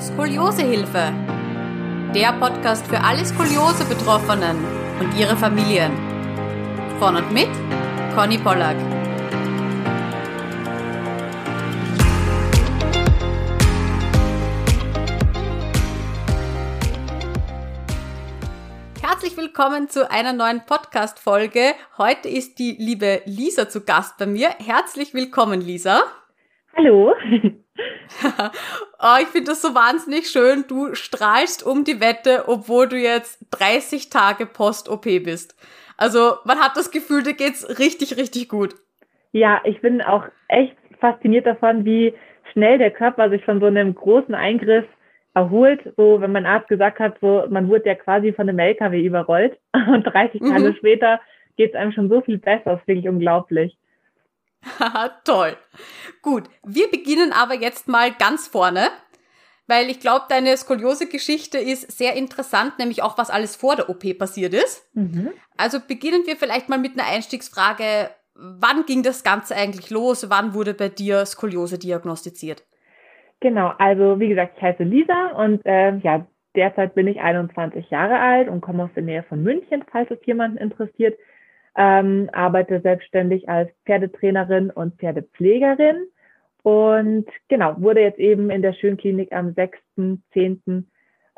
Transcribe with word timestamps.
Skoliosehilfe. 0.00 1.12
Der 2.14 2.32
Podcast 2.34 2.86
für 2.86 3.00
alle 3.00 3.24
Skoliose-Betroffenen 3.24 4.56
und 5.00 5.18
ihre 5.18 5.36
Familien. 5.36 5.90
Von 7.00 7.16
und 7.16 7.32
mit 7.32 7.48
Conny 8.14 8.38
Pollack. 8.38 8.76
Herzlich 19.02 19.36
willkommen 19.36 19.88
zu 19.88 20.08
einer 20.08 20.32
neuen 20.32 20.64
Podcast-Folge. 20.64 21.74
Heute 21.98 22.28
ist 22.28 22.60
die 22.60 22.76
liebe 22.78 23.22
Lisa 23.24 23.68
zu 23.68 23.80
Gast 23.80 24.16
bei 24.16 24.26
mir. 24.26 24.50
Herzlich 24.64 25.12
willkommen, 25.12 25.60
Lisa. 25.60 26.02
Hallo. 26.78 27.12
oh, 28.22 29.16
ich 29.20 29.26
finde 29.26 29.50
das 29.50 29.62
so 29.62 29.74
wahnsinnig 29.74 30.30
schön. 30.30 30.64
Du 30.68 30.94
strahlst 30.94 31.66
um 31.66 31.82
die 31.82 32.00
Wette, 32.00 32.44
obwohl 32.46 32.88
du 32.88 32.96
jetzt 32.96 33.44
30 33.50 34.10
Tage 34.10 34.46
Post-OP 34.46 35.02
bist. 35.02 35.56
Also 35.96 36.34
man 36.44 36.60
hat 36.60 36.76
das 36.76 36.92
Gefühl, 36.92 37.24
dir 37.24 37.34
geht's 37.34 37.80
richtig, 37.80 38.16
richtig 38.16 38.48
gut. 38.48 38.76
Ja, 39.32 39.60
ich 39.64 39.80
bin 39.80 40.00
auch 40.00 40.24
echt 40.46 40.76
fasziniert 41.00 41.46
davon, 41.46 41.84
wie 41.84 42.14
schnell 42.52 42.78
der 42.78 42.92
Körper 42.92 43.28
sich 43.28 43.44
von 43.44 43.58
so 43.58 43.66
einem 43.66 43.96
großen 43.96 44.36
Eingriff 44.36 44.86
erholt. 45.34 45.80
So, 45.96 46.20
wenn 46.20 46.30
mein 46.30 46.46
Arzt 46.46 46.68
gesagt 46.68 47.00
hat, 47.00 47.16
so 47.20 47.44
man 47.50 47.68
wurde 47.68 47.86
ja 47.86 47.96
quasi 47.96 48.32
von 48.32 48.48
einem 48.48 48.60
LKW 48.60 49.02
überrollt 49.02 49.58
und 49.92 50.04
30 50.04 50.40
mhm. 50.40 50.52
Tage 50.52 50.74
später 50.74 51.20
geht's 51.56 51.74
einem 51.74 51.90
schon 51.90 52.08
so 52.08 52.20
viel 52.20 52.38
besser. 52.38 52.62
Das 52.66 52.80
ist 52.80 52.86
wirklich 52.86 53.08
unglaublich. 53.08 53.76
Haha, 54.64 55.08
toll. 55.24 55.56
Gut, 56.22 56.44
wir 56.64 56.90
beginnen 56.90 57.32
aber 57.32 57.54
jetzt 57.54 57.88
mal 57.88 58.12
ganz 58.12 58.48
vorne, 58.48 58.88
weil 59.66 59.90
ich 59.90 60.00
glaube, 60.00 60.26
deine 60.28 60.56
Skoliose-Geschichte 60.56 61.58
ist 61.58 61.92
sehr 61.96 62.14
interessant, 62.16 62.78
nämlich 62.78 63.02
auch, 63.02 63.18
was 63.18 63.30
alles 63.30 63.56
vor 63.56 63.76
der 63.76 63.88
OP 63.90 64.18
passiert 64.18 64.54
ist. 64.54 64.88
Mhm. 64.94 65.30
Also 65.56 65.78
beginnen 65.86 66.22
wir 66.26 66.36
vielleicht 66.36 66.68
mal 66.68 66.78
mit 66.78 66.98
einer 66.98 67.08
Einstiegsfrage. 67.08 68.10
Wann 68.34 68.86
ging 68.86 69.02
das 69.02 69.24
Ganze 69.24 69.56
eigentlich 69.56 69.90
los? 69.90 70.30
Wann 70.30 70.54
wurde 70.54 70.74
bei 70.74 70.88
dir 70.88 71.26
Skoliose 71.26 71.78
diagnostiziert? 71.78 72.64
Genau, 73.40 73.72
also 73.78 74.18
wie 74.18 74.28
gesagt, 74.28 74.54
ich 74.56 74.62
heiße 74.62 74.82
Lisa 74.82 75.32
und 75.32 75.64
äh, 75.64 75.96
ja, 75.98 76.26
derzeit 76.56 76.94
bin 76.94 77.06
ich 77.06 77.20
21 77.20 77.88
Jahre 77.90 78.18
alt 78.18 78.48
und 78.48 78.60
komme 78.60 78.84
aus 78.84 78.90
der 78.94 79.04
Nähe 79.04 79.22
von 79.22 79.42
München, 79.42 79.84
falls 79.90 80.10
es 80.10 80.18
jemanden 80.24 80.58
interessiert 80.58 81.16
ähm, 81.76 82.30
arbeite 82.32 82.80
selbstständig 82.80 83.48
als 83.48 83.70
Pferdetrainerin 83.84 84.70
und 84.70 84.94
Pferdepflegerin 84.98 86.08
und 86.62 87.26
genau, 87.48 87.80
wurde 87.80 88.00
jetzt 88.00 88.18
eben 88.18 88.50
in 88.50 88.62
der 88.62 88.72
Schönklinik 88.74 89.32
am 89.32 89.48
6.10. 89.50 90.84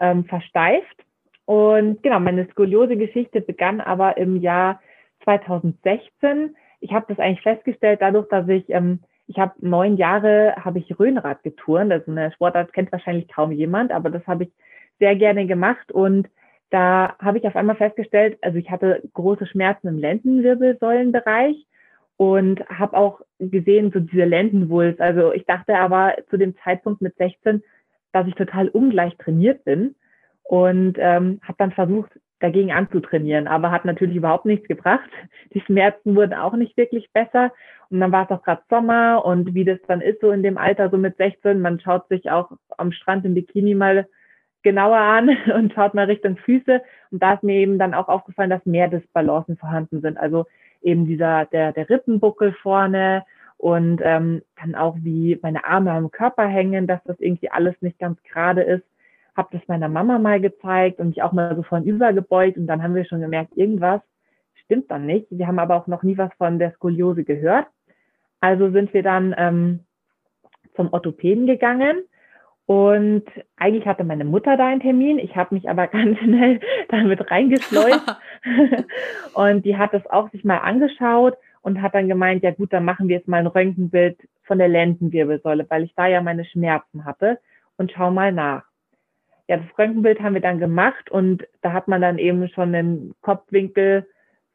Ähm, 0.03 0.25
versteift. 0.25 1.05
Und 1.45 2.03
genau, 2.03 2.21
meine 2.21 2.49
Skoliose-Geschichte 2.51 3.43
begann 3.43 3.83
aber 3.83 4.17
im 4.17 4.41
Jahr 4.41 4.81
2016. 5.25 6.57
Ich 6.81 6.93
habe 6.93 7.05
das 7.09 7.19
eigentlich 7.19 7.43
festgestellt 7.43 8.01
dadurch, 8.01 8.27
dass 8.29 8.49
ich, 8.49 8.65
ähm, 8.71 9.01
ich 9.27 9.39
habe 9.39 9.53
neun 9.59 9.99
Jahre, 9.99 10.55
habe 10.57 10.79
ich 10.79 10.99
Röhnrad 10.99 11.43
geturnt. 11.43 11.93
Also 11.93 12.11
eine 12.11 12.33
Sportart 12.33 12.73
kennt 12.73 12.91
wahrscheinlich 12.93 13.29
kaum 13.29 13.53
jemand, 13.53 13.93
aber 13.93 14.09
das 14.09 14.27
habe 14.27 14.45
ich 14.45 14.51
sehr 14.99 15.15
gerne 15.17 15.47
gemacht 15.47 15.93
und 15.93 16.29
da 16.71 17.17
habe 17.19 17.39
ich 17.39 17.47
auf 17.47 17.57
einmal 17.57 17.77
festgestellt, 17.77 18.39
also 18.43 18.59
ich 18.59 18.71
hatte 18.71 19.03
große 19.15 19.47
Schmerzen 19.47 19.89
im 19.89 19.99
Lendenwirbelsäulenbereich 19.99 21.67
und 22.17 22.61
habe 22.69 22.97
auch 22.97 23.21
gesehen, 23.39 23.91
so 23.93 24.01
diese 24.01 24.25
Lendenwulst. 24.25 25.01
Also 25.01 25.33
ich 25.33 25.47
dachte 25.47 25.77
aber 25.77 26.15
zu 26.29 26.37
dem 26.37 26.55
Zeitpunkt 26.63 27.01
mit 27.01 27.17
16, 27.17 27.63
dass 28.13 28.27
ich 28.27 28.35
total 28.35 28.69
ungleich 28.69 29.17
trainiert 29.17 29.65
bin 29.65 29.95
und 30.43 30.97
ähm, 30.99 31.41
habe 31.43 31.57
dann 31.59 31.73
versucht, 31.73 32.11
dagegen 32.41 32.73
anzutrainieren, 32.73 33.47
aber 33.47 33.71
hat 33.71 33.85
natürlich 33.85 34.17
überhaupt 34.17 34.47
nichts 34.47 34.67
gebracht. 34.67 35.11
Die 35.53 35.61
Schmerzen 35.61 36.17
wurden 36.17 36.35
auch 36.35 36.55
nicht 36.55 36.77
wirklich 36.77 37.11
besser. 37.13 37.53
Und 37.91 38.01
dann 38.01 38.13
war 38.13 38.25
es 38.25 38.31
auch 38.31 38.43
gerade 38.43 38.63
Sommer 38.71 39.25
und 39.25 39.55
wie 39.55 39.65
das 39.65 39.79
dann 39.87 40.01
ist, 40.01 40.21
so 40.21 40.31
in 40.31 40.43
dem 40.43 40.57
Alter, 40.57 40.91
so 40.91 40.97
mit 40.97 41.17
16, 41.17 41.61
man 41.61 41.81
schaut 41.81 42.09
sich 42.09 42.31
auch 42.31 42.51
am 42.79 42.93
Strand 42.93 43.25
im 43.27 43.35
Bikini 43.35 43.75
mal 43.75 44.07
genauer 44.63 44.99
an 44.99 45.31
und 45.55 45.73
schaut 45.73 45.95
mal 45.95 46.07
Richtung 46.07 46.37
Füße. 46.37 46.83
Und 47.11 47.23
da 47.23 47.35
ist 47.35 47.43
mir 47.43 47.57
eben 47.57 47.79
dann 47.79 47.95
auch 47.95 48.09
aufgefallen, 48.09 48.51
dass 48.51 48.65
mehr 48.67 48.89
Disbalancen 48.89 49.57
vorhanden 49.57 50.01
sind. 50.01 50.19
Also 50.19 50.47
eben 50.83 51.07
dieser, 51.07 51.47
der, 51.47 51.73
der 51.73 51.89
Rippenbuckel 51.89 52.53
vorne 52.55 53.25
und 53.57 54.01
ähm, 54.03 54.43
dann 54.61 54.75
auch 54.75 54.97
wie 55.01 55.39
meine 55.43 55.65
Arme 55.65 55.93
am 55.93 56.11
Körper 56.11 56.47
hängen, 56.47 56.87
dass 56.87 57.03
das 57.05 57.21
irgendwie 57.21 57.51
alles 57.51 57.75
nicht 57.81 57.99
ganz 57.99 58.23
gerade 58.23 58.63
ist. 58.63 58.85
Hab 59.37 59.51
das 59.51 59.61
meiner 59.69 59.89
Mama 59.89 60.19
mal 60.19 60.41
gezeigt 60.41 60.99
und 60.99 61.09
mich 61.09 61.23
auch 61.23 61.33
mal 61.33 61.55
so 61.55 61.63
von 61.63 61.85
übergebeugt 61.85 62.57
und 62.57 62.67
dann 62.67 62.83
haben 62.83 62.95
wir 62.95 63.05
schon 63.05 63.21
gemerkt, 63.21 63.57
irgendwas 63.57 64.01
stimmt 64.65 64.91
dann 64.91 65.05
nicht. 65.05 65.27
Wir 65.31 65.47
haben 65.47 65.59
aber 65.59 65.77
auch 65.77 65.87
noch 65.87 66.03
nie 66.03 66.17
was 66.17 66.33
von 66.39 66.59
der 66.59 66.73
Skoliose 66.73 67.25
gehört. 67.25 67.67
Also 68.41 68.71
sind 68.71 68.95
wir 68.95 69.03
dann 69.03 69.35
ähm, 69.37 69.81
zum 70.75 70.93
Orthopäden 70.93 71.47
gegangen 71.47 72.05
und 72.71 73.25
eigentlich 73.57 73.85
hatte 73.85 74.05
meine 74.05 74.25
Mutter 74.25 74.57
da 74.57 74.69
einen 74.69 74.81
Termin. 74.81 75.19
Ich 75.19 75.35
habe 75.35 75.57
mich 75.57 75.69
aber 75.69 75.87
ganz 75.89 76.17
schnell 76.21 76.61
damit 76.89 77.29
reingeschleust. 77.29 78.17
und 79.35 79.65
die 79.65 79.77
hat 79.77 79.93
das 79.93 80.07
auch 80.07 80.31
sich 80.31 80.45
mal 80.45 80.59
angeschaut 80.59 81.37
und 81.63 81.83
hat 81.83 81.97
dann 81.97 82.07
gemeint, 82.07 82.45
ja 82.45 82.53
gut, 82.53 82.73
dann 82.73 82.85
machen 82.85 83.09
wir 83.09 83.17
jetzt 83.17 83.27
mal 83.27 83.39
ein 83.39 83.49
Röntgenbild 83.49 84.21
von 84.45 84.59
der 84.59 84.69
Lendenwirbelsäule, 84.69 85.67
weil 85.69 85.83
ich 85.83 85.97
da 85.97 86.07
ja 86.07 86.23
meine 86.23 86.45
Schmerzen 86.45 87.05
hatte 87.05 87.41
und 87.77 87.91
schau 87.91 88.13
mal 88.13 88.31
nach. 88.31 88.63
Ja, 89.49 89.57
das 89.57 89.77
Röntgenbild 89.77 90.21
haben 90.21 90.35
wir 90.35 90.41
dann 90.41 90.61
gemacht 90.61 91.11
und 91.11 91.45
da 91.63 91.73
hat 91.73 91.89
man 91.89 92.01
dann 92.01 92.19
eben 92.19 92.47
schon 92.51 92.73
einen 92.73 93.15
Kopfwinkel 93.21 94.07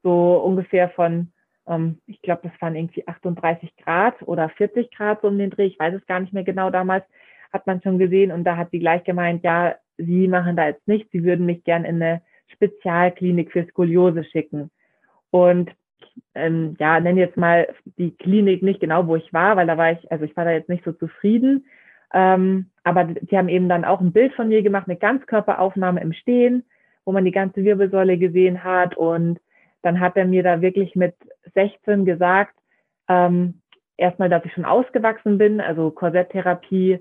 so 0.04 0.38
ungefähr 0.38 0.88
von, 0.92 1.34
ähm, 1.68 2.00
ich 2.08 2.22
glaube, 2.22 2.48
das 2.48 2.62
waren 2.62 2.78
irgendwie 2.78 3.06
38 3.06 3.76
Grad 3.76 4.22
oder 4.22 4.48
40 4.48 4.90
Grad 4.92 5.20
so 5.20 5.28
um 5.28 5.38
den 5.38 5.50
Dreh, 5.50 5.66
ich 5.66 5.78
weiß 5.78 5.96
es 5.96 6.06
gar 6.06 6.22
nicht 6.22 6.32
mehr 6.32 6.46
genau 6.46 6.70
damals 6.70 7.04
hat 7.56 7.66
man 7.68 7.82
schon 7.82 7.98
gesehen 7.98 8.32
und 8.32 8.44
da 8.44 8.58
hat 8.58 8.70
sie 8.72 8.80
gleich 8.80 9.04
gemeint, 9.06 9.44
ja, 9.44 9.76
sie 9.98 10.28
machen 10.28 10.58
da 10.58 10.68
jetzt 10.68 10.88
nichts, 10.88 11.10
sie 11.12 11.24
würden 11.24 11.46
mich 11.46 11.64
gern 11.64 11.86
in 11.86 12.02
eine 12.02 12.22
Spezialklinik 12.48 13.52
für 13.52 13.66
Skoliose 13.66 14.26
schicken. 14.26 14.70
Und 15.32 15.72
ähm, 16.36 16.76
ja, 16.80 17.00
nenne 17.00 17.22
jetzt 17.22 17.38
mal 17.38 17.68
die 17.98 18.12
Klinik 18.12 18.62
nicht 18.62 18.82
genau, 18.82 19.08
wo 19.08 19.16
ich 19.16 19.34
war, 19.34 19.56
weil 19.56 19.68
da 19.68 19.78
war 19.78 19.94
ich, 19.94 20.12
also 20.12 20.26
ich 20.26 20.36
war 20.36 20.46
da 20.46 20.52
jetzt 20.52 20.70
nicht 20.70 20.84
so 20.84 20.92
zufrieden. 20.92 21.66
Ähm, 22.14 22.70
aber 22.84 23.06
die 23.06 23.38
haben 23.38 23.50
eben 23.50 23.70
dann 23.70 23.86
auch 23.86 24.02
ein 24.02 24.14
Bild 24.14 24.34
von 24.34 24.50
mir 24.50 24.62
gemacht, 24.62 24.88
eine 24.88 24.98
Ganzkörperaufnahme 24.98 26.02
im 26.02 26.14
Stehen, 26.14 26.64
wo 27.06 27.12
man 27.12 27.26
die 27.26 27.32
ganze 27.32 27.64
Wirbelsäule 27.64 28.18
gesehen 28.18 28.64
hat. 28.64 28.96
Und 28.98 29.40
dann 29.82 30.00
hat 30.02 30.18
er 30.18 30.26
mir 30.26 30.44
da 30.44 30.62
wirklich 30.62 30.96
mit 30.96 31.16
16 31.54 32.06
gesagt, 32.06 32.56
ähm, 33.08 33.62
erstmal, 33.98 34.30
dass 34.30 34.44
ich 34.46 34.54
schon 34.54 34.66
ausgewachsen 34.66 35.38
bin, 35.38 35.62
also 35.62 35.92
Korsetttherapie 35.92 37.00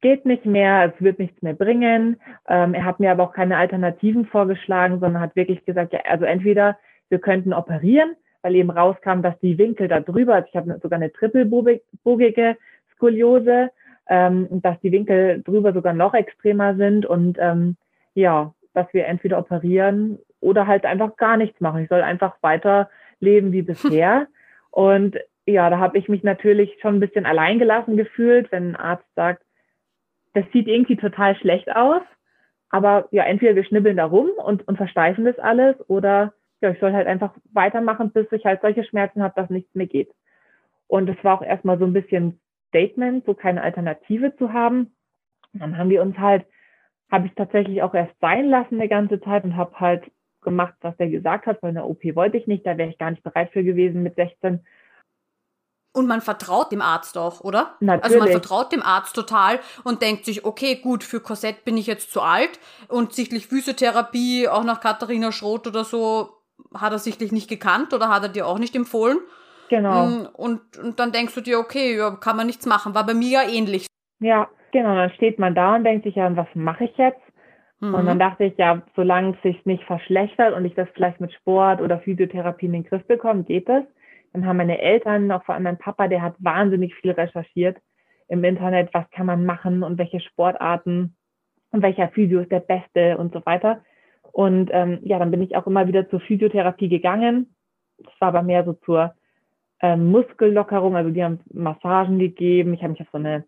geht 0.00 0.26
nicht 0.26 0.44
mehr, 0.44 0.92
es 0.94 1.02
wird 1.02 1.18
nichts 1.18 1.40
mehr 1.42 1.54
bringen. 1.54 2.20
Ähm, 2.48 2.74
er 2.74 2.84
hat 2.84 3.00
mir 3.00 3.10
aber 3.10 3.24
auch 3.24 3.32
keine 3.32 3.56
Alternativen 3.56 4.26
vorgeschlagen, 4.26 5.00
sondern 5.00 5.22
hat 5.22 5.36
wirklich 5.36 5.64
gesagt, 5.64 5.92
ja, 5.92 6.00
also 6.08 6.24
entweder 6.24 6.78
wir 7.08 7.18
könnten 7.18 7.52
operieren, 7.52 8.16
weil 8.42 8.54
eben 8.56 8.70
rauskam, 8.70 9.22
dass 9.22 9.38
die 9.40 9.58
Winkel 9.58 9.88
da 9.88 10.00
drüber, 10.00 10.34
also 10.34 10.48
ich 10.48 10.56
habe 10.56 10.78
sogar 10.82 10.98
eine 10.98 11.12
trippelbogige 11.12 12.56
Skoliose, 12.94 13.70
ähm, 14.08 14.48
dass 14.50 14.80
die 14.80 14.92
Winkel 14.92 15.42
drüber 15.42 15.72
sogar 15.72 15.92
noch 15.92 16.14
extremer 16.14 16.76
sind 16.76 17.06
und 17.06 17.38
ähm, 17.40 17.76
ja, 18.14 18.54
dass 18.74 18.86
wir 18.92 19.06
entweder 19.06 19.38
operieren 19.38 20.18
oder 20.40 20.66
halt 20.66 20.84
einfach 20.84 21.16
gar 21.16 21.36
nichts 21.36 21.60
machen. 21.60 21.82
Ich 21.82 21.88
soll 21.88 22.02
einfach 22.02 22.36
weiter 22.42 22.90
leben 23.20 23.52
wie 23.52 23.62
bisher. 23.62 24.28
und 24.70 25.16
ja, 25.46 25.70
da 25.70 25.78
habe 25.78 25.98
ich 25.98 26.08
mich 26.08 26.22
natürlich 26.22 26.76
schon 26.80 26.96
ein 26.96 27.00
bisschen 27.00 27.26
alleingelassen 27.26 27.96
gefühlt, 27.96 28.50
wenn 28.52 28.72
ein 28.72 28.76
Arzt 28.76 29.06
sagt, 29.14 29.42
das 30.36 30.44
sieht 30.52 30.68
irgendwie 30.68 30.96
total 30.96 31.34
schlecht 31.36 31.74
aus, 31.74 32.02
aber 32.68 33.08
ja, 33.10 33.24
entweder 33.24 33.56
wir 33.56 33.64
schnibbeln 33.64 33.96
da 33.96 34.04
rum 34.04 34.28
und, 34.36 34.68
und 34.68 34.76
versteifen 34.76 35.24
das 35.24 35.38
alles 35.38 35.76
oder 35.88 36.34
ja, 36.60 36.70
ich 36.70 36.78
soll 36.78 36.92
halt 36.92 37.06
einfach 37.06 37.34
weitermachen, 37.52 38.12
bis 38.12 38.30
ich 38.32 38.44
halt 38.44 38.60
solche 38.60 38.84
Schmerzen 38.84 39.22
habe, 39.22 39.34
dass 39.34 39.48
nichts 39.48 39.74
mehr 39.74 39.86
geht. 39.86 40.10
Und 40.88 41.08
es 41.08 41.16
war 41.24 41.38
auch 41.38 41.42
erstmal 41.42 41.78
so 41.78 41.86
ein 41.86 41.94
bisschen 41.94 42.38
Statement, 42.68 43.24
so 43.24 43.32
keine 43.32 43.62
Alternative 43.62 44.36
zu 44.36 44.52
haben. 44.52 44.94
Dann 45.54 45.78
haben 45.78 45.88
wir 45.88 46.02
uns 46.02 46.18
halt, 46.18 46.44
habe 47.10 47.26
ich 47.26 47.34
tatsächlich 47.34 47.82
auch 47.82 47.94
erst 47.94 48.18
sein 48.20 48.46
lassen 48.50 48.74
eine 48.74 48.88
ganze 48.88 49.20
Zeit 49.20 49.44
und 49.44 49.56
habe 49.56 49.80
halt 49.80 50.10
gemacht, 50.42 50.74
was 50.82 50.94
er 50.98 51.08
gesagt 51.08 51.46
hat, 51.46 51.62
weil 51.62 51.70
eine 51.70 51.84
OP 51.84 52.04
wollte 52.14 52.36
ich 52.36 52.46
nicht, 52.46 52.66
da 52.66 52.76
wäre 52.76 52.90
ich 52.90 52.98
gar 52.98 53.10
nicht 53.10 53.22
bereit 53.22 53.50
für 53.52 53.64
gewesen 53.64 54.02
mit 54.02 54.16
16. 54.16 54.60
Und 55.96 56.06
man 56.06 56.20
vertraut 56.20 56.72
dem 56.72 56.82
Arzt 56.82 57.16
auch, 57.16 57.40
oder? 57.40 57.74
Natürlich. 57.80 58.04
Also 58.04 58.18
man 58.18 58.28
vertraut 58.28 58.72
dem 58.72 58.82
Arzt 58.82 59.16
total 59.16 59.58
und 59.82 60.02
denkt 60.02 60.24
sich, 60.24 60.44
okay, 60.44 60.76
gut, 60.76 61.02
für 61.02 61.20
Korsett 61.20 61.64
bin 61.64 61.76
ich 61.76 61.86
jetzt 61.86 62.12
zu 62.12 62.20
alt 62.20 62.60
und 62.88 63.12
sichtlich 63.14 63.46
Physiotherapie, 63.46 64.48
auch 64.48 64.64
nach 64.64 64.80
Katharina 64.80 65.32
Schroth 65.32 65.66
oder 65.66 65.84
so, 65.84 66.30
hat 66.74 66.92
er 66.92 66.98
sichtlich 66.98 67.32
nicht 67.32 67.48
gekannt 67.48 67.94
oder 67.94 68.08
hat 68.08 68.22
er 68.22 68.28
dir 68.28 68.46
auch 68.46 68.58
nicht 68.58 68.76
empfohlen. 68.76 69.18
Genau. 69.68 70.06
Mm, 70.06 70.28
und, 70.34 70.60
und 70.78 71.00
dann 71.00 71.12
denkst 71.12 71.34
du 71.34 71.40
dir, 71.40 71.58
okay, 71.58 71.96
ja, 71.96 72.10
kann 72.10 72.36
man 72.36 72.46
nichts 72.46 72.66
machen. 72.66 72.94
War 72.94 73.04
bei 73.04 73.14
mir 73.14 73.42
ja 73.42 73.48
ähnlich. 73.48 73.86
Ja, 74.20 74.48
Genau, 74.76 74.94
dann 74.94 75.10
steht 75.12 75.38
man 75.38 75.54
da 75.54 75.76
und 75.76 75.84
denkt 75.84 76.04
sich, 76.04 76.16
ja, 76.16 76.36
was 76.36 76.48
mache 76.52 76.84
ich 76.84 76.96
jetzt? 76.98 77.20
Mhm. 77.80 77.94
Und 77.94 78.04
dann 78.04 78.18
dachte 78.18 78.44
ich, 78.44 78.58
ja, 78.58 78.82
solange 78.94 79.34
es 79.34 79.42
sich 79.42 79.64
nicht 79.64 79.82
verschlechtert 79.84 80.54
und 80.54 80.66
ich 80.66 80.74
das 80.74 80.86
vielleicht 80.94 81.18
mit 81.18 81.32
Sport 81.32 81.80
oder 81.80 81.98
Physiotherapie 82.00 82.66
in 82.66 82.72
den 82.72 82.84
Griff 82.84 83.02
bekomme, 83.06 83.44
geht 83.44 83.68
das. 83.70 83.84
Dann 84.32 84.46
haben 84.46 84.56
meine 84.56 84.80
Eltern, 84.80 85.30
auch 85.30 85.44
vor 85.44 85.54
allem 85.54 85.64
mein 85.64 85.78
Papa, 85.78 86.08
der 86.08 86.22
hat 86.22 86.34
wahnsinnig 86.38 86.94
viel 86.94 87.12
recherchiert 87.12 87.78
im 88.28 88.42
Internet, 88.44 88.90
was 88.92 89.08
kann 89.10 89.26
man 89.26 89.44
machen 89.44 89.82
und 89.82 89.98
welche 89.98 90.20
Sportarten 90.20 91.16
und 91.70 91.82
welcher 91.82 92.08
Physio 92.08 92.40
ist 92.40 92.52
der 92.52 92.60
beste 92.60 93.18
und 93.18 93.32
so 93.32 93.44
weiter. 93.46 93.82
Und 94.32 94.70
ähm, 94.72 94.98
ja, 95.02 95.18
dann 95.18 95.30
bin 95.30 95.42
ich 95.42 95.56
auch 95.56 95.66
immer 95.66 95.86
wieder 95.88 96.08
zur 96.10 96.20
Physiotherapie 96.20 96.88
gegangen. 96.88 97.54
Das 97.98 98.12
war 98.18 98.28
aber 98.28 98.42
mehr 98.42 98.64
so 98.64 98.74
zur 98.74 99.14
ähm, 99.80 100.10
Muskellockerung, 100.10 100.96
also 100.96 101.10
die 101.10 101.22
haben 101.22 101.40
Massagen 101.52 102.18
gegeben. 102.18 102.74
Ich 102.74 102.82
habe 102.82 102.92
mich 102.92 103.00
auf 103.00 103.08
so 103.12 103.18
eine 103.18 103.44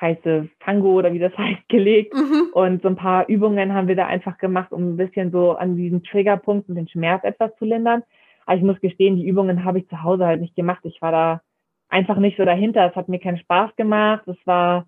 heiße 0.00 0.48
Tango 0.60 0.98
oder 0.98 1.12
wie 1.12 1.18
das 1.18 1.32
heißt 1.38 1.68
gelegt 1.68 2.14
mhm. 2.14 2.50
und 2.52 2.82
so 2.82 2.88
ein 2.88 2.96
paar 2.96 3.28
Übungen 3.28 3.74
haben 3.74 3.88
wir 3.88 3.96
da 3.96 4.06
einfach 4.06 4.38
gemacht, 4.38 4.72
um 4.72 4.94
ein 4.94 4.96
bisschen 4.96 5.30
so 5.30 5.52
an 5.52 5.76
diesen 5.76 6.02
Triggerpunkten 6.02 6.74
den 6.74 6.88
Schmerz 6.88 7.24
etwas 7.24 7.56
zu 7.58 7.64
lindern. 7.64 8.02
Aber 8.48 8.56
ich 8.56 8.62
muss 8.64 8.80
gestehen, 8.80 9.16
die 9.16 9.28
Übungen 9.28 9.62
habe 9.62 9.78
ich 9.78 9.88
zu 9.90 10.02
Hause 10.02 10.24
halt 10.24 10.40
nicht 10.40 10.56
gemacht. 10.56 10.80
Ich 10.84 11.02
war 11.02 11.12
da 11.12 11.42
einfach 11.90 12.16
nicht 12.16 12.38
so 12.38 12.46
dahinter. 12.46 12.88
Es 12.88 12.96
hat 12.96 13.06
mir 13.06 13.18
keinen 13.18 13.36
Spaß 13.36 13.76
gemacht. 13.76 14.26
Es 14.26 14.38
war 14.46 14.86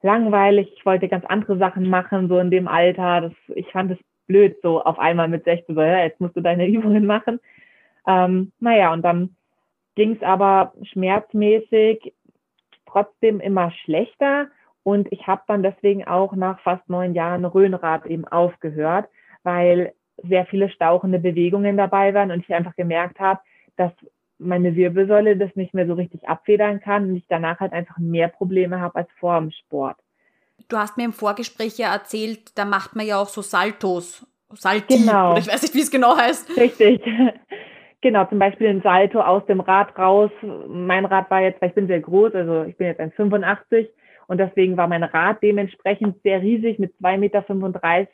langweilig. 0.00 0.72
Ich 0.74 0.86
wollte 0.86 1.08
ganz 1.08 1.26
andere 1.26 1.58
Sachen 1.58 1.90
machen, 1.90 2.28
so 2.28 2.38
in 2.38 2.50
dem 2.50 2.68
Alter. 2.68 3.20
Das, 3.20 3.32
ich 3.54 3.70
fand 3.70 3.90
es 3.90 3.98
blöd, 4.26 4.56
so 4.62 4.82
auf 4.82 4.98
einmal 4.98 5.28
mit 5.28 5.44
16, 5.44 5.74
so, 5.74 5.82
ja, 5.82 5.98
jetzt 5.98 6.22
musst 6.22 6.34
du 6.36 6.40
deine 6.40 6.66
Übungen 6.68 7.04
machen. 7.04 7.38
Ähm, 8.06 8.50
naja, 8.60 8.94
und 8.94 9.02
dann 9.02 9.36
ging 9.94 10.12
es 10.12 10.22
aber 10.22 10.72
schmerzmäßig 10.82 12.14
trotzdem 12.86 13.40
immer 13.40 13.72
schlechter. 13.84 14.46
Und 14.84 15.12
ich 15.12 15.26
habe 15.26 15.42
dann 15.48 15.62
deswegen 15.62 16.06
auch 16.06 16.34
nach 16.34 16.60
fast 16.60 16.88
neun 16.88 17.12
Jahren 17.12 17.44
Röhnrad 17.44 18.06
eben 18.06 18.26
aufgehört, 18.26 19.06
weil 19.42 19.92
sehr 20.22 20.46
viele 20.46 20.68
stauchende 20.70 21.18
Bewegungen 21.18 21.76
dabei 21.76 22.14
waren 22.14 22.30
und 22.30 22.40
ich 22.40 22.54
einfach 22.54 22.76
gemerkt 22.76 23.18
habe, 23.18 23.40
dass 23.76 23.92
meine 24.38 24.74
Wirbelsäule 24.74 25.36
das 25.36 25.54
nicht 25.54 25.72
mehr 25.74 25.86
so 25.86 25.94
richtig 25.94 26.28
abfedern 26.28 26.80
kann 26.80 27.10
und 27.10 27.16
ich 27.16 27.26
danach 27.28 27.60
halt 27.60 27.72
einfach 27.72 27.98
mehr 27.98 28.28
Probleme 28.28 28.80
habe 28.80 28.96
als 28.96 29.08
vor 29.18 29.38
dem 29.38 29.50
Sport. 29.50 29.96
Du 30.68 30.76
hast 30.76 30.96
mir 30.96 31.04
im 31.04 31.12
Vorgespräch 31.12 31.78
ja 31.78 31.92
erzählt, 31.92 32.56
da 32.56 32.64
macht 32.64 32.96
man 32.96 33.06
ja 33.06 33.20
auch 33.20 33.28
so 33.28 33.42
Saltos. 33.42 34.26
Salti, 34.54 34.98
genau. 34.98 35.32
oder 35.32 35.40
ich 35.40 35.48
weiß 35.48 35.62
nicht, 35.62 35.74
wie 35.74 35.80
es 35.80 35.90
genau 35.90 36.16
heißt. 36.16 36.56
Richtig. 36.56 37.02
Genau, 38.04 38.24
zum 38.24 38.40
Beispiel 38.40 38.66
ein 38.66 38.82
Salto 38.82 39.20
aus 39.20 39.46
dem 39.46 39.60
Rad 39.60 39.96
raus. 39.96 40.32
Mein 40.66 41.04
Rad 41.04 41.30
war 41.30 41.40
jetzt, 41.40 41.62
weil 41.62 41.68
ich 41.68 41.74
bin 41.76 41.86
sehr 41.86 42.00
groß, 42.00 42.34
also 42.34 42.64
ich 42.64 42.76
bin 42.76 42.88
jetzt 42.88 43.00
1,85 43.00 43.88
und 44.26 44.38
deswegen 44.38 44.76
war 44.76 44.88
mein 44.88 45.04
Rad 45.04 45.40
dementsprechend 45.40 46.20
sehr 46.24 46.42
riesig 46.42 46.80
mit 46.80 46.92
2,35 47.00 47.18
Meter. 47.18 47.44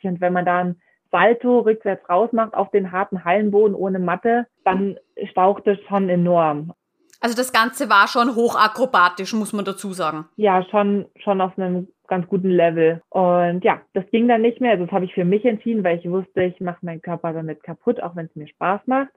Und 0.03 0.21
wenn 0.21 0.33
man 0.33 0.45
da 0.45 0.59
ein 0.59 0.81
Salto 1.11 1.59
rückwärts 1.59 2.07
rausmacht 2.09 2.53
auf 2.53 2.71
den 2.71 2.91
harten 2.91 3.23
Hallenboden 3.25 3.75
ohne 3.75 3.99
Matte, 3.99 4.47
dann 4.63 4.97
staucht 5.29 5.67
es 5.67 5.79
schon 5.87 6.09
enorm. 6.09 6.73
Also 7.21 7.35
das 7.35 7.51
Ganze 7.51 7.89
war 7.89 8.07
schon 8.07 8.35
hochakrobatisch, 8.35 9.33
muss 9.33 9.51
man 9.51 9.65
dazu 9.65 9.91
sagen. 9.91 10.25
Ja, 10.37 10.63
schon, 10.63 11.05
schon 11.17 11.41
auf 11.41 11.57
einem 11.57 11.89
ganz 12.07 12.27
guten 12.27 12.49
Level. 12.49 13.01
Und 13.09 13.63
ja, 13.63 13.81
das 13.93 14.05
ging 14.11 14.27
dann 14.27 14.41
nicht 14.41 14.61
mehr. 14.61 14.71
Also 14.71 14.85
das 14.85 14.93
habe 14.93 15.05
ich 15.05 15.13
für 15.13 15.25
mich 15.25 15.43
entschieden, 15.45 15.83
weil 15.83 15.99
ich 15.99 16.09
wusste, 16.09 16.43
ich 16.43 16.59
mache 16.61 16.85
meinen 16.85 17.01
Körper 17.01 17.33
damit 17.33 17.61
kaputt, 17.61 18.01
auch 18.01 18.15
wenn 18.15 18.27
es 18.27 18.35
mir 18.35 18.47
Spaß 18.47 18.81
macht. 18.85 19.11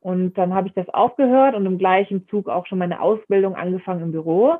Und 0.00 0.36
dann 0.38 0.54
habe 0.54 0.68
ich 0.68 0.74
das 0.74 0.88
aufgehört 0.90 1.54
und 1.54 1.66
im 1.66 1.78
gleichen 1.78 2.28
Zug 2.28 2.48
auch 2.48 2.66
schon 2.66 2.78
meine 2.78 3.00
Ausbildung 3.00 3.56
angefangen 3.56 4.02
im 4.02 4.12
Büro. 4.12 4.54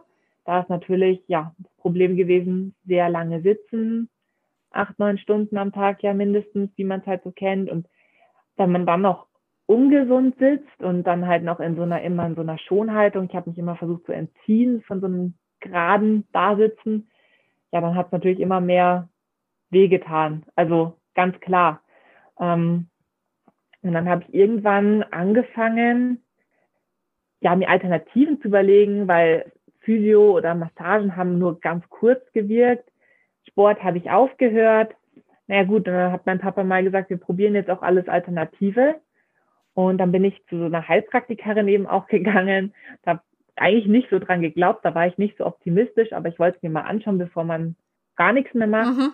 Da 0.45 0.61
ist 0.61 0.69
natürlich 0.69 1.23
ja 1.27 1.55
das 1.59 1.73
Problem 1.77 2.17
gewesen, 2.17 2.75
sehr 2.87 3.09
lange 3.09 3.41
sitzen, 3.43 4.09
acht, 4.75 4.99
neun 4.99 5.19
Stunden 5.19 5.57
am 5.57 5.73
Tag 5.73 6.03
ja 6.03 6.15
mindestens, 6.15 6.71
wie 6.77 6.85
man 6.85 7.01
es 7.01 7.07
halt 7.07 7.23
so 7.23 7.31
kennt. 7.31 7.71
Und 7.71 7.89
wenn 8.57 8.73
man 8.73 8.87
dann 8.87 9.03
noch 9.03 9.27
ungesund 9.67 10.37
sitzt 10.39 10.81
und 10.81 11.05
dann 11.05 11.27
halt 11.27 11.43
noch 11.43 11.61
in 11.61 11.77
so 11.77 11.83
einer, 11.83 12.03
immer 12.03 12.27
in 12.27 12.35
so 12.35 12.43
einer 12.43 12.59
Schonhaltung, 12.59 13.25
ich 13.29 13.35
habe 13.35 13.51
mich 13.51 13.59
immer 13.59 13.77
versucht 13.77 14.05
zu 14.07 14.13
entziehen 14.13 14.83
von 14.83 15.01
so 15.01 15.07
einem 15.07 15.35
geraden 15.61 16.29
Dasitzen, 16.33 17.09
ja, 17.73 17.81
dann 17.81 17.97
hat 17.97 18.07
es 18.07 18.13
natürlich 18.13 18.41
immer 18.41 18.61
mehr 18.61 19.09
wehgetan. 19.71 20.45
Also 20.55 20.99
ganz 21.15 21.39
klar. 21.41 21.83
Ähm, 22.39 22.89
und 23.83 23.93
dann 23.93 24.09
habe 24.09 24.25
ich 24.27 24.35
irgendwann 24.35 25.03
angefangen, 25.03 26.23
ja, 27.41 27.55
mir 27.55 27.69
Alternativen 27.69 28.41
zu 28.41 28.49
überlegen, 28.49 29.09
weil 29.09 29.53
Physio 29.81 30.37
oder 30.37 30.55
Massagen 30.55 31.17
haben 31.17 31.39
nur 31.39 31.61
ganz 31.61 31.87
kurz 31.91 32.21
gewirkt. 32.33 32.89
Sport 33.55 33.83
habe 33.83 33.99
ich 33.99 34.11
aufgehört. 34.11 34.95
Naja 35.47 35.65
gut, 35.65 35.87
dann 35.87 36.13
hat 36.13 36.27
mein 36.27 36.39
Papa 36.39 36.65
mal 36.65 36.85
gesagt, 36.85 37.11
wir 37.11 37.17
probieren 37.17 37.55
jetzt 37.55 37.71
auch 37.71 37.83
alles 37.83 38.09
Alternative. 38.09 38.97
Und 39.75 39.99
dann 39.99 40.13
bin 40.13 40.25
ich 40.25 40.45
zu 40.47 40.59
so 40.59 40.65
einer 40.67 40.87
Heilpraktikerin 40.87 41.69
eben 41.69 41.87
auch 41.87 42.07
gegangen. 42.09 42.75
Da 43.03 43.13
habe 43.13 43.23
eigentlich 43.57 43.87
nicht 43.87 44.11
so 44.11 44.19
dran 44.19 44.43
geglaubt, 44.43 44.85
da 44.85 44.95
war 44.95 45.07
ich 45.07 45.17
nicht 45.17 45.39
so 45.39 45.47
optimistisch, 45.47 46.13
aber 46.13 46.29
ich 46.29 46.39
wollte 46.39 46.57
es 46.57 46.63
mir 46.63 46.71
mal 46.71 46.83
anschauen, 46.83 47.19
bevor 47.19 47.45
man 47.45 47.77
gar 48.17 48.33
nichts 48.33 48.53
mehr 48.53 48.67
macht. 48.67 48.97
Mhm 48.99 49.13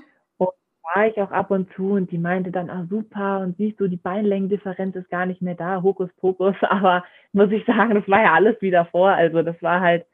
war 0.95 1.07
ich 1.07 1.21
auch 1.21 1.31
ab 1.31 1.51
und 1.51 1.73
zu 1.75 1.93
und 1.93 2.11
die 2.11 2.19
meinte 2.19 2.51
dann, 2.51 2.71
ah 2.71 2.87
super, 2.89 3.41
und 3.41 3.57
siehst 3.57 3.81
du, 3.81 3.89
die 3.89 3.97
Beinlängendifferenz 3.97 4.97
ist 4.97 5.11
gar 5.11 5.27
nicht 5.27 5.43
mehr 5.43 5.55
da, 5.55 5.83
Hokuspokus, 5.83 6.57
aber 6.63 7.05
muss 7.33 7.51
ich 7.51 7.65
sagen, 7.65 7.95
das 7.95 8.09
war 8.09 8.23
ja 8.23 8.35
alles 8.35 8.61
wieder 8.61 8.87
vor. 8.87 9.11
Also 9.11 9.43
das 9.43 9.61
war 9.63 9.81
halt 9.81 10.07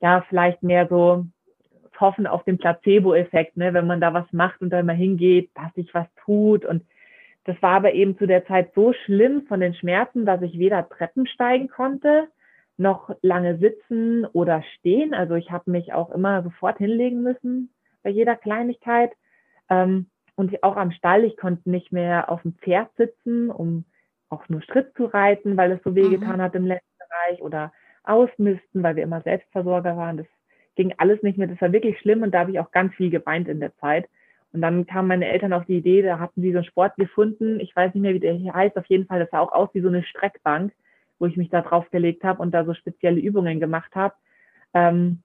ja 0.00 0.24
vielleicht 0.28 0.62
mehr 0.62 0.86
so 0.88 1.24
Hoffen 2.00 2.26
auf 2.26 2.44
den 2.44 2.58
Placebo-Effekt, 2.58 3.56
ne, 3.56 3.74
wenn 3.74 3.86
man 3.86 4.00
da 4.00 4.14
was 4.14 4.30
macht 4.32 4.60
und 4.60 4.70
dann 4.70 4.86
mal 4.86 4.96
hingeht, 4.96 5.50
dass 5.54 5.72
sich 5.74 5.92
was 5.94 6.06
tut. 6.24 6.64
Und 6.64 6.84
das 7.44 7.60
war 7.62 7.76
aber 7.76 7.92
eben 7.92 8.18
zu 8.18 8.26
der 8.26 8.46
Zeit 8.46 8.72
so 8.74 8.92
schlimm 8.92 9.46
von 9.46 9.60
den 9.60 9.74
Schmerzen, 9.74 10.26
dass 10.26 10.42
ich 10.42 10.58
weder 10.58 10.88
Treppen 10.88 11.26
steigen 11.26 11.68
konnte, 11.68 12.28
noch 12.76 13.14
lange 13.22 13.58
sitzen 13.58 14.26
oder 14.26 14.62
stehen. 14.76 15.14
Also 15.14 15.34
ich 15.34 15.50
habe 15.50 15.70
mich 15.70 15.92
auch 15.92 16.10
immer 16.10 16.42
sofort 16.42 16.78
hinlegen 16.78 17.22
müssen 17.22 17.70
bei 18.02 18.10
jeder 18.10 18.36
Kleinigkeit. 18.36 19.12
Ähm, 19.68 20.06
und 20.36 20.62
auch 20.62 20.76
am 20.76 20.92
Stall, 20.92 21.24
ich 21.24 21.36
konnte 21.36 21.70
nicht 21.70 21.92
mehr 21.92 22.30
auf 22.30 22.42
dem 22.42 22.54
Pferd 22.54 22.90
sitzen, 22.96 23.50
um 23.50 23.84
auch 24.28 24.48
nur 24.48 24.62
Schritt 24.62 24.94
zu 24.96 25.06
reiten, 25.06 25.56
weil 25.56 25.72
es 25.72 25.82
so 25.82 25.94
wehgetan 25.94 26.36
mhm. 26.36 26.42
hat 26.42 26.54
im 26.54 26.66
letzten 26.66 26.98
Bereich 26.98 27.42
oder 27.42 27.72
ausmisten, 28.04 28.82
weil 28.82 28.96
wir 28.96 29.02
immer 29.02 29.22
Selbstversorger 29.22 29.96
waren. 29.96 30.18
Das 30.18 30.26
ging 30.76 30.94
alles 30.98 31.22
nicht 31.22 31.38
mehr. 31.38 31.48
Das 31.48 31.60
war 31.60 31.72
wirklich 31.72 31.98
schlimm 31.98 32.22
und 32.22 32.32
da 32.32 32.40
habe 32.40 32.52
ich 32.52 32.60
auch 32.60 32.70
ganz 32.70 32.94
viel 32.94 33.10
geweint 33.10 33.48
in 33.48 33.60
der 33.60 33.74
Zeit. 33.76 34.08
Und 34.52 34.62
dann 34.62 34.86
kamen 34.86 35.08
meine 35.08 35.28
Eltern 35.28 35.52
auf 35.52 35.66
die 35.66 35.78
Idee, 35.78 36.02
da 36.02 36.18
hatten 36.18 36.40
sie 36.40 36.52
so 36.52 36.58
einen 36.58 36.66
Sport 36.66 36.96
gefunden. 36.96 37.60
Ich 37.60 37.74
weiß 37.74 37.92
nicht 37.92 38.02
mehr, 38.02 38.14
wie 38.14 38.20
der 38.20 38.34
hier 38.34 38.54
heißt. 38.54 38.76
Auf 38.76 38.86
jeden 38.86 39.06
Fall, 39.06 39.18
das 39.18 39.30
sah 39.30 39.40
auch 39.40 39.52
aus 39.52 39.68
wie 39.72 39.80
so 39.80 39.88
eine 39.88 40.02
Streckbank, 40.04 40.72
wo 41.18 41.26
ich 41.26 41.36
mich 41.36 41.50
da 41.50 41.62
drauf 41.62 41.90
gelegt 41.90 42.24
habe 42.24 42.40
und 42.40 42.52
da 42.52 42.64
so 42.64 42.72
spezielle 42.72 43.20
Übungen 43.20 43.60
gemacht 43.60 43.94
habe. 43.94 44.14
Ähm, 44.72 45.22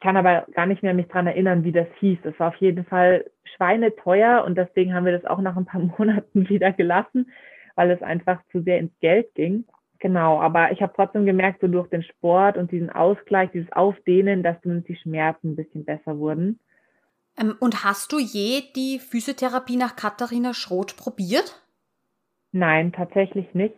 kann 0.00 0.18
aber 0.18 0.46
gar 0.52 0.66
nicht 0.66 0.82
mehr 0.82 0.92
mich 0.92 1.08
dran 1.08 1.26
erinnern, 1.26 1.64
wie 1.64 1.72
das 1.72 1.88
hieß. 2.00 2.18
Es 2.24 2.38
war 2.38 2.48
auf 2.48 2.56
jeden 2.56 2.84
Fall 2.84 3.24
schweineteuer 3.56 4.44
und 4.44 4.56
deswegen 4.58 4.92
haben 4.92 5.06
wir 5.06 5.12
das 5.12 5.24
auch 5.24 5.40
nach 5.40 5.56
ein 5.56 5.64
paar 5.64 5.80
Monaten 5.98 6.48
wieder 6.48 6.72
gelassen, 6.72 7.30
weil 7.74 7.90
es 7.90 8.02
einfach 8.02 8.42
zu 8.52 8.60
sehr 8.60 8.78
ins 8.78 8.92
Geld 9.00 9.34
ging. 9.34 9.64
Genau, 10.04 10.38
aber 10.38 10.70
ich 10.70 10.82
habe 10.82 10.92
trotzdem 10.94 11.24
gemerkt, 11.24 11.62
so 11.62 11.66
durch 11.66 11.88
den 11.88 12.02
Sport 12.02 12.58
und 12.58 12.70
diesen 12.70 12.90
Ausgleich, 12.90 13.50
dieses 13.52 13.72
Aufdehnen, 13.72 14.42
dass 14.42 14.60
dann 14.62 14.84
die 14.84 14.96
Schmerzen 14.96 15.52
ein 15.52 15.56
bisschen 15.56 15.86
besser 15.86 16.18
wurden. 16.18 16.60
Ähm, 17.40 17.56
und 17.58 17.84
hast 17.84 18.12
du 18.12 18.18
je 18.18 18.64
die 18.76 18.98
Physiotherapie 18.98 19.76
nach 19.76 19.96
Katharina 19.96 20.52
Schroth 20.52 20.96
probiert? 20.98 21.62
Nein, 22.52 22.92
tatsächlich 22.92 23.54
nicht 23.54 23.74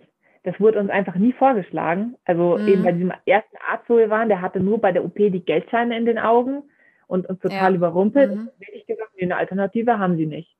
das 0.46 0.60
wurde 0.60 0.78
uns 0.78 0.90
einfach 0.90 1.16
nie 1.16 1.32
vorgeschlagen. 1.32 2.14
Also 2.24 2.56
mhm. 2.56 2.68
eben 2.68 2.82
bei 2.84 2.92
diesem 2.92 3.12
ersten 3.26 3.56
Arzt, 3.68 3.88
wo 3.88 3.96
wir 3.98 4.10
waren, 4.10 4.28
der 4.28 4.40
hatte 4.40 4.60
nur 4.60 4.80
bei 4.80 4.92
der 4.92 5.04
OP 5.04 5.16
die 5.16 5.44
Geldscheine 5.44 5.96
in 5.98 6.06
den 6.06 6.20
Augen 6.20 6.62
und 7.08 7.28
uns 7.28 7.40
total 7.40 7.72
ja. 7.72 7.76
überrumpelt. 7.76 8.32
Mhm. 8.32 8.40
Und 8.42 8.68
ich 8.72 8.86
gesagt, 8.86 9.10
eine 9.20 9.36
Alternative 9.36 9.98
haben 9.98 10.16
sie 10.16 10.26
nicht. 10.26 10.56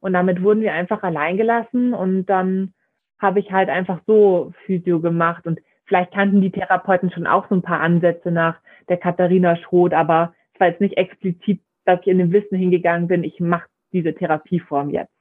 Und 0.00 0.14
damit 0.14 0.42
wurden 0.42 0.60
wir 0.60 0.72
einfach 0.72 1.04
allein 1.04 1.36
gelassen 1.36 1.94
und 1.94 2.26
dann 2.26 2.74
habe 3.18 3.40
ich 3.40 3.50
halt 3.52 3.68
einfach 3.68 4.00
so 4.06 4.52
Physio 4.64 5.00
gemacht 5.00 5.46
und 5.46 5.60
vielleicht 5.86 6.12
kannten 6.12 6.40
die 6.40 6.50
Therapeuten 6.50 7.10
schon 7.10 7.26
auch 7.26 7.48
so 7.48 7.54
ein 7.54 7.62
paar 7.62 7.80
Ansätze 7.80 8.30
nach 8.30 8.56
der 8.88 8.98
Katharina 8.98 9.56
Schroth, 9.56 9.92
aber 9.92 10.34
es 10.54 10.60
war 10.60 10.68
jetzt 10.68 10.80
nicht 10.80 10.96
explizit, 10.96 11.60
dass 11.84 12.00
ich 12.00 12.08
in 12.08 12.18
dem 12.18 12.32
Wissen 12.32 12.58
hingegangen 12.58 13.08
bin, 13.08 13.24
ich 13.24 13.40
mache 13.40 13.68
diese 13.92 14.14
Therapieform 14.14 14.90
jetzt 14.90 15.12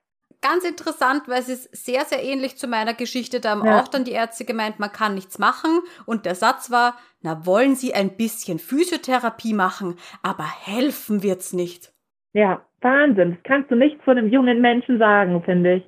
ganz 0.42 0.68
interessant, 0.68 1.24
weil 1.28 1.40
es 1.40 1.50
ist 1.50 1.76
sehr, 1.76 2.02
sehr 2.02 2.24
ähnlich 2.24 2.58
zu 2.58 2.68
meiner 2.68 2.94
Geschichte. 2.94 3.40
Da 3.40 3.52
haben 3.52 3.66
ja. 3.66 3.80
auch 3.80 3.88
dann 3.88 4.04
die 4.04 4.12
Ärzte 4.12 4.46
gemeint, 4.46 4.80
man 4.80 4.92
kann 4.92 5.16
nichts 5.16 5.40
machen. 5.40 5.82
Und 6.06 6.26
der 6.26 6.36
Satz 6.36 6.72
war, 6.72 6.98
na, 7.22 7.46
wollen 7.46 7.76
Sie 7.76 7.94
ein 7.94 8.16
bisschen 8.18 8.60
Physiotherapie 8.60 9.54
machen, 9.54 9.96
aber 10.24 10.46
helfen 10.46 11.24
wird's 11.24 11.54
nicht. 11.54 11.92
Ja, 12.34 12.62
Wahnsinn. 12.82 13.32
Das 13.32 13.44
kannst 13.44 13.72
du 13.72 13.76
nicht 13.76 14.02
von 14.04 14.18
einem 14.18 14.30
jungen 14.30 14.62
Menschen 14.62 15.00
sagen, 15.00 15.42
finde 15.44 15.76
ich. 15.76 15.84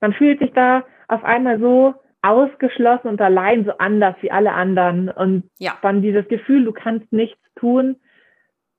Man 0.00 0.12
fühlt 0.12 0.40
sich 0.40 0.52
da 0.52 0.84
auf 1.08 1.24
einmal 1.24 1.58
so 1.60 1.94
ausgeschlossen 2.22 3.08
und 3.08 3.20
allein 3.20 3.64
so 3.64 3.72
anders 3.78 4.16
wie 4.20 4.30
alle 4.30 4.52
anderen. 4.52 5.10
Und 5.10 5.50
ja. 5.58 5.76
dann 5.82 6.02
dieses 6.02 6.26
Gefühl, 6.28 6.64
du 6.64 6.72
kannst 6.72 7.12
nichts 7.12 7.40
tun, 7.56 7.96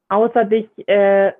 außer 0.10 0.46
dich 0.46 0.67
äh, 0.88 1.32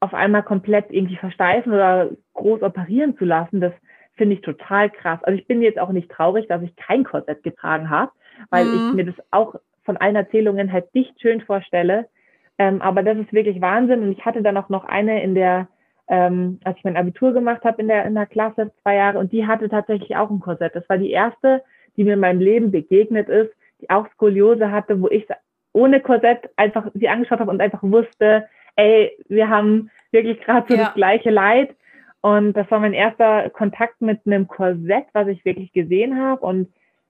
auf 0.00 0.14
einmal 0.14 0.44
komplett 0.44 0.86
irgendwie 0.90 1.16
versteifen 1.16 1.72
oder 1.72 2.10
groß 2.34 2.62
operieren 2.62 3.16
zu 3.16 3.24
lassen, 3.24 3.60
das 3.60 3.72
finde 4.14 4.34
ich 4.34 4.42
total 4.42 4.90
krass. 4.90 5.22
Also 5.22 5.38
ich 5.38 5.46
bin 5.46 5.62
jetzt 5.62 5.78
auch 5.78 5.90
nicht 5.90 6.10
traurig, 6.10 6.46
dass 6.48 6.62
ich 6.62 6.76
kein 6.76 7.04
Korsett 7.04 7.42
getragen 7.42 7.90
habe, 7.90 8.12
weil 8.50 8.64
mhm. 8.64 8.74
ich 8.74 8.94
mir 8.94 9.04
das 9.06 9.24
auch 9.30 9.54
von 9.84 9.96
allen 9.96 10.16
Erzählungen 10.16 10.72
halt 10.72 10.94
nicht 10.94 11.20
schön 11.20 11.40
vorstelle. 11.40 12.08
Ähm, 12.58 12.82
aber 12.82 13.02
das 13.02 13.16
ist 13.18 13.32
wirklich 13.32 13.60
Wahnsinn. 13.60 14.02
Und 14.02 14.12
ich 14.12 14.24
hatte 14.24 14.42
dann 14.42 14.56
auch 14.56 14.68
noch 14.68 14.84
eine 14.84 15.22
in 15.22 15.34
der, 15.34 15.68
ähm, 16.08 16.58
als 16.64 16.78
ich 16.78 16.84
mein 16.84 16.96
Abitur 16.96 17.32
gemacht 17.32 17.64
habe 17.64 17.82
in 17.82 17.88
der, 17.88 18.04
in 18.06 18.14
der 18.14 18.26
Klasse, 18.26 18.72
zwei 18.82 18.96
Jahre, 18.96 19.18
und 19.18 19.32
die 19.32 19.46
hatte 19.46 19.68
tatsächlich 19.68 20.16
auch 20.16 20.30
ein 20.30 20.40
Korsett. 20.40 20.74
Das 20.74 20.88
war 20.88 20.98
die 20.98 21.10
erste, 21.10 21.62
die 21.96 22.04
mir 22.04 22.14
in 22.14 22.20
meinem 22.20 22.40
Leben 22.40 22.70
begegnet 22.70 23.28
ist, 23.28 23.52
die 23.80 23.90
auch 23.90 24.08
Skoliose 24.12 24.70
hatte, 24.70 25.00
wo 25.00 25.08
ich 25.08 25.26
ohne 25.72 26.00
Korsett 26.00 26.48
einfach 26.56 26.86
sie 26.94 27.08
angeschaut 27.08 27.40
habe 27.40 27.50
und 27.50 27.60
einfach 27.60 27.82
wusste, 27.82 28.46
ey, 28.76 29.12
wir 29.28 29.48
haben 29.48 29.90
wirklich 30.10 30.40
gerade 30.40 30.66
so 30.68 30.74
ja. 30.74 30.84
das 30.84 30.94
gleiche 30.94 31.30
Leid. 31.30 31.74
Und 32.20 32.54
das 32.54 32.70
war 32.70 32.80
mein 32.80 32.94
erster 32.94 33.50
Kontakt 33.50 34.00
mit 34.00 34.20
einem 34.26 34.48
Korsett, 34.48 35.06
was 35.12 35.28
ich 35.28 35.44
wirklich 35.44 35.72
gesehen 35.72 36.20
habe. 36.20 36.44
Und 36.44 36.68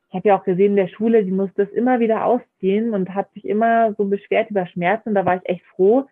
ich 0.09 0.15
habe 0.15 0.29
ja 0.29 0.39
auch 0.39 0.45
gesehen 0.45 0.73
in 0.73 0.77
der 0.77 0.89
Schule, 0.89 1.25
sie 1.25 1.31
musste 1.31 1.63
es 1.63 1.71
immer 1.71 2.01
wieder 2.01 2.25
ausziehen 2.25 2.95
und 2.95 3.15
hat 3.15 3.33
sich 3.33 3.47
immer 3.47 3.95
so 3.95 4.05
beschwert 4.05 4.51
über 4.51 4.67
Schmerzen. 4.67 5.15
Da 5.15 5.25
war 5.25 5.37
ich 5.37 5.49
echt 5.49 5.65
froh, 5.67 6.07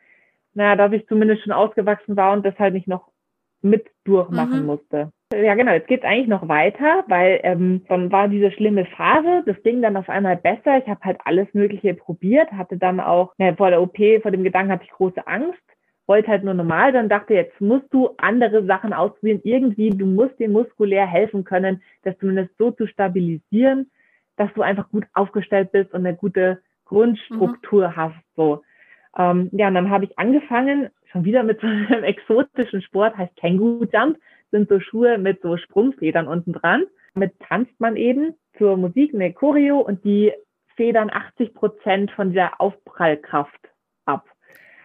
naja, 0.57 0.75
dass 0.75 0.93
ich 0.93 1.07
zumindest 1.07 1.43
schon 1.43 1.53
ausgewachsen 1.53 2.17
war 2.17 2.33
und 2.33 2.45
das 2.45 2.59
halt 2.59 2.75
nicht 2.75 2.89
noch 2.89 3.13
mit 3.63 3.87
durchmachen 4.05 4.61
mhm. 4.61 4.67
musste. 4.67 5.13
Ja, 5.35 5.55
genau, 5.55 5.73
jetzt 5.73 5.89
geht's 5.89 6.05
eigentlich 6.05 6.29
noch 6.29 6.49
weiter, 6.49 7.05
weil 7.09 7.41
ähm, 7.43 7.83
dann 7.89 8.13
war 8.13 8.29
diese 8.29 8.53
schlimme 8.53 8.87
Phase, 8.87 9.43
das 9.45 9.61
ging 9.65 9.83
dann 9.83 9.97
auf 9.97 10.09
einmal 10.09 10.37
besser. 10.37 10.79
Ich 10.79 10.87
habe 10.87 11.01
halt 11.03 11.19
alles 11.25 11.49
Mögliche 11.53 11.95
probiert, 11.95 12.53
hatte 12.53 12.77
dann 12.79 13.01
auch, 13.01 13.35
na, 13.37 13.55
vor 13.55 13.71
der 13.71 13.83
OP, 13.83 13.99
vor 14.23 14.31
dem 14.31 14.45
Gedanken 14.45 14.71
hatte 14.73 14.85
ich 14.85 14.91
große 14.91 15.27
Angst, 15.27 15.61
wollte 16.07 16.29
halt 16.29 16.45
nur 16.45 16.55
normal, 16.55 16.93
dann 16.93 17.09
dachte 17.09 17.35
jetzt 17.35 17.61
musst 17.61 17.93
du 17.93 18.11
andere 18.19 18.65
Sachen 18.65 18.93
ausprobieren, 18.93 19.41
irgendwie, 19.43 19.91
du 19.91 20.07
musst 20.07 20.39
dir 20.39 20.49
muskulär 20.49 21.07
helfen 21.07 21.43
können, 21.43 21.83
das 22.05 22.17
zumindest 22.19 22.57
so 22.57 22.71
zu 22.71 22.87
stabilisieren, 22.87 23.91
dass 24.37 24.53
du 24.55 24.63
einfach 24.63 24.89
gut 24.91 25.07
aufgestellt 25.13 25.73
bist 25.73 25.93
und 25.93 26.07
eine 26.07 26.17
gute 26.17 26.63
Grundstruktur 26.85 27.89
mhm. 27.89 27.97
hast. 27.97 28.17
So. 28.37 28.63
Ähm, 29.17 29.49
ja, 29.53 29.69
und 29.69 29.75
dann 29.75 29.91
habe 29.91 30.05
ich 30.05 30.19
angefangen, 30.19 30.91
schon 31.11 31.25
wieder 31.25 31.43
mit 31.43 31.61
so 31.63 31.67
einem 31.67 32.05
exotischen 32.05 32.83
Sport, 32.83 33.17
heißt 33.17 33.37
Känguru 33.37 33.87
Jump, 33.93 34.19
sind 34.51 34.69
so 34.69 34.81
Schuhe 34.81 35.19
mit 35.19 35.43
so 35.43 35.57
Sprungfedern 35.57 36.29
unten 36.29 36.53
dran. 36.53 36.85
Damit 37.15 37.39
tanzt 37.41 37.79
man 37.81 37.97
eben 37.97 38.35
zur 38.59 38.77
Musik 38.77 39.15
eine 39.15 39.33
Choreo 39.33 39.81
und 39.81 40.05
die 40.05 40.33
federn 40.77 41.11
80 41.11 41.55
Prozent 41.55 42.11
von 42.11 42.33
der 42.33 42.61
Aufprallkraft 42.61 43.71
ab. 44.05 44.27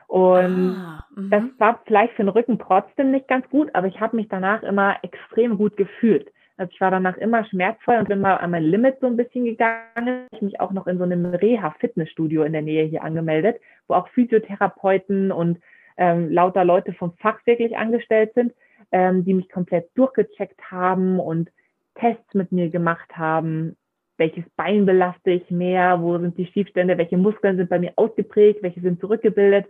Und 0.08 0.76
ah, 0.78 1.06
das 1.16 1.44
mhm. 1.44 1.54
war 1.58 1.82
vielleicht 1.86 2.14
für 2.14 2.24
den 2.24 2.30
Rücken 2.30 2.60
trotzdem 2.60 3.12
nicht 3.12 3.28
ganz 3.28 3.48
gut, 3.50 3.70
aber 3.74 3.88
ich 3.88 4.00
habe 4.00 4.16
mich 4.16 4.28
danach 4.28 4.64
immer 4.64 4.98
extrem 5.04 5.58
gut 5.58 5.78
gefühlt. 5.78 6.32
Also 6.58 6.72
ich 6.74 6.82
war 6.82 6.92
danach 6.92 7.18
immer 7.18 7.46
schmerzvoll 7.46 7.98
und 7.98 8.10
bin 8.10 8.22
mal 8.22 8.36
an 8.36 8.52
mein 8.52 8.64
Limit 8.64 9.00
so 9.00 9.08
ein 9.08 9.18
bisschen 9.18 9.46
gegangen. 9.46 10.28
Ich 10.32 10.42
mich 10.42 10.60
auch 10.60 10.72
noch 10.72 10.88
in 10.88 10.98
so 10.98 11.04
einem 11.04 11.26
Reha-Fitnessstudio 11.26 12.44
in 12.44 12.54
der 12.54 12.62
Nähe 12.62 12.86
hier 12.86 13.04
angemeldet, 13.04 13.60
wo 13.88 13.96
auch 13.96 14.08
Physiotherapeuten 14.10 15.32
und 15.32 15.60
ähm, 15.98 16.30
lauter 16.30 16.66
Leute 16.66 16.94
vom 16.94 17.14
Fach 17.18 17.40
wirklich 17.46 17.78
angestellt 17.78 18.34
sind, 18.34 18.54
ähm, 18.92 19.26
die 19.26 19.34
mich 19.34 19.50
komplett 19.50 19.90
durchgecheckt 19.96 20.72
haben 20.72 21.20
und 21.20 21.50
Tests 21.96 22.34
mit 22.34 22.52
mir 22.52 22.70
gemacht 22.70 23.18
haben, 23.18 23.76
welches 24.18 24.46
Bein 24.56 24.86
belaste 24.86 25.32
ich 25.32 25.50
mehr, 25.50 26.02
wo 26.02 26.18
sind 26.20 26.38
die 26.38 26.46
Schiefstände, 26.46 26.98
welche 26.98 27.18
Muskeln 27.18 27.58
sind 27.58 27.70
bei 27.70 27.80
mir 27.80 27.94
ausgeprägt, 27.96 28.62
welche 28.62 28.82
sind 28.82 29.00
zurückgebildet. 29.00 29.66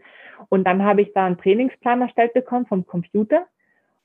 Und 0.49 0.65
dann 0.65 0.83
habe 0.83 1.01
ich 1.01 1.13
da 1.13 1.25
einen 1.25 1.37
Trainingsplan 1.37 2.01
erstellt 2.01 2.33
bekommen 2.33 2.65
vom 2.65 2.85
Computer. 2.85 3.45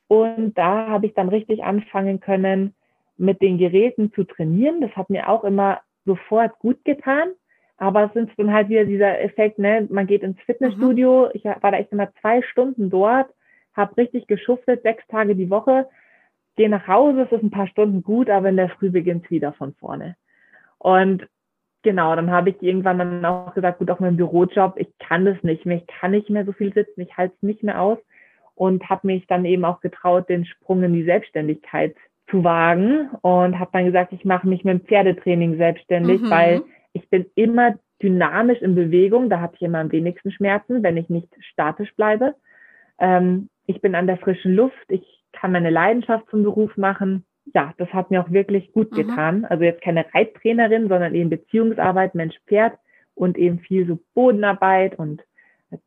Und 0.07 0.57
da 0.57 0.87
habe 0.87 1.07
ich 1.07 1.13
dann 1.13 1.29
richtig 1.29 1.63
anfangen 1.63 2.19
können, 2.19 2.73
mit 3.17 3.41
den 3.41 3.57
Geräten 3.57 4.11
zu 4.13 4.23
trainieren. 4.23 4.81
Das 4.81 4.95
hat 4.95 5.09
mir 5.09 5.27
auch 5.27 5.43
immer 5.43 5.81
sofort 6.05 6.57
gut 6.59 6.83
getan. 6.85 7.29
Aber 7.77 8.05
es 8.05 8.15
ist 8.15 8.31
dann 8.37 8.51
halt 8.51 8.69
wieder 8.69 8.85
dieser 8.85 9.21
Effekt, 9.21 9.59
ne? 9.59 9.87
man 9.91 10.07
geht 10.07 10.23
ins 10.23 10.39
Fitnessstudio. 10.41 11.25
Mhm. 11.25 11.31
Ich 11.33 11.45
war 11.45 11.59
da 11.59 11.77
echt 11.77 11.91
immer 11.91 12.11
zwei 12.21 12.41
Stunden 12.41 12.89
dort, 12.89 13.29
habe 13.75 13.97
richtig 13.97 14.25
geschuftet, 14.25 14.81
sechs 14.81 15.05
Tage 15.07 15.35
die 15.35 15.51
Woche, 15.51 15.87
gehe 16.55 16.69
nach 16.69 16.87
Hause, 16.87 17.21
es 17.21 17.31
ist 17.31 17.43
ein 17.43 17.51
paar 17.51 17.67
Stunden 17.67 18.01
gut, 18.01 18.31
aber 18.31 18.49
in 18.49 18.57
der 18.57 18.69
Früh 18.69 18.89
beginnt 18.89 19.25
es 19.25 19.31
wieder 19.31 19.53
von 19.53 19.75
vorne. 19.75 20.15
Und 20.79 21.27
genau, 21.83 22.15
dann 22.15 22.31
habe 22.31 22.49
ich 22.49 22.63
irgendwann 22.63 22.97
dann 22.97 23.25
auch 23.25 23.53
gesagt, 23.53 23.77
gut, 23.77 23.91
auch 23.91 23.99
mein 23.99 24.17
Bürojob, 24.17 24.73
ich 24.77 24.89
kann 24.97 25.25
das 25.25 25.41
nicht 25.43 25.67
mehr, 25.67 25.77
ich 25.77 25.85
kann 25.85 26.11
nicht 26.11 26.31
mehr 26.31 26.45
so 26.45 26.53
viel 26.53 26.73
sitzen, 26.73 27.01
ich 27.01 27.15
halte 27.15 27.35
es 27.35 27.43
nicht 27.43 27.61
mehr 27.61 27.79
aus 27.79 27.99
und 28.57 28.89
habe 28.89 29.07
mich 29.07 29.27
dann 29.27 29.45
eben 29.45 29.65
auch 29.65 29.79
getraut, 29.79 30.29
den 30.29 30.45
Sprung 30.45 30.83
in 30.83 30.93
die 30.93 31.03
Selbstständigkeit 31.03 31.95
zu 32.29 32.43
wagen 32.43 33.09
und 33.21 33.57
habe 33.57 33.71
dann 33.71 33.85
gesagt, 33.85 34.11
ich 34.11 34.25
mache 34.25 34.47
mich 34.47 34.63
mit 34.63 34.73
dem 34.73 34.85
Pferdetraining 34.85 35.57
selbstständig, 35.57 36.21
mhm. 36.21 36.29
weil 36.29 36.63
ich 36.93 37.09
bin 37.09 37.25
immer 37.35 37.75
dynamisch 38.01 38.61
in 38.61 38.75
Bewegung, 38.75 39.29
da 39.29 39.39
habe 39.39 39.55
ich 39.55 39.61
immer 39.61 39.79
am 39.79 39.91
wenigsten 39.91 40.31
Schmerzen, 40.31 40.83
wenn 40.83 40.97
ich 40.97 41.09
nicht 41.09 41.29
statisch 41.39 41.95
bleibe. 41.95 42.35
Ähm, 42.99 43.49
ich 43.65 43.81
bin 43.81 43.95
an 43.95 44.07
der 44.07 44.17
frischen 44.17 44.55
Luft, 44.55 44.85
ich 44.89 45.23
kann 45.31 45.51
meine 45.51 45.69
Leidenschaft 45.69 46.29
zum 46.29 46.43
Beruf 46.43 46.75
machen 46.77 47.25
ja, 47.53 47.73
das 47.77 47.91
hat 47.93 48.11
mir 48.11 48.21
auch 48.21 48.31
wirklich 48.31 48.71
gut 48.71 48.91
mhm. 48.91 48.95
getan. 48.95 49.45
Also 49.45 49.63
jetzt 49.63 49.81
keine 49.81 50.05
Reittrainerin, 50.13 50.89
sondern 50.89 51.15
eben 51.15 51.29
Beziehungsarbeit, 51.29 52.15
Mensch-Pferd 52.15 52.77
und 53.15 53.37
eben 53.37 53.59
viel 53.59 53.87
so 53.87 53.99
Bodenarbeit 54.13 54.97
und 54.97 55.23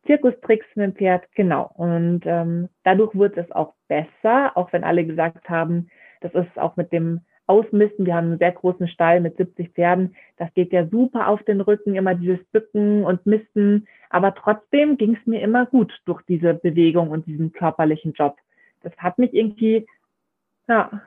Zirkustricks 0.05 0.65
mit 0.75 0.85
dem 0.85 0.95
Pferd, 0.95 1.23
genau. 1.35 1.71
Und 1.75 2.21
ähm, 2.25 2.69
dadurch 2.83 3.15
wurde 3.15 3.41
es 3.41 3.51
auch 3.51 3.73
besser, 3.87 4.55
auch 4.55 4.71
wenn 4.73 4.83
alle 4.83 5.05
gesagt 5.05 5.49
haben, 5.49 5.89
das 6.21 6.33
ist 6.33 6.57
auch 6.59 6.75
mit 6.75 6.91
dem 6.91 7.21
Ausmisten, 7.47 8.05
wir 8.05 8.15
haben 8.15 8.27
einen 8.27 8.37
sehr 8.37 8.51
großen 8.51 8.87
Stall 8.87 9.19
mit 9.19 9.35
70 9.37 9.71
Pferden, 9.73 10.15
das 10.37 10.53
geht 10.53 10.71
ja 10.71 10.87
super 10.87 11.27
auf 11.27 11.43
den 11.43 11.59
Rücken, 11.59 11.95
immer 11.95 12.15
dieses 12.15 12.41
Bücken 12.51 13.03
und 13.03 13.25
Misten, 13.25 13.87
aber 14.09 14.33
trotzdem 14.35 14.97
ging 14.97 15.17
es 15.19 15.25
mir 15.25 15.41
immer 15.41 15.65
gut 15.65 15.91
durch 16.05 16.21
diese 16.27 16.53
Bewegung 16.53 17.09
und 17.09 17.25
diesen 17.25 17.51
körperlichen 17.51 18.13
Job. 18.13 18.37
Das 18.83 18.95
hat 18.97 19.17
mich 19.17 19.33
irgendwie, 19.33 19.85
ja, 20.67 21.01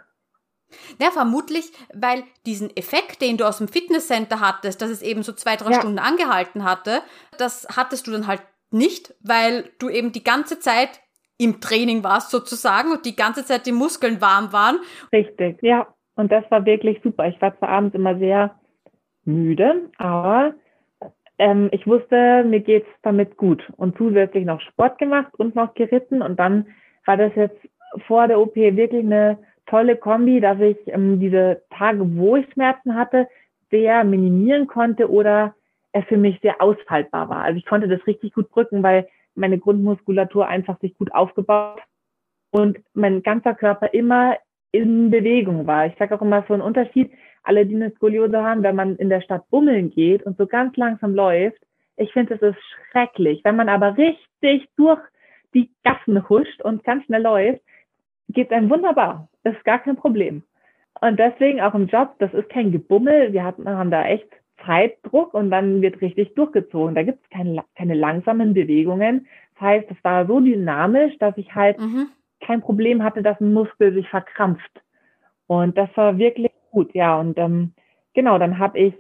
ja, 1.01 1.11
vermutlich, 1.13 1.73
weil 1.93 2.25
diesen 2.47 2.75
Effekt, 2.77 3.23
den 3.23 3.37
du 3.37 3.47
aus 3.47 3.59
dem 3.59 3.69
Fitnesscenter 3.69 4.41
hattest, 4.41 4.83
dass 4.83 4.91
es 4.91 5.03
eben 5.03 5.23
so 5.23 5.33
zwei, 5.33 5.55
drei 5.55 5.71
ja. 5.71 5.79
Stunden 5.79 6.01
angehalten 6.01 6.65
hatte, 6.65 7.01
das 7.39 7.69
hattest 7.77 8.07
du 8.07 8.11
dann 8.11 8.27
halt 8.27 8.43
nicht, 8.71 9.15
weil 9.23 9.71
du 9.79 9.89
eben 9.89 10.13
die 10.13 10.25
ganze 10.25 10.59
Zeit 10.59 11.01
im 11.39 11.61
Training 11.61 12.05
warst 12.05 12.31
sozusagen 12.31 12.93
und 12.93 13.07
die 13.07 13.17
ganze 13.17 13.45
Zeit 13.45 13.67
die 13.67 13.73
Muskeln 13.73 14.21
warm 14.21 14.53
waren. 14.53 14.79
Richtig, 15.13 15.63
ja. 15.63 15.87
Und 16.17 16.31
das 16.31 16.45
war 16.51 16.65
wirklich 16.65 17.01
super. 17.03 17.27
Ich 17.27 17.41
war 17.41 17.57
zwar 17.59 17.71
abends 17.71 17.95
immer 17.95 18.17
sehr 18.19 18.55
müde, 19.25 19.91
aber 19.99 20.55
ähm, 21.39 21.69
ich 21.73 21.87
wusste, 21.87 22.45
mir 22.45 22.61
geht's 22.61 22.89
damit 23.03 23.37
gut. 23.37 23.63
Und 23.77 23.97
zusätzlich 23.97 24.45
noch 24.45 24.61
Sport 24.61 24.99
gemacht 24.99 25.33
und 25.39 25.57
noch 25.57 25.75
geritten. 25.75 26.23
Und 26.23 26.39
dann 26.39 26.67
war 27.05 27.17
das 27.17 27.35
jetzt 27.35 27.59
vor 28.07 28.29
der 28.29 28.39
OP 28.39 28.55
wirklich 28.55 29.05
eine 29.05 29.39
tolle 29.67 29.97
Kombi, 29.97 30.41
dass 30.41 30.61
ich 30.61 30.77
ähm, 30.87 31.19
diese 31.19 31.63
Tage, 31.71 32.17
wo 32.17 32.37
ich 32.37 32.47
Schmerzen 32.53 32.95
hatte, 32.95 33.29
sehr 33.71 34.05
minimieren 34.05 34.67
konnte 34.67 35.11
oder 35.11 35.55
es 35.95 36.05
für 36.07 36.17
mich 36.17 36.39
sehr 36.41 36.61
ausfaltbar 36.61 37.29
war. 37.29 37.43
Also 37.43 37.57
ich 37.57 37.65
konnte 37.65 37.89
das 37.89 38.07
richtig 38.07 38.35
gut 38.35 38.55
drücken, 38.55 38.83
weil 38.83 39.09
meine 39.37 39.59
Grundmuskulatur 39.59 40.47
einfach 40.47 40.79
sich 40.81 40.97
gut 40.99 41.15
aufgebaut 41.15 41.81
und 42.51 42.79
mein 42.95 43.23
ganzer 43.23 43.55
Körper 43.55 43.95
immer 43.95 44.37
in 44.73 45.11
Bewegung 45.11 45.67
war. 45.69 45.87
Ich 45.87 45.95
sage 45.97 46.15
auch 46.15 46.23
immer 46.23 46.45
so 46.49 46.55
einen 46.55 46.63
Unterschied, 46.63 47.13
alle, 47.45 47.65
die 47.65 47.77
eine 47.77 47.93
Skoliose 47.93 48.43
haben, 48.43 48.65
wenn 48.65 48.75
man 48.75 48.97
in 48.97 49.09
der 49.09 49.21
Stadt 49.21 49.49
bummeln 49.51 49.91
geht 49.91 50.25
und 50.25 50.37
so 50.37 50.47
ganz 50.47 50.77
langsam 50.77 51.15
läuft, 51.15 51.63
ich 51.97 52.13
finde, 52.13 52.37
das 52.37 52.55
ist 52.55 52.63
schrecklich. 52.91 53.43
Wenn 53.45 53.55
man 53.55 53.69
aber 53.69 53.97
richtig 53.97 54.69
durch 54.77 54.99
die 55.55 55.71
Gassen 55.85 56.29
huscht 56.29 56.61
und 56.63 56.83
ganz 56.83 57.05
schnell 57.05 57.23
läuft, 57.23 57.63
geht 58.31 58.51
es 58.51 58.57
einem 58.57 58.69
wunderbar. 58.69 59.29
Das 59.45 59.55
ist 59.55 59.65
gar 59.65 59.79
kein 59.79 59.95
Problem. 59.95 60.43
Und 61.01 61.21
deswegen 61.21 61.61
auch 61.61 61.75
im 61.75 61.87
Job, 61.87 62.17
das 62.19 62.35
ist 62.35 62.49
kein 62.49 62.73
Gebummel. 62.73 63.33
Wir 63.33 63.45
hatten, 63.45 63.69
haben 63.69 63.93
da 63.93 64.05
echt 64.07 64.29
Zeitdruck 64.65 65.35
und 65.35 65.51
dann 65.51 65.83
wird 65.83 66.01
richtig 66.01 66.35
durchgezogen. 66.35 66.95
Da 66.95 67.03
gibt 67.03 67.23
es 67.23 67.31
keine, 67.31 67.65
keine 67.77 67.95
langsamen 67.95 68.55
Bewegungen. 68.55 69.27
Das 69.55 69.63
heißt, 69.63 69.91
es 69.91 69.97
war 70.03 70.27
so 70.27 70.41
dynamisch, 70.41 71.17
dass 71.19 71.37
ich 71.37 71.55
halt 71.55 71.79
mhm. 71.79 72.09
kein 72.41 72.61
Problem 72.61 73.03
hatte, 73.03 73.23
dass 73.23 73.41
ein 73.41 73.53
Muskel 73.53 73.93
sich 73.93 74.09
verkrampft. 74.09 74.83
Und 75.47 75.77
das 75.77 75.89
war 75.97 76.19
wirklich 76.19 76.51
gut, 76.71 76.95
ja. 76.95 77.19
Und 77.19 77.39
ähm, 77.39 77.73
genau, 78.15 78.39
dann 78.39 78.59
habe 78.59 78.79
ich 78.79 78.95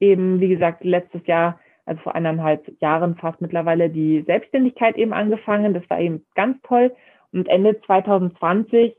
eben, 0.00 0.40
wie 0.40 0.48
gesagt, 0.48 0.84
letztes 0.84 1.26
Jahr, 1.26 1.60
also 1.86 2.00
vor 2.02 2.14
eineinhalb 2.14 2.80
Jahren 2.80 3.16
fast 3.16 3.40
mittlerweile, 3.40 3.90
die 3.90 4.22
Selbstständigkeit 4.22 4.96
eben 4.96 5.12
angefangen. 5.12 5.74
Das 5.74 5.88
war 5.90 6.00
eben 6.00 6.24
ganz 6.34 6.60
toll. 6.62 6.92
Und 7.32 7.48
Ende 7.48 7.80
2020, 7.82 8.94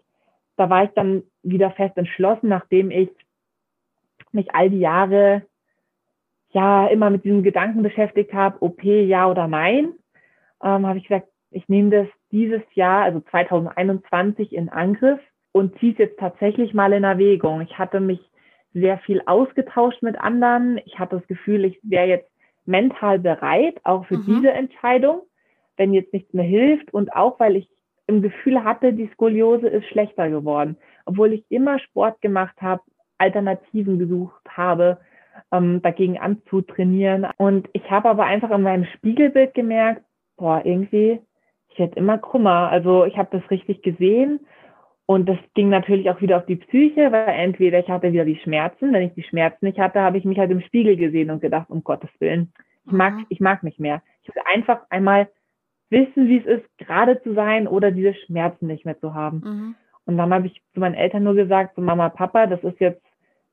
da 0.58 0.70
war 0.70 0.86
ich 0.86 0.92
dann 0.92 1.24
wieder 1.44 1.72
fest 1.72 1.98
entschlossen, 1.98 2.50
nachdem 2.50 2.92
ich 2.92 3.10
mich 4.32 4.54
all 4.56 4.70
die 4.70 4.80
Jahre 4.80 5.44
ja 6.54 6.88
immer 6.88 7.10
mit 7.10 7.24
diesem 7.24 7.44
Gedanken 7.44 7.84
beschäftigt 7.84 8.34
habe, 8.34 8.62
OP 8.62 8.84
ja 8.84 9.30
oder 9.30 9.48
nein. 9.48 9.94
ähm, 10.64 10.86
habe 10.86 10.98
ich 10.98 11.08
gesagt, 11.08 11.28
ich 11.52 11.68
nehme 11.68 11.90
das 11.90 12.08
dieses 12.32 12.62
Jahr, 12.74 13.04
also 13.04 13.20
2021 13.20 14.54
in 14.54 14.70
Angriff 14.70 15.20
und 15.52 15.78
ziehe 15.80 15.92
es 15.92 15.98
jetzt 15.98 16.20
tatsächlich 16.20 16.74
mal 16.74 16.94
in 16.94 17.04
Erwägung. 17.04 17.62
Ich 17.62 17.78
hatte 17.78 18.00
mich 18.00 18.20
sehr 18.74 18.98
viel 19.00 19.22
ausgetauscht 19.26 20.02
mit 20.02 20.20
anderen. 20.20 20.80
Ich 20.86 20.98
hatte 20.98 21.18
das 21.18 21.28
Gefühl, 21.28 21.66
ich 21.66 21.80
wäre 21.84 22.08
jetzt 22.08 22.32
mental 22.66 23.20
bereit, 23.20 23.80
auch 23.84 24.06
für 24.06 24.18
mhm. 24.18 24.26
diese 24.26 24.52
Entscheidung, 24.52 25.24
wenn 25.78 25.94
jetzt 25.94 26.14
nichts 26.14 26.34
mehr 26.34 26.46
hilft. 26.46 26.94
Und 26.94 27.14
auch, 27.14 27.40
weil 27.40 27.58
ich 27.58 27.70
im 28.08 28.22
Gefühl 28.22 28.64
hatte, 28.64 28.94
die 28.94 29.10
Skoliose 29.14 29.68
ist 29.68 29.88
schlechter 29.88 30.30
geworden. 30.30 30.78
Obwohl 31.06 31.34
ich 31.34 31.44
immer 31.50 31.80
Sport 31.80 32.22
gemacht 32.22 32.62
habe, 32.62 32.82
Alternativen 33.18 34.00
gesucht 34.00 34.42
habe, 34.50 35.00
ähm, 35.52 35.82
dagegen 35.82 36.18
anzutrainieren. 36.18 37.28
Und 37.38 37.70
ich 37.74 37.90
habe 37.90 38.10
aber 38.10 38.26
einfach 38.26 38.52
in 38.52 38.62
meinem 38.62 38.86
Spiegelbild 38.86 39.54
gemerkt, 39.54 40.04
boah, 40.38 40.62
irgendwie, 40.64 41.20
ich 41.70 41.80
werde 41.80 41.96
immer 41.96 42.18
krummer. 42.18 42.70
Also 42.70 43.06
ich 43.06 43.18
habe 43.18 43.38
das 43.38 43.50
richtig 43.52 43.82
gesehen 43.84 44.40
und 45.06 45.28
das 45.28 45.38
ging 45.56 45.70
natürlich 45.70 46.10
auch 46.10 46.22
wieder 46.22 46.38
auf 46.38 46.46
die 46.46 46.56
Psyche, 46.56 47.12
weil 47.12 47.28
entweder 47.28 47.80
ich 47.80 47.90
hatte 47.90 48.14
wieder 48.14 48.26
die 48.26 48.40
Schmerzen, 48.40 48.94
wenn 48.94 49.04
ich 49.04 49.14
die 49.14 49.24
Schmerzen 49.24 49.66
nicht 49.66 49.80
hatte, 49.80 50.00
habe 50.00 50.18
ich 50.18 50.26
mich 50.26 50.40
halt 50.40 50.52
im 50.52 50.62
Spiegel 50.62 50.96
gesehen 50.96 51.30
und 51.32 51.42
gedacht, 51.42 51.70
um 51.70 51.84
Gottes 51.84 52.10
Willen, 52.20 52.54
ich 52.86 52.92
mag, 52.92 53.16
mhm. 53.16 53.26
ich 53.30 53.40
mag 53.40 53.64
nicht 53.64 53.80
mehr. 53.80 54.02
Ich 54.24 54.34
will 54.34 54.42
einfach 54.46 54.82
einmal 54.90 55.30
wissen, 55.90 56.28
wie 56.28 56.38
es 56.38 56.46
ist, 56.46 56.78
gerade 56.78 57.22
zu 57.22 57.34
sein 57.34 57.68
oder 57.68 57.92
diese 57.92 58.14
Schmerzen 58.14 58.68
nicht 58.68 58.86
mehr 58.86 59.00
zu 59.00 59.14
haben. 59.14 59.42
Mhm. 59.44 59.76
Und 60.06 60.18
dann 60.18 60.34
habe 60.34 60.48
ich 60.48 60.62
zu 60.74 60.80
meinen 60.80 60.96
Eltern 60.96 61.24
nur 61.24 61.36
gesagt, 61.36 61.76
so 61.76 61.82
Mama, 61.82 62.10
Papa, 62.10 62.48
das 62.48 62.64
ist 62.64 62.80
jetzt 62.80 63.04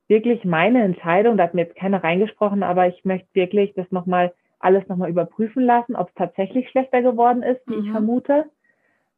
wirklich 0.09 0.45
meine 0.45 0.83
Entscheidung. 0.83 1.37
Da 1.37 1.45
hat 1.45 1.55
mir 1.55 1.63
jetzt 1.63 1.77
keiner 1.77 2.03
reingesprochen, 2.03 2.63
aber 2.63 2.89
ich 2.89 3.05
möchte 3.05 3.29
wirklich 3.35 3.75
das 3.75 3.91
nochmal, 3.93 4.33
alles 4.59 4.87
nochmal 4.89 5.11
überprüfen 5.11 5.63
lassen, 5.63 5.95
ob 5.95 6.09
es 6.09 6.15
tatsächlich 6.15 6.69
schlechter 6.71 7.03
geworden 7.03 7.43
ist, 7.43 7.61
wie 7.67 7.77
mhm. 7.77 7.85
ich 7.85 7.91
vermute. 7.91 8.47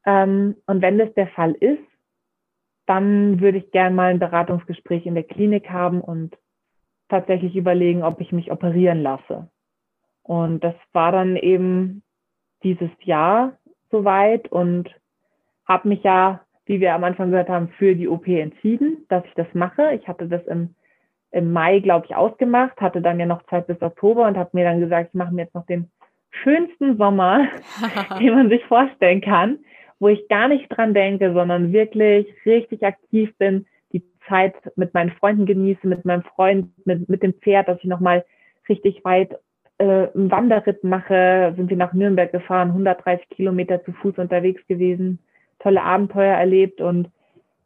Ähm, 0.04 0.56
und 0.66 0.82
wenn 0.82 0.99
das 0.99 1.12
der 1.14 1.28
Fall 1.28 1.52
ist, 1.52 1.82
dann 2.87 3.40
würde 3.40 3.59
ich 3.59 3.70
gern 3.70 3.94
mal 3.94 4.11
ein 4.11 4.18
Beratungsgespräch 4.18 5.06
in 5.06 5.14
der 5.14 5.25
Klinik 5.25 5.70
haben 5.70 6.00
und 6.00 6.37
tatsächlich 7.09 7.54
überlegen, 7.54 8.02
ob 8.02 8.20
ich 8.20 8.32
mich 8.32 8.50
operieren 8.50 9.02
lasse. 9.02 9.49
Und 10.23 10.64
das 10.64 10.75
war 10.92 11.12
dann 11.12 11.37
eben 11.37 12.02
dieses 12.62 12.90
Jahr 13.02 13.56
soweit 13.90 14.50
und 14.50 14.88
habe 15.66 15.88
mich 15.88 16.02
ja, 16.02 16.40
wie 16.66 16.80
wir 16.80 16.94
am 16.94 17.04
Anfang 17.04 17.30
gehört 17.30 17.49
haben, 17.49 17.68
für 17.78 17.94
die 17.94 18.09
OP 18.09 18.26
entschieden, 18.26 19.04
dass 19.09 19.25
ich 19.25 19.35
das 19.35 19.47
mache. 19.54 19.92
Ich 19.94 20.06
hatte 20.09 20.28
das 20.28 20.44
im, 20.47 20.75
im 21.32 21.52
Mai, 21.52 21.80
glaube 21.80 22.06
ich, 22.06 22.16
ausgemacht, 22.16 22.80
hatte 22.80 23.00
dann 23.00 23.20
ja 23.20 23.26
noch 23.26 23.42
Zeit 23.44 23.66
bis 23.66 23.80
Oktober 23.82 24.26
und 24.26 24.37
habe 24.37 24.50
mir 24.52 24.64
dann 24.64 24.80
gesagt, 24.80 25.10
ich 25.10 25.14
mache 25.14 25.32
mir 25.32 25.42
jetzt 25.42 25.54
noch 25.54 25.66
den 25.66 25.90
schönsten 26.30 26.96
Sommer, 26.96 27.46
den 28.20 28.34
man 28.34 28.49
sich 28.49 28.64
vorstellen 28.64 29.20
kann 29.20 29.58
wo 30.00 30.08
ich 30.08 30.26
gar 30.28 30.49
nicht 30.49 30.66
dran 30.70 30.94
denke, 30.94 31.32
sondern 31.32 31.72
wirklich 31.72 32.26
richtig 32.44 32.84
aktiv 32.84 33.32
bin, 33.37 33.66
die 33.92 34.02
Zeit 34.26 34.54
mit 34.75 34.94
meinen 34.94 35.12
Freunden 35.12 35.46
genieße, 35.46 35.87
mit 35.87 36.04
meinem 36.04 36.22
Freund, 36.22 36.72
mit, 36.87 37.08
mit 37.08 37.22
dem 37.22 37.34
Pferd, 37.34 37.68
dass 37.68 37.78
ich 37.78 37.84
nochmal 37.84 38.25
richtig 38.68 39.04
weit 39.04 39.38
äh, 39.78 40.08
einen 40.14 40.30
Wanderritt 40.30 40.82
mache, 40.82 41.52
sind 41.54 41.68
wir 41.68 41.76
nach 41.76 41.92
Nürnberg 41.92 42.32
gefahren, 42.32 42.68
130 42.68 43.28
Kilometer 43.28 43.84
zu 43.84 43.92
Fuß 43.92 44.16
unterwegs 44.16 44.66
gewesen, 44.66 45.18
tolle 45.58 45.82
Abenteuer 45.82 46.34
erlebt 46.34 46.80
und 46.80 47.10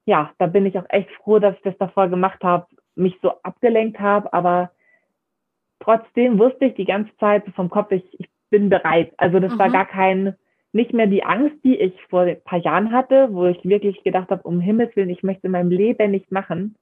ja, 0.05 0.33
da 0.39 0.47
bin 0.47 0.67
ich 0.67 0.77
auch 0.77 0.85
echt 0.89 1.11
froh, 1.13 1.39
dass 1.39 1.57
ich 1.57 1.63
das 1.63 1.79
davor 1.79 2.09
gemacht 2.09 2.43
habe, 2.43 2.67
mich 2.97 3.19
so 3.23 3.33
abgelenkt 3.43 3.99
habe, 3.99 4.33
aber 4.33 4.71
trotzdem 5.81 6.39
wusste 6.39 6.67
ich 6.67 6.75
die 6.75 6.85
ganze 6.85 7.17
Zeit 7.19 7.45
vom 7.55 7.71
Kopf, 7.71 7.91
ich, 7.93 8.05
ich 8.19 8.29
bin 8.51 8.69
bereit. 8.69 9.13
Also 9.17 9.41
das 9.41 9.53
mhm. 9.53 9.59
war 9.59 9.71
gar 9.71 9.87
kein, 9.87 10.37
nicht 10.73 10.93
mehr 10.93 11.07
die 11.07 11.25
Angst, 11.25 11.57
die 11.65 11.77
ich 11.77 11.95
vor 12.09 12.23
ein 12.23 12.43
paar 12.43 12.59
Jahren 12.59 12.93
hatte, 12.93 13.29
wo 13.33 13.47
ich 13.47 13.65
wirklich 13.65 14.03
gedacht 14.03 14.31
habe, 14.31 14.43
um 14.43 14.61
Himmels 14.61 14.95
Willen, 14.97 15.11
ich 15.11 15.23
möchte 15.23 15.47
in 15.47 15.53
meinem 15.53 15.71
Leben 15.71 16.11
nicht 16.11 16.33
machen. 16.33 16.77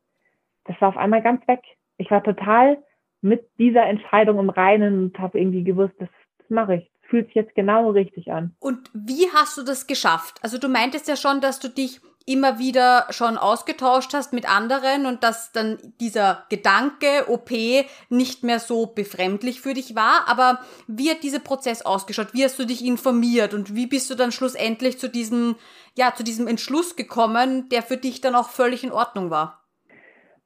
Das 0.65 0.81
war 0.81 0.89
auf 0.91 0.97
einmal 0.97 1.23
ganz 1.23 1.47
weg. 1.47 1.61
Ich 1.99 2.11
war 2.11 2.23
total 2.23 2.79
mit 3.21 3.49
dieser 3.59 3.85
Entscheidung 3.85 4.39
im 4.39 4.51
Reinen 4.51 5.05
und 5.05 5.19
habe 5.19 5.39
irgendwie 5.39 5.65
gewusst, 5.65 5.95
das, 5.99 6.09
das 6.39 6.51
mache 6.51 6.77
ich. 6.77 6.91
Das 7.01 7.11
fühlt 7.11 7.27
sich 7.27 7.35
jetzt 7.35 7.55
genau 7.55 7.91
richtig 7.91 8.33
an. 8.33 8.55
Und 8.61 8.91
wie 8.95 9.27
hast 9.35 9.59
du 9.59 9.63
das 9.63 9.87
geschafft? 9.87 10.39
Also 10.43 10.59
du 10.59 10.69
meintest 10.69 11.07
ja 11.09 11.17
schon, 11.17 11.41
dass 11.41 11.61
du 11.61 11.69
dich 11.69 12.01
immer 12.27 12.59
wieder 12.59 13.07
schon 13.11 13.37
ausgetauscht 13.37 14.15
hast 14.15 14.33
mit 14.33 14.49
anderen 14.49 15.07
und 15.07 15.23
dass 15.23 15.53
dann 15.53 15.79
dieser 16.01 16.45
Gedanke 16.49 17.29
OP 17.29 17.51
nicht 18.11 18.43
mehr 18.43 18.59
so 18.59 18.87
befremdlich 18.87 19.61
für 19.61 19.75
dich 19.75 19.95
war. 19.95 20.29
Aber 20.29 20.59
wie 20.87 21.11
hat 21.11 21.23
dieser 21.23 21.41
Prozess 21.41 21.85
ausgeschaut? 21.85 22.35
Wie 22.35 22.45
hast 22.45 22.59
du 22.59 22.67
dich 22.67 22.85
informiert 22.85 23.55
und 23.55 23.75
wie 23.75 23.87
bist 23.87 24.11
du 24.11 24.15
dann 24.15 24.33
schlussendlich 24.33 24.99
zu 24.99 25.09
diesem, 25.09 25.57
ja, 25.97 26.13
zu 26.15 26.25
diesem 26.25 26.47
Entschluss 26.47 26.97
gekommen, 26.97 27.69
der 27.71 27.83
für 27.83 27.97
dich 27.97 28.21
dann 28.21 28.35
auch 28.35 28.49
völlig 28.49 28.85
in 28.85 28.93
Ordnung 28.93 29.31
war? 29.31 29.63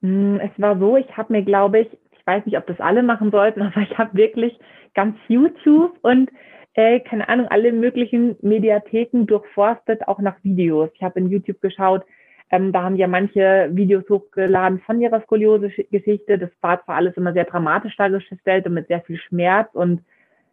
Hm, 0.03 0.41
es 0.41 0.51
war 0.61 0.79
so, 0.79 0.97
ich 0.97 1.17
habe 1.17 1.33
mir, 1.33 1.43
glaube 1.43 1.81
ich, 1.81 1.89
ich 2.13 2.27
weiß 2.27 2.45
nicht, 2.47 2.57
ob 2.57 2.67
das 2.67 2.81
alle 2.81 3.03
machen 3.03 3.31
sollten, 3.31 3.63
aber 3.63 3.81
ich 3.81 3.97
habe 3.99 4.17
wirklich 4.17 4.59
ganz 4.95 5.17
YouTube 5.29 5.99
und 6.03 6.31
äh, 6.77 7.01
keine 7.01 7.29
Ahnung, 7.29 7.49
alle 7.49 7.73
möglichen 7.73 8.37
Mediatheken 8.43 9.25
durchforstet, 9.25 10.07
auch 10.07 10.19
nach 10.19 10.37
Videos. 10.45 10.91
Ich 10.95 11.03
habe 11.03 11.19
in 11.19 11.31
YouTube 11.31 11.61
geschaut, 11.63 12.05
ähm, 12.51 12.71
da 12.71 12.83
haben 12.83 12.97
ja 12.97 13.09
manche 13.09 13.71
Videos 13.73 14.05
hochgeladen 14.09 14.81
von 14.81 15.01
ihrer 15.01 15.23
Skoliose-Geschichte. 15.23 16.39
Das 16.39 16.51
war 16.61 16.85
zwar 16.85 16.97
alles 16.97 17.17
immer 17.17 17.33
sehr 17.33 17.47
dramatisch 17.47 17.97
dargestellt 17.97 18.67
und 18.67 18.75
mit 18.75 18.89
sehr 18.89 19.01
viel 19.01 19.17
Schmerz 19.17 19.69
und 19.75 20.05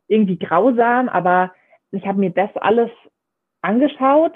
irgendwie 0.08 0.40
grausam, 0.40 1.10
aber 1.10 1.52
ich 1.92 2.08
habe 2.08 2.20
mir 2.20 2.32
das 2.32 2.50
alles 2.56 2.90
angeschaut. 3.62 4.34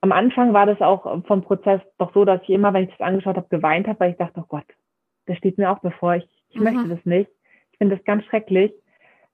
Am 0.00 0.12
Anfang 0.12 0.52
war 0.52 0.66
das 0.66 0.80
auch 0.80 1.24
vom 1.26 1.42
Prozess 1.42 1.80
doch 1.98 2.14
so, 2.14 2.24
dass 2.24 2.42
ich 2.42 2.50
immer, 2.50 2.72
wenn 2.72 2.84
ich 2.84 2.90
das 2.90 3.00
angeschaut 3.00 3.36
habe, 3.36 3.48
geweint 3.48 3.88
habe, 3.88 4.00
weil 4.00 4.12
ich 4.12 4.18
dachte, 4.18 4.40
oh 4.40 4.46
Gott, 4.48 4.66
das 5.26 5.36
steht 5.38 5.58
mir 5.58 5.70
auch 5.70 5.80
bevor. 5.80 6.14
Ich, 6.14 6.28
ich 6.50 6.56
mhm. 6.56 6.64
möchte 6.64 6.88
das 6.88 7.04
nicht. 7.04 7.30
Ich 7.72 7.78
finde 7.78 7.96
das 7.96 8.04
ganz 8.04 8.24
schrecklich, 8.26 8.72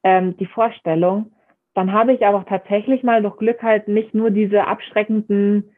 ähm, 0.02 0.36
die 0.38 0.46
Vorstellung. 0.46 1.32
Dann 1.80 1.92
habe 1.92 2.12
ich 2.12 2.26
aber 2.26 2.44
tatsächlich 2.44 3.02
mal 3.04 3.22
durch 3.22 3.38
Glück 3.38 3.62
halt 3.62 3.88
nicht 3.88 4.14
nur 4.14 4.30
diese 4.30 4.66
abschreckenden, 4.66 5.70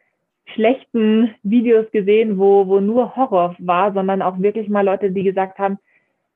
schlechten 0.46 1.32
Videos 1.44 1.88
gesehen, 1.92 2.38
wo, 2.38 2.66
wo 2.66 2.80
nur 2.80 3.14
Horror 3.14 3.54
war, 3.60 3.92
sondern 3.92 4.20
auch 4.20 4.40
wirklich 4.40 4.68
mal 4.68 4.84
Leute, 4.84 5.12
die 5.12 5.22
gesagt 5.22 5.60
haben, 5.60 5.78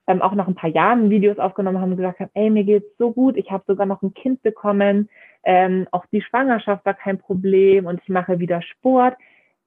ähm, 0.07 0.23
auch 0.23 0.35
nach 0.37 0.47
ein 0.47 0.55
paar 0.55 0.71
Jahren 0.71 1.11
Videos 1.11 1.41
aufgenommen 1.41 1.81
haben 1.81 1.97
gesagt 1.97 2.21
haben, 2.21 2.31
ey, 2.35 2.49
mir 2.49 2.63
geht's 2.63 2.97
so 2.97 3.11
gut, 3.11 3.37
ich 3.37 3.51
habe 3.51 3.65
sogar 3.67 3.87
noch 3.87 4.03
ein 4.03 4.15
Kind 4.15 4.41
bekommen, 4.45 5.09
ähm, 5.43 5.89
auch 5.91 6.07
die 6.13 6.23
Schwangerschaft 6.23 6.87
war 6.87 6.95
kein 6.95 7.19
Problem 7.19 7.87
und 7.87 8.01
ich 8.01 8.09
mache 8.09 8.39
wieder 8.39 8.63
Sport. 8.63 9.17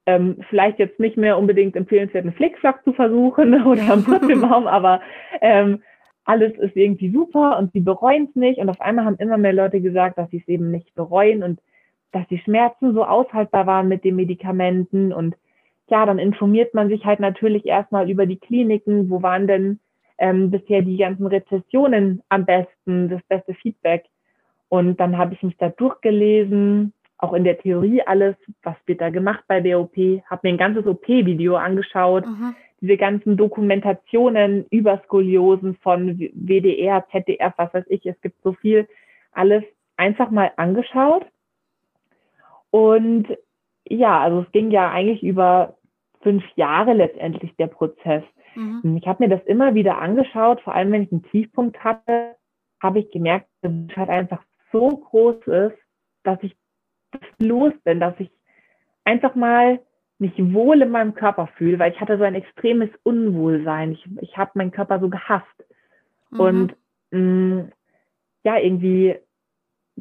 Ähm, 0.06 0.38
vielleicht 0.48 0.78
jetzt 0.78 0.98
nicht 0.98 1.18
mehr 1.18 1.36
unbedingt 1.36 1.76
empfehlenswert, 1.76 2.24
einen 2.24 2.32
Flickflack 2.32 2.82
zu 2.84 2.94
versuchen 2.94 3.62
oder 3.66 3.82
am 3.90 4.02
Purzelbaum, 4.02 4.66
aber 4.66 5.02
ähm, 5.42 5.82
alles 6.30 6.56
ist 6.58 6.76
irgendwie 6.76 7.10
super 7.10 7.58
und 7.58 7.72
sie 7.72 7.80
bereuen 7.80 8.28
es 8.30 8.36
nicht. 8.36 8.60
Und 8.60 8.70
auf 8.70 8.80
einmal 8.80 9.04
haben 9.04 9.16
immer 9.16 9.36
mehr 9.36 9.52
Leute 9.52 9.80
gesagt, 9.80 10.16
dass 10.16 10.30
sie 10.30 10.38
es 10.38 10.46
eben 10.46 10.70
nicht 10.70 10.94
bereuen 10.94 11.42
und 11.42 11.60
dass 12.12 12.26
die 12.28 12.38
Schmerzen 12.38 12.94
so 12.94 13.04
aushaltbar 13.04 13.66
waren 13.66 13.88
mit 13.88 14.04
den 14.04 14.14
Medikamenten. 14.14 15.12
Und 15.12 15.34
ja, 15.88 16.06
dann 16.06 16.20
informiert 16.20 16.72
man 16.72 16.88
sich 16.88 17.04
halt 17.04 17.18
natürlich 17.18 17.66
erstmal 17.66 18.08
über 18.08 18.26
die 18.26 18.38
Kliniken. 18.38 19.10
Wo 19.10 19.22
waren 19.22 19.48
denn 19.48 19.80
ähm, 20.18 20.52
bisher 20.52 20.82
die 20.82 20.98
ganzen 20.98 21.26
Rezessionen 21.26 22.22
am 22.28 22.44
besten, 22.44 23.08
das 23.08 23.22
beste 23.28 23.54
Feedback? 23.54 24.04
Und 24.68 25.00
dann 25.00 25.18
habe 25.18 25.34
ich 25.34 25.42
mich 25.42 25.56
da 25.56 25.70
durchgelesen, 25.70 26.92
auch 27.18 27.32
in 27.32 27.42
der 27.42 27.58
Theorie 27.58 28.02
alles, 28.02 28.36
was 28.62 28.76
wird 28.86 29.00
da 29.00 29.10
gemacht 29.10 29.42
bei 29.48 29.60
der 29.60 29.80
OP, 29.80 29.96
habe 29.96 30.40
mir 30.44 30.50
ein 30.50 30.58
ganzes 30.58 30.86
OP-Video 30.86 31.56
angeschaut, 31.56 32.24
mhm 32.24 32.54
diese 32.80 32.96
ganzen 32.96 33.36
Dokumentationen 33.36 34.66
über 34.70 35.00
Skoliosen 35.04 35.76
von 35.76 36.18
WDR, 36.18 37.06
ZDF, 37.10 37.52
was 37.56 37.74
weiß 37.74 37.84
ich, 37.88 38.06
es 38.06 38.20
gibt 38.20 38.42
so 38.42 38.52
viel, 38.54 38.88
alles 39.32 39.64
einfach 39.96 40.30
mal 40.30 40.52
angeschaut. 40.56 41.26
Und 42.70 43.26
ja, 43.86 44.20
also 44.20 44.40
es 44.40 44.52
ging 44.52 44.70
ja 44.70 44.90
eigentlich 44.90 45.22
über 45.22 45.76
fünf 46.22 46.44
Jahre 46.56 46.94
letztendlich 46.94 47.54
der 47.56 47.66
Prozess. 47.66 48.22
Mhm. 48.54 48.96
Ich 48.96 49.06
habe 49.06 49.24
mir 49.24 49.28
das 49.28 49.44
immer 49.46 49.74
wieder 49.74 49.98
angeschaut, 49.98 50.60
vor 50.62 50.74
allem 50.74 50.92
wenn 50.92 51.02
ich 51.02 51.12
einen 51.12 51.24
Tiefpunkt 51.24 51.82
hatte, 51.84 52.36
habe 52.82 53.00
ich 53.00 53.10
gemerkt, 53.10 53.48
dass 53.62 53.72
es 53.72 53.96
halt 53.96 54.08
einfach 54.08 54.42
so 54.72 54.88
groß 54.88 55.46
ist, 55.46 55.78
dass 56.22 56.42
ich 56.42 56.56
los 57.38 57.72
bin, 57.84 58.00
dass 58.00 58.14
ich 58.18 58.30
einfach 59.04 59.34
mal 59.34 59.80
mich 60.20 60.32
wohl 60.36 60.82
in 60.82 60.90
meinem 60.90 61.14
Körper 61.14 61.48
fühle, 61.56 61.78
weil 61.78 61.92
ich 61.92 62.00
hatte 62.00 62.18
so 62.18 62.24
ein 62.24 62.34
extremes 62.34 62.90
Unwohlsein. 63.02 63.92
Ich, 63.92 64.06
ich 64.20 64.36
habe 64.36 64.50
meinen 64.54 64.70
Körper 64.70 65.00
so 65.00 65.08
gehasst. 65.08 65.46
Mhm. 66.30 66.40
Und 66.40 66.76
mh, 67.10 67.20
mm, 67.20 67.72
ja, 68.44 68.58
irgendwie 68.58 69.16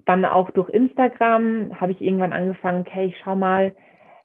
dann 0.05 0.25
auch 0.25 0.51
durch 0.51 0.69
Instagram 0.69 1.79
habe 1.79 1.91
ich 1.91 2.01
irgendwann 2.01 2.33
angefangen, 2.33 2.85
okay, 2.87 3.07
ich 3.07 3.15
schau 3.23 3.35
mal, 3.35 3.75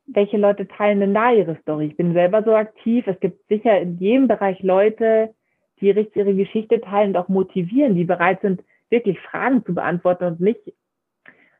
welche 0.06 0.36
Leute 0.36 0.68
teilen 0.68 1.00
denn 1.00 1.14
da 1.14 1.32
ihre 1.32 1.56
Story. 1.62 1.86
Ich 1.86 1.96
bin 1.96 2.12
selber 2.12 2.42
so 2.42 2.54
aktiv. 2.54 3.06
Es 3.06 3.18
gibt 3.20 3.46
sicher 3.48 3.80
in 3.80 3.98
jedem 3.98 4.28
Bereich 4.28 4.62
Leute, 4.62 5.34
die 5.80 5.90
richtig 5.90 6.16
ihre 6.16 6.34
Geschichte 6.34 6.80
teilen 6.80 7.10
und 7.10 7.16
auch 7.16 7.28
motivieren, 7.28 7.94
die 7.94 8.04
bereit 8.04 8.40
sind, 8.42 8.62
wirklich 8.90 9.18
Fragen 9.20 9.64
zu 9.64 9.74
beantworten 9.74 10.24
und 10.24 10.40
nicht 10.40 10.60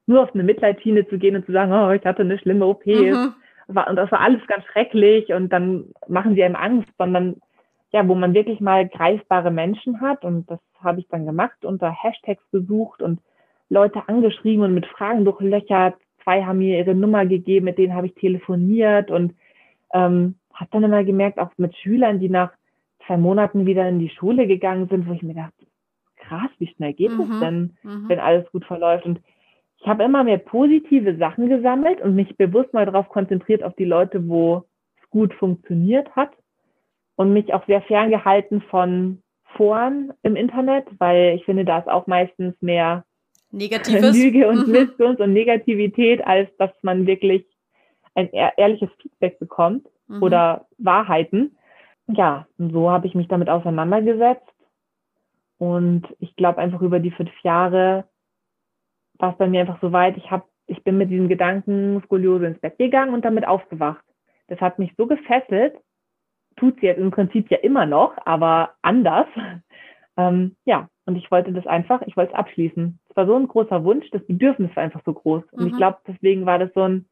nur 0.07 0.23
auf 0.23 0.35
eine 0.35 0.43
Mitleidsschiene 0.43 1.09
zu 1.09 1.19
gehen 1.19 1.37
und 1.37 1.47
zu 1.47 1.53
sagen, 1.53 1.73
oh, 1.73 1.91
ich 1.91 2.05
hatte 2.05 2.23
eine 2.23 2.39
schlimme 2.39 2.67
OP. 2.67 2.85
Mhm. 2.87 3.35
Und 3.67 3.97
das 3.97 4.11
war 4.13 4.21
alles 4.21 4.47
ganz 4.47 4.65
schrecklich 4.67 5.33
und 5.33 5.51
dann 5.51 5.87
machen 6.07 6.35
sie 6.35 6.45
einem 6.45 6.57
Angst, 6.57 6.91
sondern 6.99 7.37
ja, 7.93 8.07
wo 8.09 8.15
man 8.15 8.35
wirklich 8.35 8.61
mal 8.61 8.89
greifbare 8.89 9.51
Menschen 9.51 10.01
hat 10.01 10.25
und 10.25 10.51
das 10.51 10.59
habe 10.81 11.01
ich 11.01 11.09
dann 11.09 11.27
gemacht, 11.27 11.65
unter 11.65 11.91
Hashtags 11.91 12.43
gesucht 12.51 13.01
und 13.01 13.21
Leute 13.71 14.09
angeschrieben 14.09 14.65
und 14.65 14.75
mit 14.75 14.87
Fragen 14.87 15.25
durchlöchert. 15.25 15.95
Zwei 16.23 16.45
haben 16.45 16.59
mir 16.59 16.79
ihre 16.79 16.95
Nummer 16.95 17.25
gegeben, 17.25 17.67
mit 17.67 17.79
denen 17.79 17.95
habe 17.95 18.09
ich 18.09 18.15
telefoniert 18.15 19.11
und 19.11 19.35
ähm, 19.93 20.35
habe 20.53 20.71
dann 20.73 20.85
immer 20.85 21.05
gemerkt, 21.05 21.39
auch 21.39 21.51
mit 21.57 21.77
Schülern, 21.77 22.21
die 22.21 22.29
nach 22.29 22.53
zwei 23.07 23.17
Monaten 23.17 23.67
wieder 23.67 23.89
in 23.89 23.99
die 23.99 24.11
Schule 24.11 24.47
gegangen 24.47 24.89
sind, 24.89 25.09
wo 25.09 25.13
ich 25.13 25.23
mir 25.23 25.35
dachte, 25.35 25.67
krass, 26.17 26.51
wie 26.59 26.69
schnell 26.69 26.95
geht 26.95 27.13
mhm. 27.13 27.19
das 27.19 27.41
denn, 27.41 27.77
mhm. 27.83 28.09
wenn 28.09 28.21
alles 28.21 28.51
gut 28.51 28.65
verläuft? 28.65 29.07
Und 29.07 29.21
ich 29.85 29.91
habe 29.91 30.03
immer 30.03 30.25
mehr 30.25 30.39
positive 30.39 31.15
Sachen 31.19 31.51
gesammelt 31.51 32.01
und 32.01 32.15
mich 32.15 32.35
bewusst 32.39 32.73
mal 32.73 32.87
darauf 32.87 33.11
konzentriert, 33.11 33.63
auf 33.63 33.75
die 33.75 33.85
Leute, 33.85 34.27
wo 34.27 34.65
es 34.97 35.11
gut 35.11 35.35
funktioniert 35.35 36.09
hat 36.17 36.31
und 37.17 37.35
mich 37.35 37.53
auch 37.53 37.67
sehr 37.67 37.83
ferngehalten 37.83 38.63
von 38.63 39.23
Foren 39.57 40.15
im 40.23 40.37
Internet, 40.37 40.87
weil 40.99 41.35
ich 41.35 41.45
finde, 41.45 41.67
da 41.67 41.81
ist 41.81 41.89
auch 41.89 42.07
meistens 42.07 42.55
mehr 42.63 43.05
Negatives. 43.51 44.17
Lüge 44.23 44.49
und 44.49 44.67
mhm. 44.67 44.73
Missgunst 44.73 45.21
und 45.21 45.35
Negativität, 45.35 46.27
als 46.27 46.49
dass 46.57 46.71
man 46.81 47.07
wirklich 47.07 47.45
ein 48.15 48.31
ehrliches 48.33 48.89
Feedback 49.03 49.39
bekommt 49.39 49.87
mhm. 50.09 50.23
oder 50.23 50.67
Wahrheiten. 50.79 51.59
Ja, 52.07 52.47
und 52.57 52.73
so 52.73 52.91
habe 52.91 53.07
ich 53.07 53.15
mich 53.15 53.29
damit 53.29 53.51
auseinandergesetzt. 53.51 54.49
Und 55.59 56.07
ich 56.21 56.35
glaube 56.37 56.57
einfach 56.57 56.81
über 56.81 57.01
die 57.01 57.11
fünf 57.11 57.33
Jahre 57.43 58.05
war 59.19 59.33
es 59.33 59.39
bei 59.39 59.47
mir 59.47 59.61
einfach 59.61 59.81
so 59.81 59.93
weit, 59.93 60.17
ich 60.17 60.31
habe, 60.31 60.45
ich 60.67 60.83
bin 60.83 60.99
mit 60.99 61.11
diesem 61.11 61.29
Gedanken 61.29 62.03
Skoliose 62.05 62.47
ins 62.47 62.61
Bett 62.61 62.79
gegangen 62.79 63.15
und 63.15 63.25
damit 63.25 63.47
aufgewacht. 63.47 64.05
Das 64.49 64.61
hat 64.61 64.79
mich 64.79 64.93
so 64.97 65.07
gefesselt, 65.07 65.75
tut 66.57 66.81
sie 66.81 66.87
jetzt 66.87 66.99
im 66.99 67.11
Prinzip 67.11 67.51
ja 67.51 67.59
immer 67.59 67.87
noch, 67.87 68.17
aber 68.25 68.75
anders. 68.83 69.27
Ähm, 70.17 70.55
ja, 70.65 70.89
und 71.07 71.17
ich 71.17 71.29
wollte 71.31 71.53
das 71.53 71.67
einfach, 71.67 72.01
ich 72.03 72.17
wollte 72.17 72.33
es 72.33 72.39
abschließen. 72.39 73.01
Es 73.09 73.17
war 73.17 73.27
so 73.27 73.35
ein 73.35 73.49
großer 73.49 73.83
Wunsch, 73.85 74.09
das 74.11 74.25
Bedürfnis 74.27 74.71
war 74.77 74.85
einfach 74.85 75.03
so 75.05 75.13
groß. 75.13 75.43
Und 75.51 75.65
mhm. 75.65 75.67
ich 75.71 75.77
glaube, 75.77 75.99
deswegen 76.07 76.47
war 76.47 76.59
das 76.59 76.73
so 76.73 76.83
ein, 76.83 77.07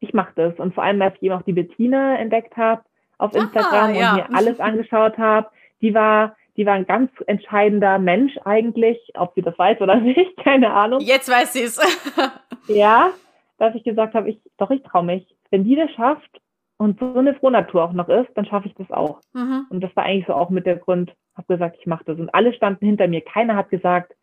ich 0.00 0.14
mache 0.14 0.32
das. 0.34 0.58
Und 0.58 0.74
vor 0.74 0.82
allem, 0.82 1.00
als 1.02 1.14
ich 1.16 1.24
eben 1.24 1.34
auch 1.34 1.42
die 1.42 1.52
Bettina 1.52 2.16
entdeckt 2.16 2.56
habe 2.56 2.82
auf 3.18 3.34
Instagram 3.34 3.90
Aha, 3.90 3.92
ja. 3.92 4.10
und 4.10 4.16
mir 4.16 4.36
alles 4.36 4.58
angeschaut 4.60 5.18
habe, 5.18 5.48
die 5.80 5.94
war, 5.94 6.36
die 6.56 6.66
war 6.66 6.74
ein 6.74 6.86
ganz 6.86 7.10
entscheidender 7.26 7.98
Mensch 7.98 8.36
eigentlich, 8.44 8.98
ob 9.14 9.34
sie 9.34 9.42
das 9.42 9.58
weiß 9.58 9.80
oder 9.80 9.96
nicht, 10.00 10.36
keine 10.38 10.72
Ahnung. 10.72 11.00
Jetzt 11.00 11.28
weiß 11.28 11.52
sie 11.52 11.62
es. 11.62 11.80
ja, 12.68 13.10
dass 13.58 13.74
ich 13.74 13.84
gesagt 13.84 14.14
habe, 14.14 14.30
ich, 14.30 14.40
doch, 14.56 14.70
ich 14.70 14.82
traue 14.82 15.04
mich. 15.04 15.26
Wenn 15.50 15.64
die 15.64 15.76
das 15.76 15.90
schafft 15.92 16.40
und 16.78 16.98
so 16.98 17.14
eine 17.14 17.34
Frohnatur 17.34 17.84
auch 17.84 17.92
noch 17.92 18.08
ist, 18.08 18.30
dann 18.34 18.46
schaffe 18.46 18.68
ich 18.68 18.74
das 18.74 18.90
auch. 18.90 19.20
Mhm. 19.32 19.66
Und 19.70 19.80
das 19.80 19.94
war 19.94 20.04
eigentlich 20.04 20.26
so 20.26 20.34
auch 20.34 20.50
mit 20.50 20.66
der 20.66 20.76
Grund, 20.76 21.14
habe 21.34 21.54
gesagt, 21.54 21.76
ich 21.78 21.86
mache 21.86 22.04
das. 22.04 22.18
Und 22.18 22.34
alle 22.34 22.52
standen 22.54 22.84
hinter 22.86 23.08
mir. 23.08 23.20
Keiner 23.20 23.56
hat 23.56 23.70
gesagt, 23.70 24.14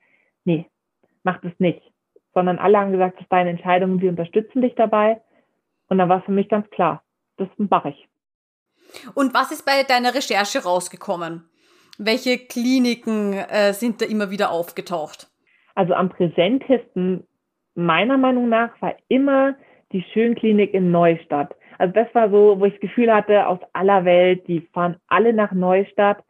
nee, 0.44 0.66
mach 1.24 1.40
das 1.42 1.54
nicht. 1.60 1.82
Sondern 2.34 2.58
alle 2.58 2.80
haben 2.80 2.92
gesagt, 2.92 3.16
das 3.16 3.24
ist 3.24 3.32
deine 3.32 3.52
Entscheidung, 3.52 4.02
wir 4.02 4.10
unterstützen 4.10 4.62
dich 4.62 4.76
dabei. 4.76 5.22
Und 5.88 6.00
dann 6.00 6.10
war 6.10 6.20
es 6.20 6.26
für 6.26 6.32
mich 6.32 6.50
ganz 6.50 6.70
klar, 6.72 7.04
das 7.38 7.48
mache 7.58 7.90
ich. 7.90 8.08
Und 9.14 9.34
was 9.34 9.52
ist 9.52 9.66
bei 9.66 9.84
deiner 9.84 10.14
Recherche 10.14 10.64
rausgekommen? 10.64 11.50
Welche 11.98 12.38
Kliniken 12.38 13.34
äh, 13.34 13.74
sind 13.74 14.02
da 14.02 14.06
immer 14.06 14.32
wieder 14.32 14.52
aufgetaucht? 14.52 15.28
Also 15.76 15.94
am 15.94 16.10
präsentesten 16.10 17.26
meiner 17.76 18.18
Meinung 18.18 18.50
nach 18.50 18.70
war 18.82 18.96
immer 19.08 19.56
die 19.92 20.04
Schönklinik 20.14 20.74
in 20.74 20.92
Neustadt. 20.92 21.56
Also 21.78 21.94
das 21.94 22.08
war 22.14 22.30
so, 22.30 22.60
wo 22.60 22.66
ich 22.66 22.74
das 22.74 22.82
Gefühl 22.82 23.14
hatte, 23.14 23.48
aus 23.48 23.60
aller 23.74 24.06
Welt, 24.06 24.48
die 24.48 24.62
fahren 24.74 24.98
alle 25.08 25.34
nach 25.34 25.52
Neustadt 25.52 26.24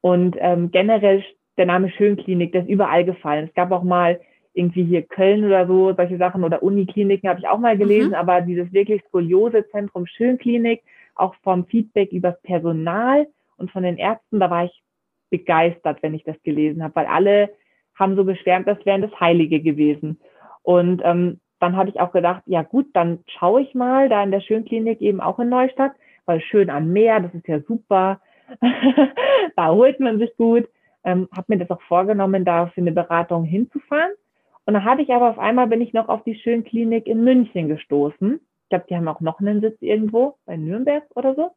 und 0.00 0.36
ähm, 0.38 0.70
generell 0.70 1.24
der 1.56 1.66
Name 1.66 1.90
Schönklinik, 1.90 2.52
der 2.52 2.62
ist 2.62 2.68
überall 2.68 3.04
gefallen. 3.04 3.46
Es 3.48 3.54
gab 3.54 3.70
auch 3.72 3.82
mal 3.82 4.20
irgendwie 4.52 4.84
hier 4.84 5.02
Köln 5.02 5.44
oder 5.44 5.66
so, 5.66 5.94
solche 5.94 6.16
Sachen 6.16 6.44
oder 6.44 6.62
Unikliniken 6.62 7.28
habe 7.28 7.40
ich 7.40 7.48
auch 7.48 7.58
mal 7.58 7.76
gelesen, 7.76 8.10
mhm. 8.10 8.14
aber 8.14 8.40
dieses 8.40 8.72
wirklich 8.72 9.02
Skoliosezentrum 9.08 10.06
Schönklinik, 10.06 10.82
auch 11.14 11.34
vom 11.42 11.66
Feedback 11.66 12.12
übers 12.12 12.40
Personal 12.42 13.26
und 13.58 13.70
von 13.70 13.82
den 13.82 13.96
Ärzten, 13.96 14.40
da 14.40 14.50
war 14.50 14.64
ich 14.64 14.82
begeistert, 15.30 16.02
wenn 16.02 16.14
ich 16.14 16.24
das 16.24 16.40
gelesen 16.42 16.82
habe, 16.82 16.96
weil 16.96 17.06
alle 17.06 17.50
haben 17.94 18.16
so 18.16 18.24
geschwärmt, 18.24 18.66
das 18.66 18.84
wären 18.84 19.02
das 19.02 19.18
Heilige 19.20 19.60
gewesen. 19.60 20.20
Und 20.62 21.02
ähm, 21.04 21.40
dann 21.60 21.76
habe 21.76 21.90
ich 21.90 22.00
auch 22.00 22.12
gedacht, 22.12 22.42
ja 22.46 22.62
gut, 22.62 22.86
dann 22.94 23.20
schaue 23.26 23.62
ich 23.62 23.74
mal 23.74 24.08
da 24.08 24.22
in 24.22 24.30
der 24.30 24.40
Schönklinik 24.40 25.00
eben 25.00 25.20
auch 25.20 25.38
in 25.38 25.48
Neustadt, 25.48 25.92
weil 26.24 26.40
schön 26.40 26.70
am 26.70 26.92
Meer, 26.92 27.20
das 27.20 27.34
ist 27.34 27.46
ja 27.46 27.60
super. 27.60 28.20
da 29.56 29.70
holt 29.70 30.00
man 30.00 30.18
sich 30.18 30.34
gut. 30.36 30.68
Ähm, 31.04 31.28
habe 31.32 31.46
mir 31.48 31.58
das 31.58 31.70
auch 31.70 31.82
vorgenommen, 31.82 32.44
da 32.44 32.66
für 32.68 32.80
eine 32.80 32.92
Beratung 32.92 33.44
hinzufahren. 33.44 34.12
Und 34.66 34.74
dann 34.74 34.84
hatte 34.84 35.02
ich 35.02 35.12
aber 35.12 35.30
auf 35.30 35.38
einmal 35.38 35.66
bin 35.66 35.80
ich 35.80 35.92
noch 35.92 36.08
auf 36.08 36.22
die 36.24 36.34
Schönklinik 36.34 37.06
in 37.06 37.24
München 37.24 37.68
gestoßen. 37.68 38.40
Ich 38.62 38.68
glaube, 38.68 38.84
die 38.88 38.96
haben 38.96 39.08
auch 39.08 39.20
noch 39.20 39.40
einen 39.40 39.60
Sitz 39.60 39.76
irgendwo 39.80 40.36
bei 40.46 40.56
Nürnberg 40.56 41.04
oder 41.14 41.34
so. 41.34 41.50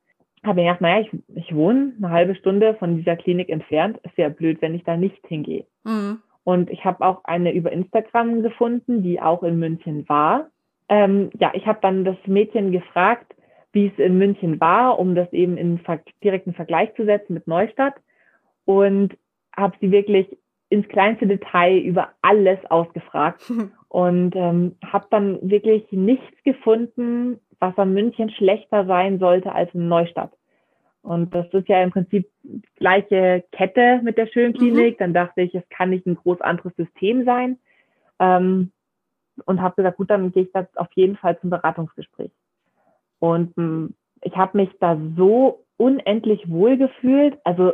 Habe 0.44 0.62
mir 0.62 0.68
gedacht, 0.68 0.82
naja, 0.82 1.02
ich, 1.02 1.10
ich 1.36 1.56
wohne 1.56 1.94
eine 1.98 2.10
halbe 2.10 2.36
Stunde 2.36 2.76
von 2.76 2.98
dieser 2.98 3.16
Klinik 3.16 3.50
entfernt. 3.50 3.98
Ist 4.04 4.18
ja 4.18 4.30
blöd, 4.30 4.62
wenn 4.62 4.76
ich 4.76 4.84
da 4.84 4.98
nicht 4.98 5.26
hingehe. 5.28 5.66
Mhm. 5.84 6.20
Und 6.44 6.70
ich 6.70 6.84
habe 6.84 7.06
auch 7.06 7.24
eine 7.24 7.54
über 7.54 7.72
Instagram 7.72 8.44
gefunden, 8.44 9.04
die 9.04 9.22
auch 9.22 9.44
in 9.44 9.58
München 9.60 10.08
war. 10.10 10.50
Ähm, 10.90 11.30
ja, 11.40 11.52
ich 11.54 11.66
habe 11.66 11.80
dann 11.82 12.04
das 12.04 12.18
Mädchen 12.26 12.72
gefragt, 12.72 13.34
wie 13.72 13.88
es 13.88 13.98
in 13.98 14.18
München 14.18 14.60
war, 14.60 15.00
um 15.00 15.16
das 15.16 15.32
eben 15.32 15.58
in 15.58 15.80
direkten 16.24 16.54
Vergleich 16.54 16.94
zu 16.96 17.06
setzen 17.06 17.34
mit 17.34 17.48
Neustadt. 17.48 17.96
Und 18.66 19.18
habe 19.56 19.76
sie 19.80 19.92
wirklich 19.92 20.28
ins 20.70 20.88
kleinste 20.88 21.28
Detail 21.28 21.78
über 21.78 22.10
alles 22.22 22.60
ausgefragt 22.70 23.44
und 23.94 24.36
ähm, 24.36 24.76
habe 24.84 25.06
dann 25.12 25.38
wirklich 25.48 25.84
nichts 25.92 26.44
gefunden, 26.44 27.40
was 27.60 27.78
an 27.78 27.94
München 27.94 28.32
schlechter 28.32 28.88
sein 28.88 29.20
sollte 29.20 29.54
als 29.54 29.72
in 29.76 29.88
Neustadt. 29.88 30.32
Und 31.04 31.36
das 31.36 31.46
ist 31.54 31.68
ja 31.68 31.84
im 31.84 31.92
Prinzip 31.92 32.28
gleiche 32.78 33.44
Kette 33.52 34.02
mit 34.02 34.18
der 34.18 34.26
Schönklinik. 34.26 34.96
Mhm. 34.96 34.98
Dann 34.98 35.14
dachte 35.14 35.44
ich, 35.44 35.54
es 35.54 35.70
kann 35.70 35.92
nicht 35.92 36.08
ein 36.08 36.16
groß 36.16 36.42
anderes 36.42 36.76
System 36.76 37.24
sein. 37.24 37.60
Ähm, 38.20 38.72
und 39.46 39.62
habe 39.62 39.76
gesagt, 39.76 39.98
gut, 39.98 40.10
dann 40.10 40.32
gehe 40.32 40.44
ich 40.44 40.52
da 40.54 40.68
auf 40.74 40.92
jeden 40.96 41.16
Fall 41.16 41.40
zum 41.40 41.52
Beratungsgespräch. 41.52 42.32
Und 43.20 43.56
ähm, 43.60 43.94
ich 44.24 44.36
habe 44.36 44.58
mich 44.58 44.70
da 44.80 45.00
so 45.16 45.66
unendlich 45.78 46.50
wohl 46.50 46.78
gefühlt. 46.78 47.38
Also 47.44 47.74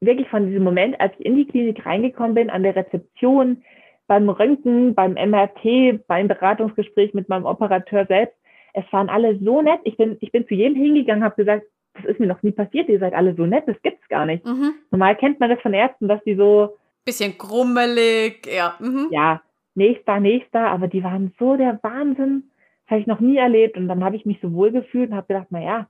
wirklich 0.00 0.28
von 0.30 0.46
diesem 0.46 0.64
Moment, 0.64 0.98
als 1.02 1.12
ich 1.18 1.26
in 1.26 1.36
die 1.36 1.46
Klinik 1.46 1.84
reingekommen 1.84 2.32
bin, 2.32 2.48
an 2.48 2.62
der 2.62 2.76
Rezeption, 2.76 3.62
beim 4.10 4.28
Röntgen, 4.28 4.96
beim 4.96 5.12
MRT, 5.12 6.04
beim 6.08 6.26
Beratungsgespräch 6.26 7.14
mit 7.14 7.28
meinem 7.28 7.44
Operateur 7.44 8.06
selbst. 8.06 8.34
Es 8.74 8.84
waren 8.90 9.08
alle 9.08 9.38
so 9.38 9.62
nett. 9.62 9.78
Ich 9.84 9.96
bin, 9.96 10.16
ich 10.18 10.32
bin 10.32 10.48
zu 10.48 10.54
jedem 10.54 10.74
hingegangen, 10.74 11.22
habe 11.22 11.36
gesagt, 11.36 11.64
das 11.94 12.06
ist 12.06 12.18
mir 12.18 12.26
noch 12.26 12.42
nie 12.42 12.50
passiert, 12.50 12.88
ihr 12.88 12.98
seid 12.98 13.14
alle 13.14 13.36
so 13.36 13.46
nett, 13.46 13.68
das 13.68 13.80
gibt's 13.82 14.08
gar 14.08 14.26
nicht. 14.26 14.44
Mhm. 14.44 14.72
Normal 14.90 15.14
kennt 15.14 15.38
man 15.38 15.48
das 15.48 15.60
von 15.60 15.74
Ärzten, 15.74 16.08
dass 16.08 16.20
die 16.24 16.34
so 16.34 16.76
bisschen 17.04 17.38
grummelig, 17.38 18.48
ja. 18.52 18.74
Mhm. 18.80 19.06
Ja, 19.12 19.42
nächster, 19.76 20.18
nächster, 20.18 20.66
aber 20.66 20.88
die 20.88 21.04
waren 21.04 21.32
so 21.38 21.54
der 21.54 21.78
Wahnsinn. 21.82 22.50
Das 22.86 22.90
habe 22.90 23.00
ich 23.02 23.06
noch 23.06 23.20
nie 23.20 23.36
erlebt 23.36 23.76
und 23.76 23.86
dann 23.86 24.02
habe 24.02 24.16
ich 24.16 24.26
mich 24.26 24.40
so 24.42 24.52
wohl 24.52 24.72
gefühlt 24.72 25.10
und 25.10 25.16
habe 25.16 25.28
gedacht, 25.28 25.46
na 25.50 25.62
ja, 25.62 25.88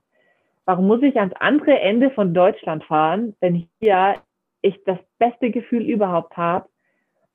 warum 0.65 0.85
muss 0.85 1.01
ich 1.01 1.17
ans 1.17 1.33
andere 1.39 1.79
Ende 1.79 2.11
von 2.11 2.35
Deutschland 2.35 2.83
fahren, 2.83 3.35
wenn 3.39 3.67
hier 3.79 4.17
ich 4.61 4.79
das 4.85 4.99
beste 5.17 5.49
Gefühl 5.49 5.89
überhaupt 5.89 6.37
habe, 6.37 6.67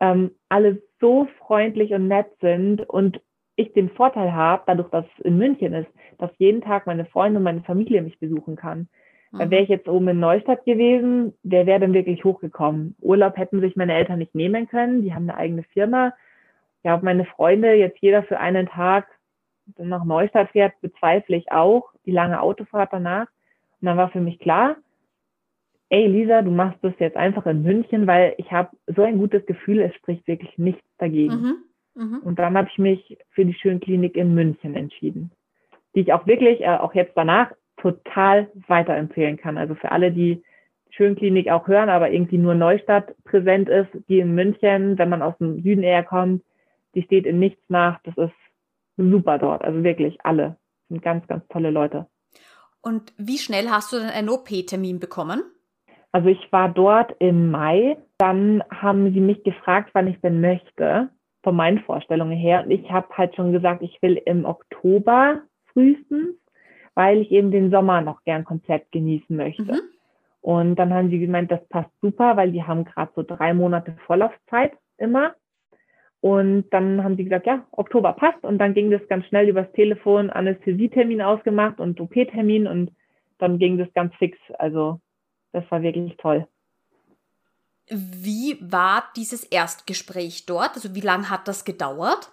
ähm, 0.00 0.32
alle 0.48 0.82
so 1.00 1.28
freundlich 1.38 1.92
und 1.92 2.08
nett 2.08 2.26
sind 2.40 2.88
und 2.88 3.20
ich 3.56 3.72
den 3.72 3.88
Vorteil 3.90 4.34
habe, 4.34 4.62
dadurch, 4.66 4.90
dass 4.90 5.06
es 5.18 5.24
in 5.24 5.38
München 5.38 5.72
ist, 5.72 5.88
dass 6.18 6.30
jeden 6.38 6.60
Tag 6.60 6.86
meine 6.86 7.06
Freunde 7.06 7.38
und 7.38 7.44
meine 7.44 7.62
Familie 7.62 8.02
mich 8.02 8.18
besuchen 8.18 8.56
kann. 8.56 8.88
Mhm. 9.32 9.50
Wäre 9.50 9.62
ich 9.62 9.68
jetzt 9.68 9.88
oben 9.88 10.08
in 10.08 10.20
Neustadt 10.20 10.64
gewesen, 10.64 11.32
wer 11.42 11.66
wäre 11.66 11.80
denn 11.80 11.94
wirklich 11.94 12.22
hochgekommen? 12.24 12.96
Urlaub 13.00 13.36
hätten 13.36 13.60
sich 13.60 13.76
meine 13.76 13.94
Eltern 13.94 14.18
nicht 14.18 14.34
nehmen 14.34 14.68
können, 14.68 15.02
die 15.02 15.14
haben 15.14 15.28
eine 15.28 15.38
eigene 15.38 15.62
Firma. 15.62 16.12
Ja, 16.84 16.94
ob 16.94 17.02
meine 17.02 17.24
Freunde 17.24 17.72
jetzt 17.74 17.98
jeder 18.00 18.22
für 18.22 18.38
einen 18.38 18.66
Tag 18.66 19.08
nach 19.78 20.04
Neustadt 20.04 20.50
fährt, 20.50 20.74
bezweifle 20.80 21.36
ich 21.36 21.50
auch, 21.50 21.90
die 22.04 22.12
lange 22.12 22.40
Autofahrt 22.40 22.92
danach. 22.92 23.26
Und 23.80 23.86
dann 23.86 23.96
war 23.96 24.10
für 24.10 24.20
mich 24.20 24.38
klar, 24.38 24.76
ey 25.90 26.06
Lisa, 26.06 26.42
du 26.42 26.50
machst 26.50 26.78
das 26.82 26.94
jetzt 26.98 27.16
einfach 27.16 27.46
in 27.46 27.62
München, 27.62 28.06
weil 28.06 28.34
ich 28.38 28.50
habe 28.52 28.76
so 28.86 29.02
ein 29.02 29.18
gutes 29.18 29.44
Gefühl, 29.46 29.80
es 29.80 29.94
spricht 29.94 30.26
wirklich 30.26 30.56
nichts 30.58 30.84
dagegen. 30.98 31.34
Mhm. 31.34 31.56
Mhm. 31.94 32.18
Und 32.18 32.38
dann 32.38 32.56
habe 32.56 32.68
ich 32.70 32.78
mich 32.78 33.18
für 33.30 33.44
die 33.44 33.54
Schönklinik 33.54 34.16
in 34.16 34.34
München 34.34 34.74
entschieden, 34.74 35.30
die 35.94 36.00
ich 36.00 36.12
auch 36.12 36.26
wirklich, 36.26 36.60
äh, 36.60 36.76
auch 36.76 36.94
jetzt 36.94 37.12
danach, 37.16 37.52
total 37.76 38.50
weiterempfehlen 38.68 39.36
kann. 39.36 39.58
Also 39.58 39.74
für 39.74 39.92
alle, 39.92 40.10
die 40.10 40.42
Schönklinik 40.90 41.50
auch 41.50 41.68
hören, 41.68 41.90
aber 41.90 42.10
irgendwie 42.10 42.38
nur 42.38 42.54
Neustadt 42.54 43.14
präsent 43.24 43.68
ist, 43.68 43.90
die 44.08 44.18
in 44.18 44.34
München, 44.34 44.98
wenn 44.98 45.08
man 45.08 45.22
aus 45.22 45.36
dem 45.38 45.62
Süden 45.62 45.82
eher 45.82 46.02
kommt, 46.02 46.42
die 46.94 47.02
steht 47.02 47.26
in 47.26 47.38
nichts 47.38 47.62
nach. 47.68 48.00
Das 48.04 48.16
ist 48.16 48.34
super 48.96 49.38
dort. 49.38 49.62
Also 49.62 49.84
wirklich 49.84 50.18
alle 50.24 50.56
sind 50.88 51.02
ganz, 51.02 51.26
ganz 51.26 51.46
tolle 51.48 51.70
Leute. 51.70 52.06
Und 52.80 53.12
wie 53.18 53.38
schnell 53.38 53.68
hast 53.68 53.92
du 53.92 53.98
denn 53.98 54.08
einen 54.08 54.30
OP-Termin 54.30 55.00
bekommen? 55.00 55.42
Also 56.16 56.30
ich 56.30 56.50
war 56.50 56.70
dort 56.70 57.14
im 57.18 57.50
Mai. 57.50 57.98
Dann 58.16 58.64
haben 58.70 59.12
sie 59.12 59.20
mich 59.20 59.44
gefragt, 59.44 59.90
wann 59.92 60.06
ich 60.06 60.18
denn 60.22 60.40
möchte, 60.40 61.10
von 61.42 61.54
meinen 61.54 61.80
Vorstellungen 61.80 62.38
her. 62.38 62.64
Und 62.64 62.70
ich 62.70 62.90
habe 62.90 63.08
halt 63.18 63.36
schon 63.36 63.52
gesagt, 63.52 63.82
ich 63.82 64.00
will 64.00 64.16
im 64.24 64.46
Oktober 64.46 65.42
frühestens, 65.74 66.36
weil 66.94 67.18
ich 67.18 67.30
eben 67.30 67.50
den 67.50 67.70
Sommer 67.70 68.00
noch 68.00 68.24
gern 68.24 68.46
komplett 68.46 68.90
genießen 68.92 69.36
möchte. 69.36 69.62
Mhm. 69.64 69.80
Und 70.40 70.76
dann 70.76 70.94
haben 70.94 71.10
sie 71.10 71.18
gemeint, 71.18 71.50
das 71.50 71.62
passt 71.68 71.90
super, 72.00 72.34
weil 72.38 72.50
die 72.50 72.62
haben 72.62 72.86
gerade 72.86 73.12
so 73.14 73.22
drei 73.22 73.52
Monate 73.52 73.94
Vorlaufzeit 74.06 74.72
immer. 74.96 75.34
Und 76.22 76.70
dann 76.70 77.04
haben 77.04 77.16
sie 77.18 77.24
gesagt, 77.24 77.46
ja, 77.46 77.66
Oktober 77.72 78.14
passt. 78.14 78.42
Und 78.42 78.56
dann 78.56 78.72
ging 78.72 78.90
das 78.90 79.06
ganz 79.08 79.26
schnell 79.26 79.50
übers 79.50 79.70
Telefon, 79.72 80.30
Anästhesietermin 80.30 81.20
ausgemacht 81.20 81.78
und 81.78 82.00
OP-Termin 82.00 82.66
und 82.66 82.90
dann 83.36 83.58
ging 83.58 83.76
das 83.76 83.92
ganz 83.92 84.14
fix. 84.14 84.38
Also 84.58 84.98
das 85.56 85.70
war 85.70 85.82
wirklich 85.82 86.16
toll. 86.18 86.46
Wie 87.88 88.58
war 88.60 89.04
dieses 89.16 89.44
Erstgespräch 89.44 90.46
dort? 90.46 90.74
Also 90.74 90.94
wie 90.94 91.00
lange 91.00 91.30
hat 91.30 91.48
das 91.48 91.64
gedauert? 91.64 92.32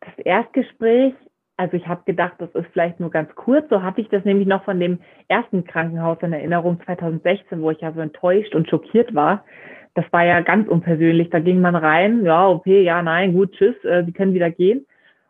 Das 0.00 0.18
Erstgespräch 0.18 1.14
also 1.60 1.76
ich 1.76 1.86
habe 1.86 2.00
gedacht, 2.06 2.36
das 2.38 2.48
ist 2.54 2.68
vielleicht 2.72 3.00
nur 3.00 3.10
ganz 3.10 3.34
kurz. 3.34 3.68
So 3.68 3.82
hatte 3.82 4.00
ich 4.00 4.08
das 4.08 4.24
nämlich 4.24 4.48
noch 4.48 4.64
von 4.64 4.80
dem 4.80 4.98
ersten 5.28 5.62
Krankenhaus 5.64 6.16
in 6.22 6.32
Erinnerung 6.32 6.80
2016, 6.86 7.60
wo 7.60 7.70
ich 7.70 7.82
ja 7.82 7.92
so 7.92 8.00
enttäuscht 8.00 8.54
und 8.54 8.66
schockiert 8.66 9.14
war. 9.14 9.44
Das 9.92 10.06
war 10.10 10.24
ja 10.24 10.40
ganz 10.40 10.68
unpersönlich. 10.68 11.28
Da 11.28 11.38
ging 11.38 11.60
man 11.60 11.76
rein, 11.76 12.24
ja, 12.24 12.48
okay, 12.48 12.82
ja, 12.82 13.02
nein, 13.02 13.34
gut, 13.34 13.52
tschüss, 13.52 13.76
äh, 13.84 14.04
Sie 14.06 14.12
können 14.12 14.32
wieder 14.32 14.50
gehen. 14.50 14.86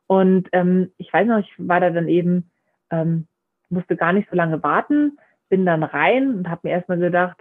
Und 0.06 0.48
ähm, 0.52 0.92
ich 0.98 1.12
weiß 1.12 1.26
noch, 1.26 1.40
ich 1.40 1.52
war 1.58 1.80
da 1.80 1.90
dann 1.90 2.06
eben, 2.06 2.48
ähm, 2.92 3.26
musste 3.68 3.96
gar 3.96 4.12
nicht 4.12 4.30
so 4.30 4.36
lange 4.36 4.62
warten, 4.62 5.18
bin 5.50 5.66
dann 5.66 5.82
rein 5.82 6.34
und 6.34 6.48
habe 6.48 6.60
mir 6.64 6.70
erstmal 6.70 6.98
gedacht, 6.98 7.36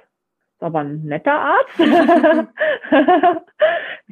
ist 0.54 0.64
aber 0.64 0.80
ein 0.80 1.04
netter 1.04 1.32
Arzt. 1.32 1.78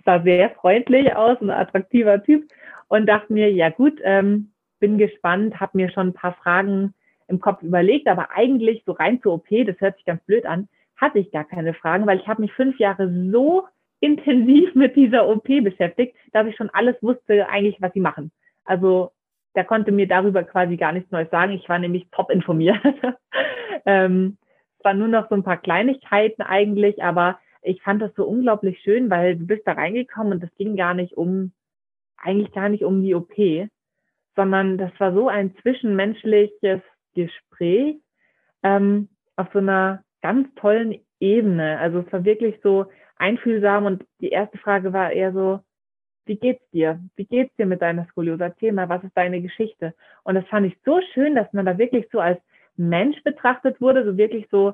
sah 0.06 0.22
sehr 0.22 0.52
freundlich 0.52 1.14
aus, 1.14 1.42
ein 1.42 1.50
attraktiver 1.50 2.24
Typ 2.24 2.50
und 2.88 3.08
dachte 3.08 3.34
mir, 3.34 3.52
ja 3.52 3.70
gut, 3.70 4.00
ähm, 4.04 4.52
bin 4.80 4.98
gespannt, 4.98 5.60
habe 5.60 5.78
mir 5.78 5.92
schon 5.92 6.08
ein 6.08 6.14
paar 6.14 6.34
Fragen 6.36 6.94
im 7.28 7.42
Kopf 7.42 7.62
überlegt, 7.62 8.08
aber 8.08 8.30
eigentlich 8.32 8.84
so 8.86 8.94
rein 8.94 9.22
zur 9.22 9.34
OP, 9.34 9.48
das 9.50 9.76
hört 9.82 9.98
sich 9.98 10.06
ganz 10.06 10.24
blöd 10.24 10.46
an, 10.46 10.70
hatte 10.96 11.20
ich 11.20 11.32
gar 11.32 11.44
keine 11.44 11.74
Fragen, 11.74 12.08
weil 12.08 12.20
ich 12.20 12.28
habe 12.28 12.42
mich 12.42 12.54
fünf 12.54 12.80
Jahre 12.80 13.12
so 13.32 13.68
intensiv 14.00 14.74
mit 14.76 14.96
dieser 14.96 15.28
OP 15.28 15.48
beschäftigt, 15.48 16.16
dass 16.32 16.48
ich 16.48 16.56
schon 16.56 16.70
alles 16.70 16.96
wusste 17.02 17.50
eigentlich, 17.50 17.82
was 17.82 17.92
sie 17.94 18.00
machen. 18.00 18.32
Also 18.64 19.12
der 19.56 19.66
konnte 19.66 19.92
mir 19.92 20.08
darüber 20.08 20.44
quasi 20.44 20.78
gar 20.78 20.92
nichts 20.92 21.12
Neues 21.12 21.32
sagen. 21.32 21.52
Ich 21.54 21.68
war 21.68 21.80
nämlich 21.80 22.08
top 22.12 22.30
informiert. 22.30 22.78
ähm, 23.86 24.38
es 24.78 24.86
waren 24.86 25.00
nur 25.00 25.08
noch 25.08 25.30
so 25.30 25.36
ein 25.36 25.44
paar 25.44 25.58
Kleinigkeiten 25.58 26.42
eigentlich, 26.42 27.04
aber 27.04 27.40
ich 27.62 27.82
fand 27.82 28.02
das 28.02 28.14
so 28.16 28.26
unglaublich 28.26 28.80
schön, 28.82 29.10
weil 29.10 29.36
du 29.36 29.46
bist 29.46 29.66
da 29.66 29.74
reingekommen 29.74 30.34
und 30.34 30.44
es 30.44 30.56
ging 30.56 30.76
gar 30.76 30.94
nicht 30.94 31.14
um, 31.14 31.52
eigentlich 32.18 32.52
gar 32.54 32.70
nicht 32.70 32.84
um 32.84 33.04
die 33.04 33.16
OP, 33.16 33.34
sondern 34.36 34.78
das 34.78 34.92
war 35.00 35.14
so 35.14 35.28
ein 35.28 35.56
zwischenmenschliches 35.62 36.82
Gespräch 37.16 37.98
ähm, 38.64 39.10
auf 39.36 39.48
so 39.52 39.60
einer 39.60 40.04
ganz 40.22 40.54
tollen 40.56 41.00
Ebene. 41.20 41.80
Also 41.80 42.00
es 42.00 42.14
war 42.14 42.24
wirklich 42.24 42.60
so 42.62 42.86
einfühlsam 43.18 43.86
und 43.86 44.06
die 44.22 44.30
erste 44.30 44.58
Frage 44.60 44.94
war 44.94 45.12
eher 45.12 45.34
so, 45.34 45.60
wie 46.26 46.36
geht's 46.36 46.70
dir? 46.72 47.00
Wie 47.16 47.26
geht's 47.26 47.56
dir 47.56 47.66
mit 47.66 47.82
deiner 47.82 48.06
Skoliose? 48.08 48.44
Erzähl 48.44 48.74
mal, 48.74 48.90
was 48.90 49.04
ist 49.04 49.16
deine 49.16 49.42
Geschichte? 49.42 49.94
Und 50.24 50.36
das 50.36 50.46
fand 50.48 50.68
ich 50.68 50.78
so 50.86 51.00
schön, 51.14 51.36
dass 51.36 51.52
man 51.54 51.66
da 51.66 51.78
wirklich 51.78 52.08
so 52.12 52.20
als 52.20 52.40
Mensch 52.78 53.22
betrachtet 53.24 53.82
wurde, 53.82 54.06
so 54.06 54.18
wirklich 54.18 54.48
so, 54.52 54.74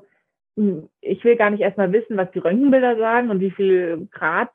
hm, 0.57 0.89
ich 1.01 1.23
will 1.23 1.35
gar 1.35 1.49
nicht 1.49 1.61
erstmal 1.61 1.91
wissen, 1.91 2.17
was 2.17 2.31
die 2.31 2.39
Röntgenbilder 2.39 2.97
sagen 2.97 3.29
und 3.29 3.39
wie 3.39 3.51
viel 3.51 4.07
Grad 4.11 4.51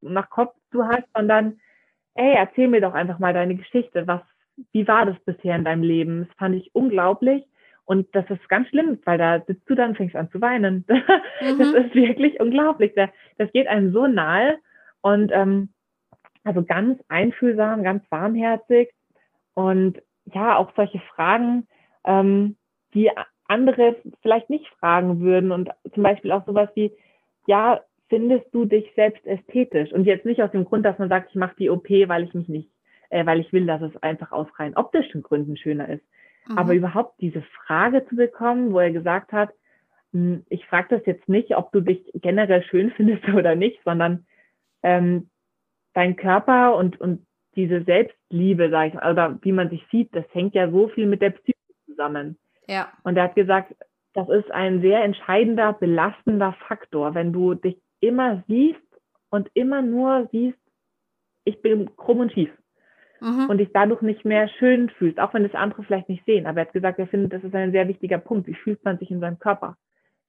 nach 0.00 0.30
Kopf 0.30 0.54
du 0.70 0.84
hast, 0.84 1.04
sondern, 1.14 1.58
ey, 2.14 2.34
erzähl 2.34 2.68
mir 2.68 2.80
doch 2.80 2.94
einfach 2.94 3.18
mal 3.18 3.32
deine 3.32 3.56
Geschichte. 3.56 4.06
Was, 4.06 4.20
wie 4.72 4.86
war 4.86 5.06
das 5.06 5.18
bisher 5.24 5.56
in 5.56 5.64
deinem 5.64 5.82
Leben? 5.82 6.26
Das 6.26 6.36
fand 6.36 6.56
ich 6.56 6.74
unglaublich. 6.74 7.44
Und 7.86 8.14
das 8.14 8.24
ist 8.30 8.48
ganz 8.48 8.68
schlimm, 8.68 8.98
weil 9.04 9.18
da 9.18 9.42
sitzt 9.46 9.68
du 9.68 9.74
dann 9.74 9.94
fängst 9.94 10.16
an 10.16 10.30
zu 10.30 10.40
weinen. 10.40 10.84
Mhm. 11.40 11.58
Das 11.58 11.72
ist 11.72 11.94
wirklich 11.94 12.40
unglaublich. 12.40 12.94
Das 12.94 13.52
geht 13.52 13.66
einem 13.66 13.92
so 13.92 14.06
nahe 14.06 14.56
und 15.02 15.32
ähm, 15.32 15.70
also 16.44 16.62
ganz 16.62 17.02
einfühlsam, 17.08 17.82
ganz 17.82 18.04
warmherzig 18.10 18.94
und 19.54 20.00
ja, 20.32 20.56
auch 20.56 20.72
solche 20.76 21.00
Fragen, 21.00 21.66
ähm, 22.04 22.56
die 22.94 23.10
andere 23.46 23.96
vielleicht 24.22 24.48
nicht 24.50 24.66
fragen 24.78 25.20
würden 25.20 25.52
und 25.52 25.70
zum 25.92 26.02
Beispiel 26.02 26.32
auch 26.32 26.46
sowas 26.46 26.70
wie, 26.74 26.92
ja, 27.46 27.80
findest 28.08 28.46
du 28.54 28.64
dich 28.64 28.90
selbst 28.94 29.26
ästhetisch? 29.26 29.92
Und 29.92 30.04
jetzt 30.04 30.24
nicht 30.24 30.42
aus 30.42 30.50
dem 30.50 30.64
Grund, 30.64 30.84
dass 30.84 30.98
man 30.98 31.08
sagt, 31.08 31.30
ich 31.30 31.36
mache 31.36 31.56
die 31.58 31.70
OP, 31.70 31.88
weil 31.88 32.24
ich 32.24 32.34
mich 32.34 32.48
nicht 32.48 32.68
äh, 33.14 33.24
weil 33.24 33.40
ich 33.40 33.52
will, 33.52 33.64
dass 33.64 33.80
es 33.80 33.96
einfach 34.02 34.32
aus 34.32 34.48
rein 34.58 34.76
optischen 34.76 35.22
Gründen 35.22 35.56
schöner 35.56 35.88
ist. 35.88 36.04
Mhm. 36.48 36.58
Aber 36.58 36.74
überhaupt 36.74 37.20
diese 37.20 37.42
Frage 37.42 38.04
zu 38.08 38.16
bekommen, 38.16 38.72
wo 38.72 38.80
er 38.80 38.90
gesagt 38.90 39.32
hat, 39.32 39.50
hm, 40.12 40.44
ich 40.48 40.66
frage 40.66 40.96
das 40.96 41.06
jetzt 41.06 41.28
nicht, 41.28 41.56
ob 41.56 41.70
du 41.70 41.80
dich 41.80 42.04
generell 42.14 42.64
schön 42.64 42.90
findest 42.90 43.26
oder 43.34 43.54
nicht, 43.54 43.80
sondern 43.84 44.26
ähm, 44.82 45.30
dein 45.92 46.16
Körper 46.16 46.76
und, 46.76 47.00
und 47.00 47.24
diese 47.54 47.84
Selbstliebe, 47.84 48.68
sag 48.70 48.88
ich 48.88 48.94
mal, 48.94 49.12
oder 49.12 49.38
wie 49.42 49.52
man 49.52 49.70
sich 49.70 49.86
sieht, 49.92 50.14
das 50.14 50.24
hängt 50.32 50.56
ja 50.56 50.68
so 50.68 50.88
viel 50.88 51.06
mit 51.06 51.22
der 51.22 51.30
Psyche 51.30 51.56
zusammen. 51.86 52.36
Ja. 52.68 52.92
Und 53.02 53.16
er 53.16 53.24
hat 53.24 53.34
gesagt, 53.34 53.74
das 54.14 54.28
ist 54.28 54.50
ein 54.50 54.80
sehr 54.80 55.02
entscheidender, 55.02 55.72
belastender 55.72 56.54
Faktor, 56.68 57.14
wenn 57.14 57.32
du 57.32 57.54
dich 57.54 57.76
immer 58.00 58.44
siehst 58.46 58.80
und 59.30 59.50
immer 59.54 59.82
nur 59.82 60.28
siehst, 60.30 60.58
ich 61.44 61.60
bin 61.60 61.94
krumm 61.96 62.20
und 62.20 62.32
schief 62.32 62.50
mhm. 63.20 63.46
und 63.48 63.58
dich 63.58 63.70
dadurch 63.72 64.02
nicht 64.02 64.24
mehr 64.24 64.48
schön 64.48 64.90
fühlst, 64.90 65.18
auch 65.18 65.34
wenn 65.34 65.42
das 65.42 65.54
andere 65.54 65.82
vielleicht 65.82 66.08
nicht 66.08 66.24
sehen. 66.24 66.46
Aber 66.46 66.60
er 66.60 66.66
hat 66.66 66.72
gesagt, 66.72 66.98
er 66.98 67.08
findet, 67.08 67.32
das 67.32 67.44
ist 67.44 67.54
ein 67.54 67.72
sehr 67.72 67.88
wichtiger 67.88 68.18
Punkt. 68.18 68.46
Wie 68.46 68.54
fühlt 68.54 68.84
man 68.84 68.98
sich 68.98 69.10
in 69.10 69.20
seinem 69.20 69.38
Körper? 69.38 69.76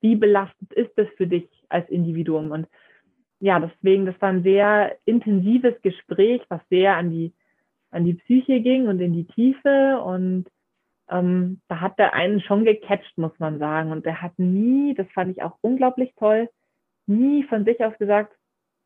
Wie 0.02 0.16
belastend 0.16 0.74
ist 0.74 0.92
das 0.96 1.08
für 1.18 1.28
dich 1.28 1.48
als 1.70 1.88
Individuum? 1.90 2.52
Und 2.52 2.68
ja, 3.40 3.60
deswegen, 3.60 4.06
das 4.06 4.20
war 4.22 4.30
ein 4.30 4.44
sehr 4.44 4.96
intensives 5.06 5.80
Gespräch, 5.82 6.42
was 6.50 6.62
sehr 6.70 6.96
an 6.96 7.12
die, 7.12 7.34
an 7.92 8.06
die 8.06 8.16
Psyche 8.16 8.62
ging 8.62 8.88
und 8.88 9.00
in 9.00 9.14
die 9.14 9.26
Tiefe. 9.28 10.00
Und 10.02 10.46
ähm, 11.10 11.62
da 11.68 11.82
hat 11.82 12.00
der 12.00 12.14
einen 12.14 12.42
schon 12.42 12.66
gecatcht, 12.66 13.18
muss 13.18 13.38
man 13.40 13.60
sagen. 13.60 13.92
Und 13.92 14.06
er 14.06 14.22
hat 14.22 14.38
nie, 14.38 14.94
das 14.96 15.08
fand 15.14 15.32
ich 15.32 15.44
auch 15.44 15.58
unglaublich 15.62 16.14
toll, 16.18 16.50
nie 17.08 17.44
von 17.44 17.66
sich 17.66 17.84
aus 17.84 17.98
gesagt, 17.98 18.36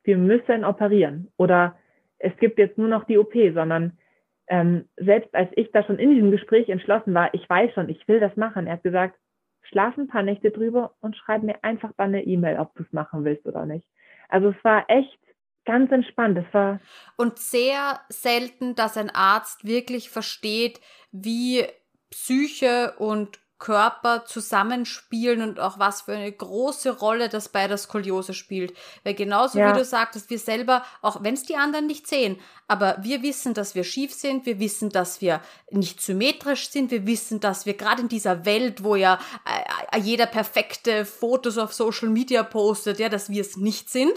wir 0.04 0.16
müssen 0.16 0.64
operieren 0.64 1.28
oder 1.36 1.76
es 2.18 2.36
gibt 2.38 2.58
jetzt 2.58 2.78
nur 2.78 2.88
noch 2.88 3.04
die 3.04 3.18
OP, 3.18 3.32
sondern 3.54 3.98
ähm, 4.46 4.88
selbst 4.96 5.34
als 5.34 5.50
ich 5.54 5.70
da 5.72 5.84
schon 5.84 5.98
in 5.98 6.14
diesem 6.14 6.30
Gespräch 6.30 6.68
entschlossen 6.68 7.14
war, 7.14 7.32
ich 7.34 7.48
weiß 7.48 7.72
schon, 7.72 7.88
ich 7.88 8.06
will 8.08 8.20
das 8.20 8.36
machen. 8.36 8.66
Er 8.66 8.74
hat 8.74 8.82
gesagt, 8.82 9.16
schlaf 9.62 9.96
ein 9.96 10.08
paar 10.08 10.22
Nächte 10.22 10.50
drüber 10.50 10.94
und 11.00 11.16
schreib 11.16 11.42
mir 11.42 11.62
einfach 11.62 11.92
dann 11.96 12.08
eine 12.08 12.24
E-Mail, 12.24 12.58
ob 12.58 12.74
du 12.74 12.82
es 12.82 12.92
machen 12.92 13.24
willst 13.24 13.46
oder 13.46 13.64
nicht. 13.64 13.86
Also 14.28 14.50
es 14.50 14.64
war 14.64 14.84
echt 14.88 15.18
ganz 15.64 15.92
entspannt. 15.92 16.38
Es 16.38 16.52
war 16.52 16.80
und 17.16 17.38
sehr 17.38 18.00
selten, 18.08 18.74
dass 18.74 18.96
ein 18.96 19.10
Arzt 19.10 19.64
wirklich 19.64 20.10
versteht, 20.10 20.80
wie 21.12 21.64
Psyche 22.10 22.94
und 22.98 23.38
Körper 23.60 24.24
zusammenspielen 24.24 25.42
und 25.42 25.60
auch 25.60 25.78
was 25.78 26.02
für 26.02 26.12
eine 26.12 26.32
große 26.32 26.98
Rolle 26.98 27.28
das 27.28 27.50
bei 27.50 27.68
der 27.68 27.76
Skoliose 27.76 28.32
spielt. 28.32 28.74
Weil 29.04 29.14
genauso 29.14 29.58
ja. 29.58 29.70
wie 29.70 29.78
du 29.78 29.84
sagtest, 29.84 30.30
wir 30.30 30.38
selber, 30.38 30.82
auch 31.02 31.22
wenn 31.22 31.34
es 31.34 31.44
die 31.44 31.56
anderen 31.56 31.86
nicht 31.86 32.08
sehen, 32.08 32.40
aber 32.68 32.96
wir 33.02 33.22
wissen, 33.22 33.52
dass 33.52 33.74
wir 33.74 33.84
schief 33.84 34.14
sind, 34.14 34.46
wir 34.46 34.58
wissen, 34.58 34.88
dass 34.88 35.20
wir 35.20 35.42
nicht 35.70 36.00
symmetrisch 36.00 36.70
sind, 36.70 36.90
wir 36.90 37.06
wissen, 37.06 37.38
dass 37.38 37.66
wir 37.66 37.74
gerade 37.74 38.02
in 38.02 38.08
dieser 38.08 38.46
Welt, 38.46 38.82
wo 38.82 38.96
ja 38.96 39.20
äh, 39.44 39.98
äh, 39.98 40.00
jeder 40.00 40.26
perfekte 40.26 41.04
Fotos 41.04 41.58
auf 41.58 41.74
Social 41.74 42.08
Media 42.08 42.42
postet, 42.42 42.98
ja, 42.98 43.10
dass 43.10 43.28
wir 43.28 43.42
es 43.42 43.58
nicht 43.58 43.90
sind. 43.90 44.14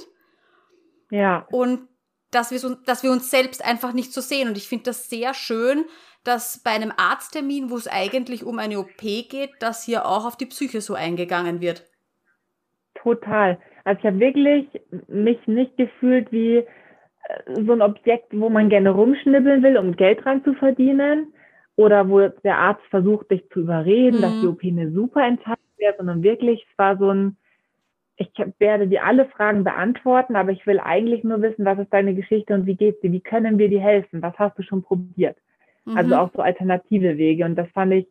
Ja. 1.11 1.45
Und 1.51 1.89
dass 2.31 2.49
wir, 2.49 2.77
dass 2.85 3.03
wir 3.03 3.11
uns 3.11 3.29
selbst 3.29 3.63
einfach 3.63 3.93
nicht 3.93 4.13
so 4.13 4.21
sehen. 4.21 4.47
Und 4.47 4.57
ich 4.57 4.67
finde 4.67 4.85
das 4.85 5.09
sehr 5.09 5.33
schön, 5.33 5.85
dass 6.23 6.61
bei 6.63 6.71
einem 6.71 6.91
Arzttermin, 6.95 7.69
wo 7.69 7.75
es 7.75 7.87
eigentlich 7.87 8.45
um 8.45 8.59
eine 8.59 8.79
OP 8.79 9.01
geht, 9.01 9.51
dass 9.59 9.83
hier 9.83 10.05
auch 10.05 10.25
auf 10.25 10.37
die 10.37 10.45
Psyche 10.45 10.81
so 10.81 10.93
eingegangen 10.93 11.61
wird. 11.61 11.83
Total. 12.95 13.59
Also 13.83 13.99
ich 13.99 14.05
habe 14.05 14.19
wirklich 14.19 14.67
mich 15.07 15.45
nicht 15.47 15.75
gefühlt 15.75 16.31
wie 16.31 16.57
äh, 16.57 16.65
so 17.65 17.73
ein 17.73 17.81
Objekt, 17.81 18.27
wo 18.31 18.49
man 18.49 18.69
gerne 18.69 18.91
rumschnibbeln 18.91 19.61
will, 19.61 19.77
um 19.77 19.95
Geld 19.95 20.23
dran 20.23 20.43
zu 20.43 20.53
verdienen. 20.53 21.33
Oder 21.75 22.07
wo 22.07 22.27
der 22.27 22.57
Arzt 22.59 22.83
versucht, 22.91 23.31
dich 23.31 23.49
zu 23.49 23.61
überreden, 23.61 24.17
mhm. 24.17 24.21
dass 24.21 24.41
die 24.41 24.47
OP 24.47 24.63
eine 24.63 24.91
super 24.91 25.25
Entscheidung 25.25 25.65
wäre, 25.77 25.95
sondern 25.97 26.21
wirklich, 26.21 26.65
es 26.71 26.77
war 26.77 26.97
so 26.97 27.09
ein, 27.09 27.35
ich 28.15 28.29
werde 28.59 28.87
dir 28.87 29.03
alle 29.03 29.25
Fragen 29.25 29.63
beantworten, 29.63 30.35
aber 30.35 30.51
ich 30.51 30.67
will 30.67 30.79
eigentlich 30.79 31.23
nur 31.23 31.41
wissen, 31.41 31.65
was 31.65 31.79
ist 31.79 31.91
deine 31.91 32.13
Geschichte 32.13 32.53
und 32.53 32.67
wie 32.67 32.75
geht's 32.75 33.01
dir? 33.01 33.11
Wie 33.11 33.21
können 33.21 33.57
wir 33.57 33.69
dir 33.69 33.81
helfen? 33.81 34.21
Was 34.21 34.37
hast 34.37 34.57
du 34.59 34.61
schon 34.61 34.83
probiert? 34.83 35.37
Also 35.85 35.91
mhm. 35.91 35.97
Also 35.97 36.15
auch 36.15 36.31
so 36.33 36.41
alternative 36.41 37.17
Wege. 37.17 37.45
Und 37.45 37.55
das 37.55 37.69
fand 37.69 37.93
ich 37.93 38.07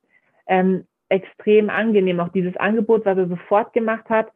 ähm, 0.47 0.85
extrem 1.09 1.71
angenehm. 1.71 2.21
Auch 2.21 2.29
dieses 2.29 2.57
Angebot, 2.57 3.05
was 3.05 3.19
er 3.19 3.29
sofort 3.29 3.73
gemacht 3.73 4.09
hat. 4.09 4.29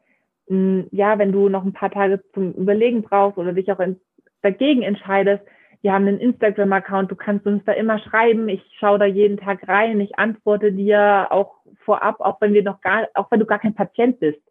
Mh, 0.47 0.57
hm, 0.57 0.87
ja, 0.91 1.17
wenn 1.19 1.31
du 1.31 1.49
noch 1.49 1.65
ein 1.65 1.73
paar 1.73 1.91
Tage 1.91 2.21
zum 2.33 2.53
Überlegen 2.53 3.03
brauchst 3.03 3.37
oder 3.37 3.53
dich 3.53 3.71
auch 3.71 3.79
in, 3.79 3.99
dagegen 4.41 4.81
entscheidest, 4.83 5.43
wir 5.81 5.93
haben 5.93 6.07
einen 6.07 6.19
Instagram-Account, 6.19 7.11
du 7.11 7.15
kannst 7.15 7.45
uns 7.45 7.63
da 7.65 7.71
immer 7.71 7.99
schreiben. 7.99 8.49
Ich 8.49 8.63
schaue 8.79 8.99
da 8.99 9.05
jeden 9.05 9.37
Tag 9.37 9.67
rein, 9.67 10.01
ich 10.01 10.17
antworte 10.17 10.71
dir 10.71 11.27
auch 11.29 11.53
vorab, 11.85 12.19
auch 12.19 12.41
wenn 12.41 12.53
wir 12.53 12.63
noch 12.63 12.81
gar, 12.81 13.07
auch 13.13 13.29
wenn 13.31 13.39
du 13.39 13.45
gar 13.45 13.59
kein 13.59 13.75
Patient 13.75 14.19
bist. 14.19 14.41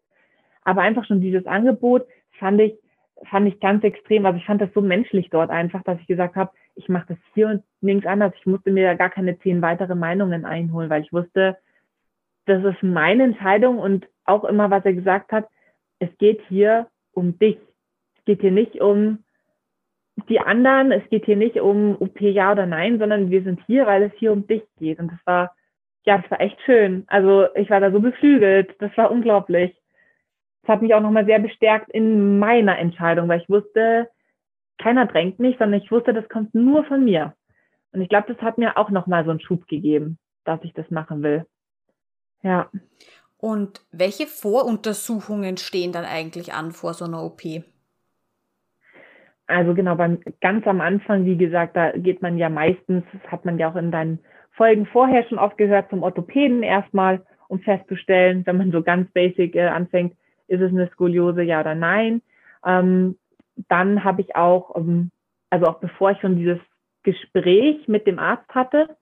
Aber 0.63 0.81
einfach 0.81 1.05
schon 1.05 1.21
dieses 1.21 1.45
Angebot 1.45 2.05
fand 2.39 2.61
ich, 2.61 2.77
fand 3.29 3.47
ich 3.47 3.59
ganz 3.59 3.83
extrem. 3.83 4.25
Also 4.25 4.37
ich 4.37 4.45
fand 4.45 4.61
das 4.61 4.73
so 4.73 4.81
menschlich 4.81 5.29
dort 5.29 5.49
einfach, 5.49 5.83
dass 5.83 5.99
ich 5.99 6.07
gesagt 6.07 6.35
habe, 6.35 6.51
ich 6.75 6.89
mache 6.89 7.07
das 7.09 7.17
hier 7.33 7.47
und 7.47 7.63
nirgends 7.81 8.07
anders. 8.07 8.33
Ich 8.37 8.45
musste 8.45 8.71
mir 8.71 8.85
da 8.85 8.93
gar 8.93 9.09
keine 9.09 9.39
zehn 9.39 9.61
weitere 9.61 9.95
Meinungen 9.95 10.45
einholen, 10.45 10.89
weil 10.89 11.01
ich 11.01 11.13
wusste, 11.13 11.57
das 12.45 12.63
ist 12.63 12.83
meine 12.83 13.23
Entscheidung 13.23 13.79
und 13.79 14.07
auch 14.25 14.43
immer, 14.43 14.69
was 14.69 14.85
er 14.85 14.93
gesagt 14.93 15.31
hat, 15.31 15.47
es 15.99 16.09
geht 16.17 16.41
hier 16.47 16.87
um 17.11 17.37
dich. 17.39 17.57
Es 18.17 18.25
geht 18.25 18.41
hier 18.41 18.51
nicht 18.51 18.79
um 18.79 19.23
die 20.29 20.39
anderen, 20.39 20.91
es 20.91 21.07
geht 21.09 21.25
hier 21.25 21.35
nicht 21.35 21.59
um 21.59 21.95
OP 21.99 22.19
ja 22.21 22.51
oder 22.51 22.65
nein, 22.65 22.99
sondern 22.99 23.29
wir 23.29 23.43
sind 23.43 23.61
hier, 23.67 23.85
weil 23.85 24.03
es 24.03 24.13
hier 24.17 24.31
um 24.31 24.47
dich 24.47 24.63
geht. 24.79 24.99
Und 24.99 25.11
das 25.11 25.19
war, 25.25 25.55
ja, 26.05 26.17
das 26.17 26.29
war 26.31 26.41
echt 26.41 26.59
schön. 26.65 27.03
Also 27.07 27.47
ich 27.55 27.69
war 27.69 27.79
da 27.79 27.91
so 27.91 27.99
beflügelt. 27.99 28.75
Das 28.79 28.95
war 28.97 29.11
unglaublich. 29.11 29.75
Das 30.67 30.73
hat 30.73 30.81
mich 30.81 30.93
auch 30.93 31.01
nochmal 31.01 31.25
sehr 31.25 31.39
bestärkt 31.39 31.89
in 31.91 32.39
meiner 32.39 32.77
Entscheidung, 32.77 33.29
weil 33.29 33.39
ich 33.39 33.49
wusste, 33.49 34.09
keiner 34.77 35.05
drängt 35.05 35.39
mich, 35.39 35.57
sondern 35.57 35.81
ich 35.81 35.89
wusste, 35.89 36.13
das 36.13 36.27
kommt 36.27 36.53
nur 36.53 36.83
von 36.83 37.05
mir. 37.05 37.35
Und 37.93 38.01
ich 38.01 38.09
glaube, 38.09 38.33
das 38.33 38.41
hat 38.41 38.57
mir 38.57 38.77
auch 38.77 38.89
nochmal 38.89 39.23
so 39.23 39.31
einen 39.31 39.39
Schub 39.39 39.65
gegeben, 39.69 40.17
dass 40.43 40.61
ich 40.63 40.73
das 40.73 40.91
machen 40.91 41.23
will. 41.23 41.45
Ja. 42.43 42.69
Und 43.37 43.79
welche 43.93 44.27
Voruntersuchungen 44.27 45.55
stehen 45.55 45.93
dann 45.93 46.03
eigentlich 46.03 46.51
an 46.51 46.73
vor 46.73 46.93
so 46.93 47.05
einer 47.05 47.23
OP? 47.23 47.43
Also 49.45 49.73
genau, 49.73 49.95
beim 49.95 50.19
ganz 50.41 50.67
am 50.67 50.81
Anfang, 50.81 51.23
wie 51.23 51.37
gesagt, 51.37 51.77
da 51.77 51.91
geht 51.91 52.21
man 52.21 52.37
ja 52.37 52.49
meistens, 52.49 53.05
das 53.13 53.31
hat 53.31 53.45
man 53.45 53.57
ja 53.57 53.71
auch 53.71 53.77
in 53.77 53.91
deinen 53.91 54.19
Folgen 54.51 54.85
vorher 54.85 55.25
schon 55.29 55.39
oft 55.39 55.57
gehört, 55.57 55.89
zum 55.89 56.03
Orthopäden 56.03 56.61
erstmal, 56.61 57.25
um 57.47 57.61
festzustellen, 57.61 58.45
wenn 58.45 58.57
man 58.57 58.73
so 58.73 58.83
ganz 58.83 59.09
basic 59.13 59.55
äh, 59.55 59.67
anfängt, 59.67 60.17
ist 60.47 60.61
es 60.61 60.71
eine 60.71 60.89
Skoliose, 60.91 61.43
ja 61.43 61.61
oder 61.61 61.75
nein. 61.75 62.21
Ähm, 62.65 63.17
dann 63.69 64.03
habe 64.03 64.21
ich 64.21 64.35
auch, 64.35 64.75
ähm, 64.75 65.11
also 65.49 65.67
auch 65.67 65.79
bevor 65.79 66.11
ich 66.11 66.19
schon 66.19 66.37
dieses 66.37 66.59
Gespräch 67.03 67.87
mit 67.87 68.07
dem 68.07 68.19
Arzt 68.19 68.49
hatte, 68.53 68.97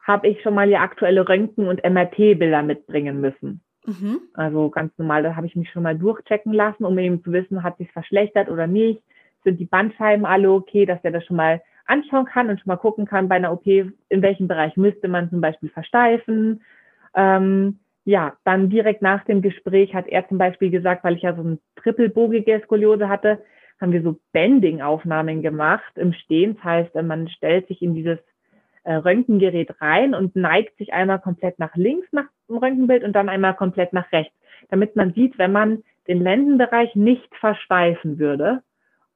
habe 0.00 0.28
ich 0.28 0.42
schon 0.42 0.54
mal 0.54 0.68
ja 0.68 0.80
aktuelle 0.80 1.28
Röntgen- 1.28 1.68
und 1.68 1.84
MRT-Bilder 1.84 2.62
mitbringen 2.62 3.20
müssen. 3.20 3.60
Mhm. 3.86 4.20
Also 4.34 4.70
ganz 4.70 4.96
normal, 4.98 5.22
da 5.22 5.36
habe 5.36 5.46
ich 5.46 5.56
mich 5.56 5.70
schon 5.70 5.82
mal 5.82 5.96
durchchecken 5.96 6.52
lassen, 6.52 6.84
um 6.84 6.98
eben 6.98 7.22
zu 7.22 7.32
wissen, 7.32 7.62
hat 7.62 7.78
sich 7.78 7.90
verschlechtert 7.92 8.48
oder 8.48 8.66
nicht 8.66 9.02
sind 9.44 9.58
die 9.58 9.64
Bandscheiben 9.64 10.24
alle 10.24 10.50
okay, 10.50 10.86
dass 10.86 11.02
der 11.02 11.10
das 11.10 11.24
schon 11.24 11.36
mal 11.36 11.62
anschauen 11.86 12.26
kann 12.26 12.48
und 12.48 12.58
schon 12.60 12.68
mal 12.68 12.76
gucken 12.76 13.06
kann 13.06 13.28
bei 13.28 13.36
einer 13.36 13.52
OP, 13.52 13.66
in 13.66 13.92
welchem 14.08 14.48
Bereich 14.48 14.76
müsste 14.76 15.08
man 15.08 15.30
zum 15.30 15.40
Beispiel 15.40 15.68
versteifen. 15.68 16.62
Ähm, 17.14 17.80
ja, 18.04 18.34
dann 18.44 18.68
direkt 18.68 19.02
nach 19.02 19.24
dem 19.24 19.42
Gespräch 19.42 19.94
hat 19.94 20.08
er 20.08 20.28
zum 20.28 20.38
Beispiel 20.38 20.70
gesagt, 20.70 21.04
weil 21.04 21.16
ich 21.16 21.22
ja 21.22 21.34
so 21.34 21.42
eine 21.42 21.58
trippelbogige 21.76 22.60
Skoliose 22.64 23.08
hatte, 23.08 23.42
haben 23.80 23.92
wir 23.92 24.02
so 24.02 24.18
Bending-Aufnahmen 24.32 25.42
gemacht 25.42 25.92
im 25.96 26.12
Stehen. 26.12 26.56
Das 26.56 26.64
heißt, 26.64 26.94
man 27.02 27.28
stellt 27.28 27.68
sich 27.68 27.82
in 27.82 27.94
dieses 27.94 28.18
äh, 28.84 28.94
Röntgengerät 28.94 29.80
rein 29.80 30.14
und 30.14 30.34
neigt 30.34 30.76
sich 30.78 30.92
einmal 30.92 31.20
komplett 31.20 31.58
nach 31.58 31.74
links 31.76 32.08
nach 32.12 32.26
dem 32.48 32.56
Röntgenbild 32.58 33.04
und 33.04 33.12
dann 33.12 33.28
einmal 33.28 33.54
komplett 33.54 33.92
nach 33.92 34.10
rechts, 34.12 34.34
damit 34.70 34.96
man 34.96 35.12
sieht, 35.12 35.38
wenn 35.38 35.52
man 35.52 35.82
den 36.08 36.20
Lendenbereich 36.20 36.94
nicht 36.96 37.32
versteifen 37.36 38.18
würde, 38.18 38.62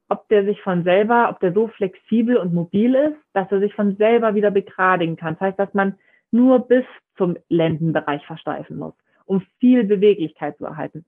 ob 0.09 0.27
der 0.29 0.45
sich 0.45 0.61
von 0.61 0.83
selber, 0.83 1.29
ob 1.29 1.41
der 1.41 1.51
so 1.51 1.67
flexibel 1.67 2.37
und 2.37 2.53
mobil 2.53 2.95
ist, 2.95 3.17
dass 3.33 3.51
er 3.51 3.59
sich 3.59 3.73
von 3.73 3.97
selber 3.97 4.35
wieder 4.35 4.51
begradigen 4.51 5.17
kann. 5.17 5.33
Das 5.33 5.49
heißt, 5.49 5.59
dass 5.59 5.73
man 5.73 5.95
nur 6.31 6.67
bis 6.67 6.85
zum 7.17 7.37
Lendenbereich 7.49 8.25
versteifen 8.25 8.77
muss, 8.77 8.93
um 9.25 9.41
viel 9.59 9.83
Beweglichkeit 9.83 10.57
zu 10.57 10.65
erhalten. 10.65 11.05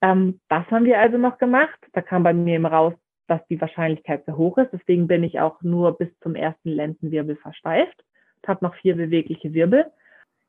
Ähm, 0.00 0.40
das 0.48 0.66
haben 0.70 0.84
wir 0.84 1.00
also 1.00 1.18
noch 1.18 1.38
gemacht. 1.38 1.78
Da 1.92 2.02
kam 2.02 2.22
bei 2.22 2.32
mir 2.32 2.56
eben 2.56 2.66
raus, 2.66 2.94
dass 3.26 3.46
die 3.48 3.60
Wahrscheinlichkeit 3.60 4.24
sehr 4.26 4.36
hoch 4.36 4.58
ist. 4.58 4.70
Deswegen 4.72 5.06
bin 5.06 5.24
ich 5.24 5.40
auch 5.40 5.62
nur 5.62 5.96
bis 5.96 6.08
zum 6.20 6.34
ersten 6.34 6.68
Lendenwirbel 6.68 7.36
versteift. 7.36 8.04
Habe 8.46 8.64
noch 8.64 8.74
vier 8.74 8.94
bewegliche 8.94 9.54
Wirbel. 9.54 9.86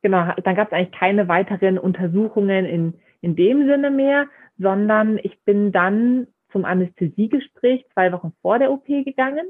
Genau, 0.02 0.34
dann 0.44 0.56
gab 0.56 0.68
es 0.68 0.74
eigentlich 0.74 1.00
keine 1.00 1.28
weiteren 1.28 1.78
Untersuchungen 1.80 2.66
in, 2.66 2.94
in 3.22 3.36
dem 3.36 3.66
Sinne 3.66 3.90
mehr, 3.90 4.28
sondern 4.58 5.18
ich 5.24 5.40
bin 5.46 5.72
dann 5.72 6.28
zum 6.52 6.66
Anästhesiegespräch 6.66 7.86
zwei 7.94 8.12
Wochen 8.12 8.34
vor 8.42 8.60
der 8.60 8.72
OP 8.72 8.86
gegangen. 8.86 9.48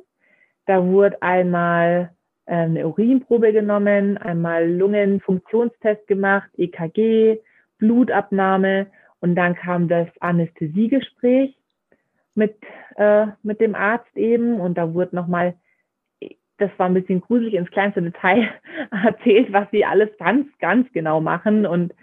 Da 0.65 0.85
wurde 0.85 1.21
einmal 1.21 2.11
eine 2.45 2.87
Urinprobe 2.87 3.53
genommen, 3.53 4.17
einmal 4.17 4.69
Lungenfunktionstest 4.69 6.07
gemacht, 6.07 6.49
EKG, 6.57 7.39
Blutabnahme 7.79 8.87
und 9.19 9.35
dann 9.35 9.55
kam 9.55 9.87
das 9.87 10.07
Anästhesiegespräch 10.19 11.57
mit, 12.35 12.55
äh, 12.97 13.27
mit 13.43 13.59
dem 13.61 13.75
Arzt 13.75 14.15
eben 14.15 14.59
und 14.59 14.77
da 14.77 14.93
wurde 14.93 15.15
nochmal, 15.15 15.55
das 16.57 16.69
war 16.77 16.87
ein 16.87 16.93
bisschen 16.93 17.21
gruselig 17.21 17.55
ins 17.55 17.71
kleinste 17.71 18.01
Detail 18.01 18.49
erzählt, 18.91 19.51
was 19.51 19.69
sie 19.71 19.85
alles 19.85 20.09
ganz, 20.17 20.47
ganz 20.59 20.91
genau 20.93 21.21
machen 21.21 21.65
und 21.65 21.93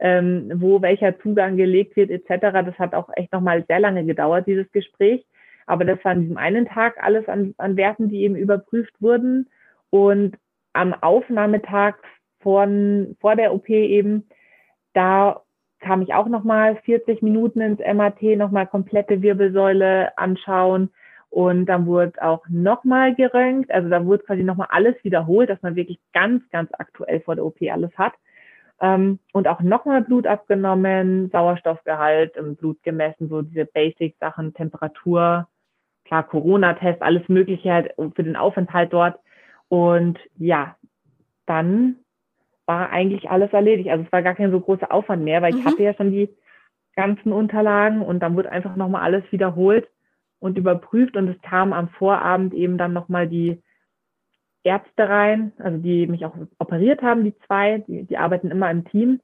ähm, 0.00 0.52
wo 0.54 0.80
welcher 0.80 1.18
Zugang 1.20 1.56
gelegt 1.56 1.96
wird 1.96 2.10
etc. 2.10 2.52
Das 2.52 2.78
hat 2.78 2.94
auch 2.94 3.08
echt 3.16 3.32
nochmal 3.32 3.64
sehr 3.66 3.80
lange 3.80 4.04
gedauert, 4.04 4.46
dieses 4.46 4.70
Gespräch. 4.70 5.26
Aber 5.66 5.84
das 5.84 6.02
war 6.04 6.12
an 6.12 6.22
diesem 6.22 6.36
einen 6.36 6.66
Tag 6.66 7.02
alles 7.02 7.28
an, 7.28 7.54
an 7.58 7.76
Werten, 7.76 8.08
die 8.08 8.22
eben 8.22 8.36
überprüft 8.36 8.94
wurden. 9.00 9.48
Und 9.90 10.36
am 10.72 10.94
Aufnahmetag 10.94 11.96
von, 12.40 13.16
vor 13.20 13.36
der 13.36 13.52
OP 13.54 13.68
eben, 13.68 14.28
da 14.92 15.42
kam 15.80 16.02
ich 16.02 16.14
auch 16.14 16.26
nochmal 16.26 16.76
40 16.84 17.22
Minuten 17.22 17.60
ins 17.60 17.80
MAT, 17.80 18.22
nochmal 18.36 18.66
komplette 18.66 19.22
Wirbelsäule 19.22 20.16
anschauen. 20.18 20.90
Und 21.30 21.66
dann 21.66 21.86
wurde 21.86 22.22
auch 22.22 22.44
nochmal 22.48 23.14
geröntgt. 23.14 23.70
Also 23.70 23.88
da 23.88 24.04
wurde 24.04 24.24
quasi 24.24 24.42
nochmal 24.42 24.68
alles 24.70 24.96
wiederholt, 25.04 25.50
dass 25.50 25.62
man 25.62 25.76
wirklich 25.76 26.00
ganz, 26.12 26.42
ganz 26.50 26.70
aktuell 26.78 27.20
vor 27.20 27.34
der 27.34 27.44
OP 27.44 27.60
alles 27.70 27.90
hat. 27.96 28.14
Ähm, 28.80 29.18
und 29.32 29.48
auch 29.48 29.60
nochmal 29.60 30.02
Blut 30.02 30.26
abgenommen, 30.26 31.30
Sauerstoffgehalt 31.30 32.36
im 32.36 32.56
Blut 32.56 32.82
gemessen, 32.82 33.28
so 33.28 33.42
diese 33.42 33.66
Basic-Sachen, 33.66 34.54
Temperatur, 34.54 35.48
klar, 36.04 36.22
Corona-Test, 36.22 37.02
alles 37.02 37.28
Mögliche 37.28 37.72
halt 37.72 37.94
für 38.14 38.22
den 38.22 38.36
Aufenthalt 38.36 38.92
dort. 38.92 39.18
Und 39.68 40.18
ja, 40.36 40.76
dann 41.46 41.96
war 42.66 42.90
eigentlich 42.90 43.30
alles 43.30 43.52
erledigt. 43.52 43.88
Also 43.88 44.04
es 44.04 44.12
war 44.12 44.22
gar 44.22 44.34
kein 44.34 44.50
so 44.50 44.60
großer 44.60 44.92
Aufwand 44.92 45.24
mehr, 45.24 45.42
weil 45.42 45.54
ich 45.54 45.64
mhm. 45.64 45.68
hatte 45.68 45.82
ja 45.82 45.94
schon 45.94 46.12
die 46.12 46.28
ganzen 46.94 47.32
Unterlagen 47.32 48.02
und 48.02 48.20
dann 48.20 48.36
wurde 48.36 48.50
einfach 48.50 48.76
nochmal 48.76 49.02
alles 49.02 49.24
wiederholt 49.30 49.88
und 50.40 50.58
überprüft 50.58 51.16
und 51.16 51.28
es 51.28 51.40
kam 51.42 51.72
am 51.72 51.88
Vorabend 51.88 52.54
eben 52.54 52.76
dann 52.76 52.92
nochmal 52.92 53.28
die 53.28 53.62
Ärzte 54.64 55.08
rein, 55.08 55.52
also 55.58 55.78
die 55.78 56.06
mich 56.06 56.24
auch 56.26 56.34
operiert 56.58 57.02
haben, 57.02 57.24
die 57.24 57.34
zwei, 57.46 57.78
die, 57.86 58.04
die 58.04 58.18
arbeiten 58.18 58.50
immer 58.50 58.70
im 58.70 58.84
Team, 58.84 59.20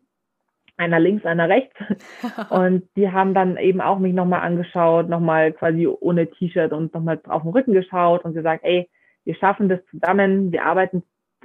einer 0.76 0.98
links, 0.98 1.26
einer 1.26 1.48
rechts. 1.48 1.76
und 2.50 2.88
die 2.96 3.10
haben 3.10 3.34
dann 3.34 3.56
eben 3.56 3.80
auch 3.80 3.98
mich 3.98 4.14
nochmal 4.14 4.40
angeschaut, 4.40 5.08
nochmal 5.08 5.52
quasi 5.52 5.86
ohne 5.86 6.30
T-Shirt 6.30 6.72
und 6.72 6.94
nochmal 6.94 7.20
auf 7.28 7.42
den 7.42 7.52
Rücken 7.52 7.72
geschaut 7.72 8.24
und 8.24 8.34
gesagt, 8.34 8.64
ey, 8.64 8.88
wir 9.24 9.34
schaffen 9.36 9.68
das 9.68 9.80
zusammen, 9.90 10.52
wir 10.52 10.64
arbeiten 10.64 11.02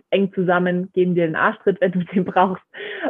eng 0.09 0.31
zusammen, 0.33 0.91
geben 0.93 1.15
dir 1.15 1.25
den 1.25 1.35
Arschtritt, 1.35 1.81
wenn 1.81 1.91
du 1.91 2.03
den 2.05 2.25
brauchst. 2.25 2.63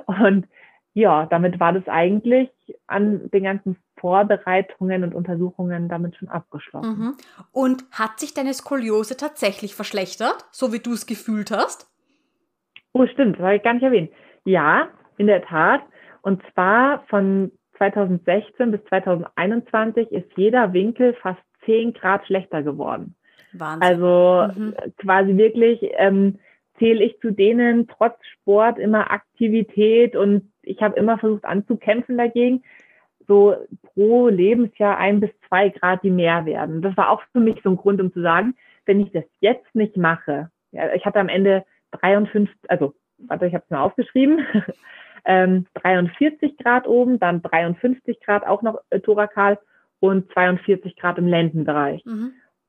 Und 0.05 0.47
ja, 0.93 1.28
damit 1.28 1.59
war 1.59 1.74
das 1.74 1.88
eigentlich 1.88 2.49
an 2.88 3.30
den 3.32 3.43
ganzen 3.43 3.78
Vorbereitungen 3.99 5.03
und 5.03 5.13
Untersuchungen 5.13 5.88
damit 5.88 6.15
schon 6.15 6.30
abgeschlossen. 6.30 6.97
Mhm. 6.97 7.17
Und 7.51 7.86
hat 7.91 8.20
sich 8.20 8.34
deine 8.34 8.53
Skoliose 8.53 9.15
tatsächlich 9.15 9.76
verschlechtert, 9.76 10.45
so 10.51 10.74
wie 10.74 10.80
du 10.80 10.93
es 10.93 11.05
gefühlt 11.05 11.51
hast? 11.51 11.88
Oh, 12.93 13.05
stimmt, 13.05 13.38
das 13.38 13.43
habe 13.43 13.55
ich 13.57 13.63
gar 13.63 13.74
nicht 13.74 13.84
erwähnt. 13.84 14.11
Ja, 14.45 14.89
in 15.17 15.28
der 15.28 15.43
Tat. 15.43 15.82
Und 16.22 16.41
zwar 16.53 17.03
von 17.07 17.51
2016 17.78 18.72
bis 18.72 18.84
2021 18.89 20.11
ist 20.11 20.30
jeder 20.36 20.74
Winkel 20.74 21.13
fast 21.22 21.39
10 21.65 21.93
Grad 21.93 22.26
schlechter 22.26 22.63
geworden. 22.63 23.15
Wahnsinn. 23.54 23.82
Also 23.82 24.47
mhm. 24.56 24.76
quasi 24.97 25.38
wirklich 25.38 25.80
ähm, 25.97 26.39
zähle 26.78 27.04
ich 27.04 27.20
zu 27.20 27.32
denen 27.32 27.88
trotz 27.88 28.16
Sport 28.26 28.80
immer 28.80 29.12
Aktivität 29.12 30.16
und 30.16 30.52
ich 30.62 30.82
habe 30.82 30.97
immer 30.97 31.18
versucht 31.18 31.45
anzukämpfen 31.45 32.18
dagegen 32.18 32.64
so 33.28 33.56
pro 33.84 34.28
Lebensjahr 34.28 34.97
ein 34.97 35.20
bis 35.20 35.30
zwei 35.47 35.70
Grad, 35.70 36.04
die 36.04 36.10
mehr 36.10 36.45
werden. 36.45 36.82
Das 36.82 36.97
war 36.97 37.12
auch 37.12 37.22
für 37.32 37.39
mich 37.39 37.62
so 37.64 37.70
ein 37.70 37.78
Grund, 37.78 38.02
um 38.02 38.12
zu 38.12 38.22
sagen, 38.22 38.56
wenn 38.86 39.00
ich 39.00 39.12
das 39.12 39.24
jetzt 39.39 39.74
nicht 39.76 39.95
mache, 39.95 40.50
ja, 40.72 40.93
ich 40.93 41.06
hatte 41.06 41.20
am 41.20 41.30
Ende 41.30 41.64
53, 41.91 42.50
also 42.68 42.95
warte, 43.20 43.45
ich 43.45 43.54
habe 43.54 43.64
es 43.64 43.70
mir 43.70 43.80
aufgeschrieben, 43.80 44.45
ähm, 45.26 45.68
43 45.76 46.58
Grad 46.58 46.88
oben, 46.88 47.20
dann 47.20 47.41
53 47.41 48.20
Grad 48.20 48.45
auch 48.45 48.62
noch 48.62 48.80
äh, 48.89 49.00
Thorakal 49.00 49.60
und 50.00 50.32
42 50.34 50.95
Grad 50.95 51.18
im 51.18 51.28
Lendenbereich. 51.28 52.04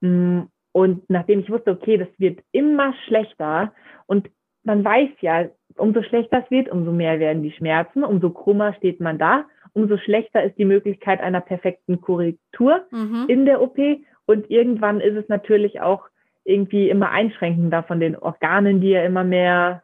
Mhm. 0.01 0.49
Und 0.73 1.09
nachdem 1.09 1.41
ich 1.41 1.51
wusste, 1.51 1.73
okay, 1.73 1.97
das 1.99 2.09
wird 2.19 2.41
immer 2.53 2.95
schlechter 3.07 3.73
und 4.07 4.31
man 4.63 4.85
weiß 4.85 5.11
ja, 5.21 5.49
umso 5.77 6.03
schlechter 6.03 6.43
es 6.45 6.51
wird, 6.51 6.69
umso 6.69 6.93
mehr 6.93 7.19
werden 7.19 7.43
die 7.43 7.53
Schmerzen, 7.53 8.05
umso 8.05 8.31
krummer 8.31 8.75
steht 8.75 9.01
man 9.01 9.19
da, 9.19 9.47
umso 9.73 9.97
schlechter 9.97 10.43
ist 10.45 10.59
die 10.59 10.65
Möglichkeit 10.65 11.21
einer 11.21 11.41
perfekten 11.41 12.01
Korrektur 12.01 12.85
mhm. 12.91 13.25
in 13.29 13.47
der 13.47 13.63
OP 13.63 13.79
und 14.27 14.51
irgendwann 14.51 15.01
ist 15.01 15.17
es 15.17 15.29
natürlich 15.29 15.81
auch 15.81 16.09
irgendwie 16.45 16.89
immer 16.89 17.11
einschränkender 17.11 17.83
von 17.83 18.01
den 18.01 18.17
Organen, 18.17 18.81
die 18.81 18.91
ja 18.91 19.05
immer 19.05 19.25
mehr 19.25 19.83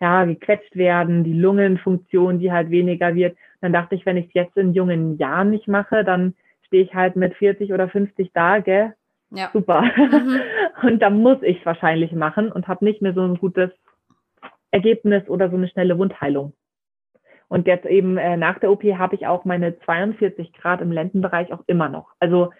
ja, 0.00 0.24
gequetscht 0.24 0.74
werden, 0.76 1.22
die 1.22 1.32
Lungenfunktion, 1.32 2.38
die 2.38 2.50
halt 2.50 2.70
weniger 2.70 3.14
wird. 3.14 3.36
Dann 3.60 3.72
dachte 3.72 3.94
ich, 3.94 4.04
wenn 4.04 4.16
ich 4.16 4.26
es 4.26 4.34
jetzt 4.34 4.56
in 4.56 4.72
jungen 4.72 5.16
Jahren 5.18 5.50
nicht 5.50 5.68
mache, 5.68 6.04
dann 6.04 6.34
stehe 6.66 6.82
ich 6.82 6.94
halt 6.94 7.14
mit 7.14 7.34
40 7.34 7.72
oder 7.72 7.88
50 7.88 8.32
da, 8.32 8.58
gell? 8.58 8.94
Ja. 9.34 9.50
Super. 9.52 9.82
Mhm. 9.82 10.40
Und 10.82 10.98
dann 11.00 11.18
muss 11.20 11.38
ich 11.42 11.58
es 11.60 11.66
wahrscheinlich 11.66 12.12
machen 12.12 12.52
und 12.52 12.68
habe 12.68 12.84
nicht 12.84 13.02
mehr 13.02 13.14
so 13.14 13.22
ein 13.22 13.36
gutes 13.36 13.70
Ergebnis 14.70 15.28
oder 15.28 15.48
so 15.50 15.56
eine 15.56 15.68
schnelle 15.68 15.98
Wundheilung. 15.98 16.54
Und 17.48 17.66
jetzt 17.66 17.86
eben 17.86 18.16
äh, 18.16 18.36
nach 18.36 18.58
der 18.58 18.70
OP 18.70 18.82
habe 18.84 19.14
ich 19.14 19.26
auch 19.26 19.44
meine 19.44 19.78
42 19.80 20.52
Grad 20.54 20.80
im 20.80 20.90
Lendenbereich 20.90 21.52
auch 21.52 21.62
immer 21.66 21.88
noch. 21.88 22.08
Also 22.18 22.50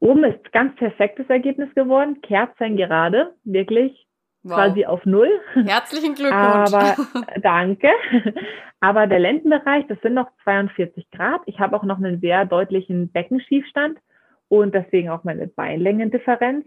oben 0.00 0.24
ist 0.24 0.52
ganz 0.52 0.74
perfektes 0.76 1.28
Ergebnis 1.28 1.72
geworden, 1.74 2.20
Kerzen 2.22 2.76
gerade, 2.76 3.34
wirklich 3.44 4.06
wow. 4.42 4.56
quasi 4.56 4.84
auf 4.84 5.06
Null. 5.06 5.30
Herzlichen 5.54 6.14
Glückwunsch. 6.14 6.34
Aber 6.74 6.96
danke. 7.40 7.88
Aber 8.80 9.06
der 9.06 9.20
Lendenbereich, 9.20 9.86
das 9.88 10.00
sind 10.02 10.14
noch 10.14 10.28
42 10.44 11.10
Grad. 11.10 11.40
Ich 11.46 11.60
habe 11.60 11.76
auch 11.76 11.84
noch 11.84 11.98
einen 11.98 12.20
sehr 12.20 12.44
deutlichen 12.44 13.10
Beckenschiefstand 13.12 13.98
und 14.48 14.74
deswegen 14.74 15.10
auch 15.10 15.24
meine 15.24 15.46
Beinlängendifferenz. 15.46 16.66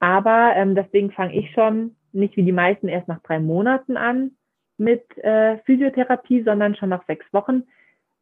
Aber 0.00 0.52
ähm, 0.56 0.74
deswegen 0.74 1.12
fange 1.12 1.34
ich 1.34 1.50
schon 1.52 1.96
nicht 2.12 2.36
wie 2.36 2.42
die 2.42 2.52
meisten 2.52 2.88
erst 2.88 3.08
nach 3.08 3.22
drei 3.22 3.38
Monaten 3.38 3.96
an 3.96 4.32
mit 4.76 5.02
äh, 5.18 5.58
Physiotherapie, 5.58 6.42
sondern 6.42 6.74
schon 6.74 6.88
nach 6.88 7.06
sechs 7.06 7.24
Wochen, 7.32 7.64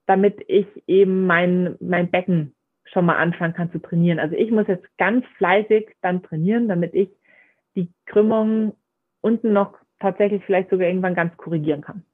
damit 0.07 0.45
ich 0.47 0.67
eben 0.87 1.27
mein, 1.27 1.77
mein 1.81 2.11
Becken 2.11 2.55
schon 2.85 3.07
mal 3.07 3.17
anfangen 3.17 3.55
kann 3.55 3.73
zu 3.73 3.79
trainieren. 3.79 4.19
Also 4.19 4.37
ich 4.37 4.51
muss 4.51 4.67
jetzt 4.67 4.87
ganz 4.99 5.25
fleißig 5.39 5.97
dann 6.03 6.23
trainieren, 6.23 6.69
damit 6.69 6.95
ich 6.95 7.09
die 7.77 7.89
Krümmung 8.07 8.75
unten 9.21 9.53
noch 9.53 9.79
tatsächlich 10.01 10.45
vielleicht 10.45 10.71
sogar 10.71 10.89
irgendwann 10.89 11.15
ganz 11.15 11.37
korrigieren 11.37 11.83
kann. 11.83 12.05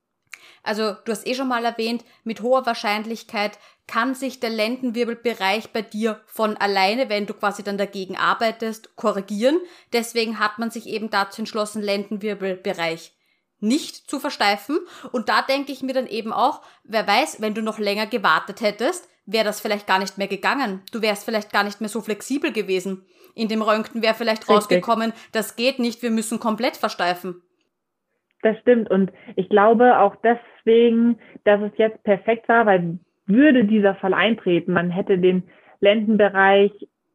Also 0.66 0.94
du 1.04 1.12
hast 1.12 1.26
eh 1.26 1.34
schon 1.34 1.48
mal 1.48 1.64
erwähnt, 1.64 2.04
mit 2.24 2.42
hoher 2.42 2.66
Wahrscheinlichkeit 2.66 3.58
kann 3.86 4.14
sich 4.14 4.40
der 4.40 4.50
Lendenwirbelbereich 4.50 5.72
bei 5.72 5.82
dir 5.82 6.20
von 6.26 6.56
alleine, 6.56 7.08
wenn 7.08 7.26
du 7.26 7.34
quasi 7.34 7.62
dann 7.62 7.78
dagegen 7.78 8.16
arbeitest, 8.16 8.96
korrigieren. 8.96 9.60
Deswegen 9.92 10.40
hat 10.40 10.58
man 10.58 10.70
sich 10.70 10.88
eben 10.88 11.10
dazu 11.10 11.42
entschlossen, 11.42 11.82
Lendenwirbelbereich 11.82 13.12
nicht 13.60 14.10
zu 14.10 14.18
versteifen. 14.18 14.78
Und 15.12 15.28
da 15.28 15.42
denke 15.42 15.72
ich 15.72 15.82
mir 15.82 15.94
dann 15.94 16.06
eben 16.06 16.32
auch, 16.32 16.62
wer 16.84 17.06
weiß, 17.06 17.40
wenn 17.40 17.54
du 17.54 17.62
noch 17.62 17.78
länger 17.78 18.06
gewartet 18.06 18.60
hättest, 18.60 19.08
wäre 19.24 19.44
das 19.44 19.60
vielleicht 19.60 19.86
gar 19.86 19.98
nicht 19.98 20.18
mehr 20.18 20.28
gegangen. 20.28 20.82
Du 20.92 21.02
wärst 21.02 21.24
vielleicht 21.24 21.52
gar 21.52 21.64
nicht 21.64 21.80
mehr 21.80 21.88
so 21.88 22.00
flexibel 22.00 22.52
gewesen. 22.52 23.06
In 23.34 23.48
dem 23.48 23.62
Röntgen 23.62 24.02
wäre 24.02 24.14
vielleicht 24.14 24.42
Richtig. 24.42 24.56
rausgekommen, 24.56 25.12
das 25.32 25.56
geht 25.56 25.78
nicht, 25.78 26.02
wir 26.02 26.10
müssen 26.10 26.40
komplett 26.40 26.76
versteifen. 26.76 27.42
Das 28.42 28.58
stimmt. 28.60 28.90
Und 28.90 29.12
ich 29.34 29.48
glaube 29.48 29.98
auch 29.98 30.16
deswegen, 30.66 31.18
dass 31.44 31.60
es 31.62 31.72
jetzt 31.76 32.02
perfekt 32.02 32.48
war, 32.48 32.66
weil 32.66 32.98
würde 33.26 33.64
dieser 33.64 33.94
Fall 33.94 34.14
eintreten, 34.14 34.72
man 34.72 34.90
hätte 34.90 35.18
den 35.18 35.44
Lendenbereich 35.80 36.72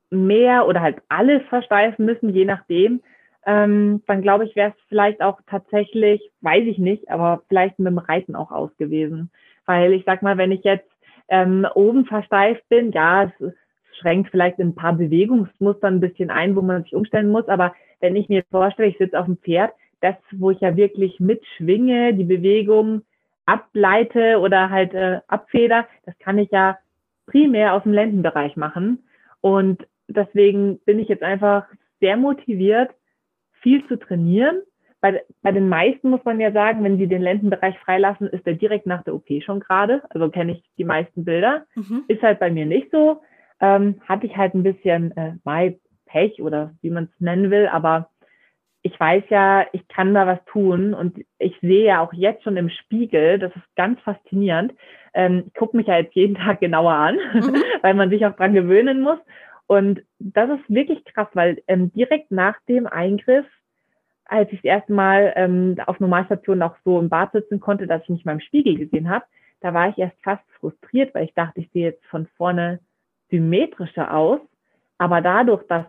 mehr 0.10 0.68
oder 0.68 0.82
halt 0.82 0.97
alles 1.10 1.41
versteifen 1.47 2.06
müssen, 2.06 2.30
je 2.30 2.45
nachdem, 2.45 3.02
ähm, 3.45 4.04
dann 4.08 4.22
glaube 4.22 4.45
ich, 4.45 4.56
wäre 4.56 4.72
es 4.72 4.84
vielleicht 4.88 5.22
auch 5.22 5.39
tatsächlich, 5.47 6.22
weiß 6.41 6.66
ich 6.66 6.78
nicht, 6.78 7.10
aber 7.10 7.41
vielleicht 7.47 7.80
mit 7.80 7.88
dem 7.88 7.97
Reiten 7.97 8.36
auch 8.36 8.52
aus 8.52 8.76
gewesen. 8.78 9.32
Weil 9.66 9.93
ich 9.93 10.04
sag 10.06 10.22
mal, 10.22 10.38
wenn 10.38 10.52
ich 10.52 10.64
jetzt 10.64 10.89
ähm, 11.28 11.66
oben 11.76 12.06
versteift 12.06 12.68
bin, 12.70 12.91
ja, 12.91 13.32
es, 13.39 13.54
schränkt 13.99 14.32
vielleicht 14.32 14.60
ein 14.60 14.76
paar 14.76 14.93
Bewegungsmuster 14.93 15.88
ein 15.88 15.99
bisschen 15.99 16.30
ein, 16.30 16.56
wo 16.56 16.62
man 16.62 16.84
sich 16.84 16.95
umstellen 16.95 17.30
muss. 17.30 17.47
Aber 17.47 17.74
wenn 17.99 18.16
ich 18.16 18.30
mir 18.30 18.43
vorstelle, 18.49 18.89
ich 18.89 18.97
sitze 18.97 19.20
auf 19.20 19.26
dem 19.26 19.38
Pferd, 19.38 19.74
das, 20.02 20.16
wo 20.32 20.52
ich 20.52 20.60
ja 20.60 20.76
wirklich 20.76 21.20
mitschwinge, 21.20 22.14
die 22.14 22.24
Bewegung 22.24 23.04
ableite 23.52 24.39
oder 24.39 24.70
halt 24.70 24.93
äh, 24.93 25.20
abfeder, 25.28 25.88
das 26.06 26.18
kann 26.20 26.38
ich 26.38 26.52
ja 26.52 26.78
primär 27.26 27.74
aus 27.74 27.84
dem 27.84 27.93
Lendenbereich 27.93 28.58
machen. 28.58 29.04
Und 29.41 29.86
deswegen 30.08 30.80
bin 30.86 30.99
ich 30.99 31.08
jetzt 31.08 31.24
einfach 31.24 31.66
sehr 31.99 32.18
motiviert, 32.18 32.91
viel 33.62 33.86
zu 33.88 33.97
trainieren. 33.97 34.62
Bei, 35.02 35.24
bei 35.41 35.52
den 35.52 35.70
meisten 35.70 36.10
muss 36.10 36.24
man 36.26 36.39
ja 36.39 36.52
sagen, 36.52 36.84
wenn 36.84 36.97
sie 36.97 37.08
den 37.08 37.22
Lendenbereich 37.22 37.78
freilassen, 37.80 38.28
ist 38.28 38.45
er 38.45 38.54
direkt 38.54 38.86
nach 38.86 39.04
der 39.04 39.16
OP 39.16 39.28
schon 39.43 39.60
gerade. 39.60 40.04
Also 40.10 40.30
kenne 40.30 40.54
ich 40.54 40.64
die 40.78 40.86
meisten 40.86 41.26
Bilder. 41.26 41.66
Mhm. 41.76 42.04
Ist 42.08 42.22
halt 42.22 42.39
bei 42.39 42.52
mir 42.52 42.66
nicht 42.66 42.91
so 42.91 43.22
ähm, 43.62 44.02
hatte 44.08 44.26
ich 44.26 44.36
halt 44.36 44.54
ein 44.56 44.64
bisschen 44.64 45.16
äh, 45.16 45.36
mal 45.45 45.78
Pech 46.06 46.41
oder 46.41 46.74
wie 46.82 46.89
man 46.89 47.06
es 47.06 47.22
nennen 47.22 47.52
will, 47.52 47.68
aber 47.68 48.10
ich 48.84 49.00
weiß 49.00 49.24
ja, 49.30 49.66
ich 49.74 49.88
kann 49.88 50.14
da 50.14 50.26
was 50.26 50.44
tun 50.46 50.94
und 50.94 51.24
ich 51.38 51.58
sehe 51.62 51.86
ja 51.86 52.02
auch 52.02 52.14
jetzt 52.14 52.44
schon 52.44 52.58
im 52.58 52.70
Spiegel, 52.70 53.38
das 53.38 53.56
ist 53.56 53.76
ganz 53.76 54.00
faszinierend. 54.02 54.74
Ähm, 55.14 55.44
ich 55.48 55.54
gucke 55.54 55.78
mich 55.78 55.88
ja 55.88 55.98
jetzt 55.98 56.16
jeden 56.16 56.36
Tag 56.44 56.60
genauer 56.60 56.94
an, 56.94 57.18
mhm. 57.34 57.64
weil 57.82 57.94
man 57.94 58.10
sich 58.10 58.26
auch 58.26 58.36
dran 58.36 58.54
gewöhnen 58.54 59.02
muss. 59.02 59.20
Und 59.68 60.02
das 60.20 60.50
ist 60.50 60.70
wirklich 60.70 61.06
krass, 61.06 61.28
weil 61.34 61.62
ähm, 61.68 61.94
direkt 61.94 62.32
nach 62.32 62.58
dem 62.68 62.88
Eingriff, 62.88 63.46
als 64.26 64.52
ich 64.52 64.60
das 64.60 64.66
erste 64.66 64.94
Mal 64.94 65.34
ähm, 65.36 65.78
auf 65.86 66.00
Normalstation 66.00 66.62
auch 66.62 66.76
so 66.84 67.00
im 67.00 67.10
Bad 67.10 67.32
sitzen 67.32 67.60
konnte, 67.60 67.88
dass 67.88 68.02
ich 68.04 68.10
mich 68.10 68.26
mal 68.26 68.34
im 68.34 68.40
Spiegel 68.42 68.78
gesehen 68.78 69.10
habe, 69.10 69.26
da 69.62 69.74
war 69.74 69.90
ich 69.90 69.98
erst 69.98 70.20
fast 70.24 70.44
frustriert, 70.60 71.14
weil 71.14 71.26
ich 71.26 71.34
dachte, 71.36 71.60
ich 71.62 71.70
sehe 71.72 71.90
jetzt 71.90 72.06
von 72.08 72.28
vorne 72.36 72.80
symmetrischer 73.30 74.14
aus, 74.14 74.40
aber 74.98 75.22
dadurch, 75.22 75.66
dass 75.68 75.86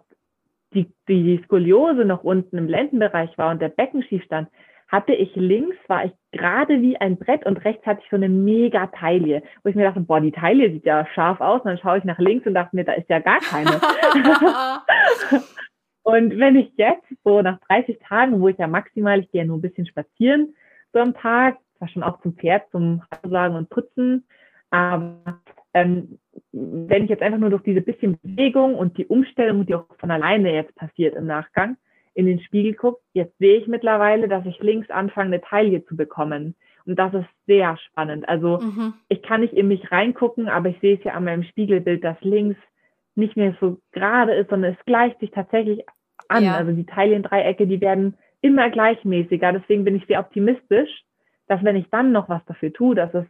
die, 0.74 0.92
die 1.08 1.40
Skoliose 1.44 2.04
noch 2.04 2.24
unten 2.24 2.58
im 2.58 2.68
Lendenbereich 2.68 3.36
war 3.38 3.50
und 3.50 3.60
der 3.60 3.68
Becken 3.68 4.02
schief 4.02 4.22
stand, 4.24 4.48
hatte 4.88 5.14
ich 5.14 5.34
links, 5.36 5.76
war 5.88 6.04
ich 6.04 6.12
gerade 6.32 6.82
wie 6.82 6.98
ein 6.98 7.16
Brett 7.16 7.46
und 7.46 7.64
rechts 7.64 7.86
hatte 7.86 8.02
ich 8.04 8.10
so 8.10 8.16
eine 8.16 8.28
mega 8.28 8.88
Taille, 8.88 9.42
wo 9.62 9.70
ich 9.70 9.74
mir 9.74 9.84
dachte, 9.84 10.00
boah, 10.00 10.20
die 10.20 10.32
Taille 10.32 10.70
sieht 10.70 10.84
ja 10.84 11.06
scharf 11.14 11.40
aus. 11.40 11.62
Und 11.62 11.66
dann 11.70 11.78
schaue 11.78 11.96
ich 11.98 12.04
nach 12.04 12.18
links 12.18 12.46
und 12.46 12.52
dachte 12.52 12.76
mir, 12.76 12.84
da 12.84 12.92
ist 12.92 13.08
ja 13.08 13.18
gar 13.18 13.40
keine. 13.40 13.70
und 16.02 16.38
wenn 16.38 16.56
ich 16.56 16.72
jetzt 16.76 17.06
so 17.24 17.40
nach 17.40 17.58
30 17.68 18.00
Tagen, 18.00 18.38
wo 18.40 18.48
ich 18.48 18.58
ja 18.58 18.66
maximal, 18.66 19.20
ich 19.20 19.30
gehe 19.30 19.40
ja 19.40 19.46
nur 19.46 19.56
ein 19.56 19.62
bisschen 19.62 19.86
spazieren 19.86 20.54
so 20.92 21.00
am 21.00 21.14
Tag, 21.14 21.58
zwar 21.78 21.88
schon 21.88 22.02
auch 22.02 22.20
zum 22.20 22.34
Pferd, 22.34 22.70
zum 22.70 23.02
Sagen 23.22 23.56
und 23.56 23.70
Putzen, 23.70 24.26
aber 24.70 25.40
ähm, 25.74 26.18
wenn 26.52 27.04
ich 27.04 27.10
jetzt 27.10 27.22
einfach 27.22 27.38
nur 27.38 27.50
durch 27.50 27.62
diese 27.62 27.80
bisschen 27.80 28.18
Bewegung 28.22 28.74
und 28.74 28.98
die 28.98 29.06
Umstellung, 29.06 29.66
die 29.66 29.74
auch 29.74 29.86
von 29.98 30.10
alleine 30.10 30.52
jetzt 30.52 30.74
passiert 30.74 31.14
im 31.14 31.26
Nachgang, 31.26 31.76
in 32.14 32.26
den 32.26 32.40
Spiegel 32.40 32.74
gucke, 32.74 33.00
jetzt 33.14 33.36
sehe 33.38 33.58
ich 33.58 33.66
mittlerweile, 33.66 34.28
dass 34.28 34.44
ich 34.44 34.58
links 34.60 34.90
anfange, 34.90 35.28
eine 35.28 35.40
Taille 35.40 35.84
zu 35.86 35.96
bekommen. 35.96 36.54
Und 36.84 36.98
das 36.98 37.14
ist 37.14 37.26
sehr 37.46 37.76
spannend. 37.78 38.28
Also 38.28 38.58
mhm. 38.58 38.94
ich 39.08 39.22
kann 39.22 39.40
nicht 39.40 39.54
in 39.54 39.68
mich 39.68 39.90
reingucken, 39.90 40.48
aber 40.48 40.68
ich 40.68 40.80
sehe 40.80 40.96
es 40.96 41.04
ja 41.04 41.12
an 41.12 41.24
meinem 41.24 41.44
Spiegelbild, 41.44 42.04
dass 42.04 42.20
links 42.20 42.58
nicht 43.14 43.36
mehr 43.36 43.56
so 43.60 43.78
gerade 43.92 44.34
ist, 44.34 44.50
sondern 44.50 44.72
es 44.78 44.84
gleicht 44.84 45.20
sich 45.20 45.30
tatsächlich 45.30 45.84
an. 46.28 46.44
Ja. 46.44 46.56
Also 46.56 46.72
die 46.72 46.86
Taillendreiecke, 46.86 47.66
die 47.66 47.80
werden 47.80 48.16
immer 48.40 48.70
gleichmäßiger. 48.70 49.52
Deswegen 49.52 49.84
bin 49.84 49.96
ich 49.96 50.06
sehr 50.06 50.20
optimistisch, 50.20 51.04
dass 51.46 51.62
wenn 51.62 51.76
ich 51.76 51.88
dann 51.90 52.12
noch 52.12 52.28
was 52.28 52.44
dafür 52.46 52.72
tue, 52.72 52.94
dass 52.94 53.12
es 53.14 53.26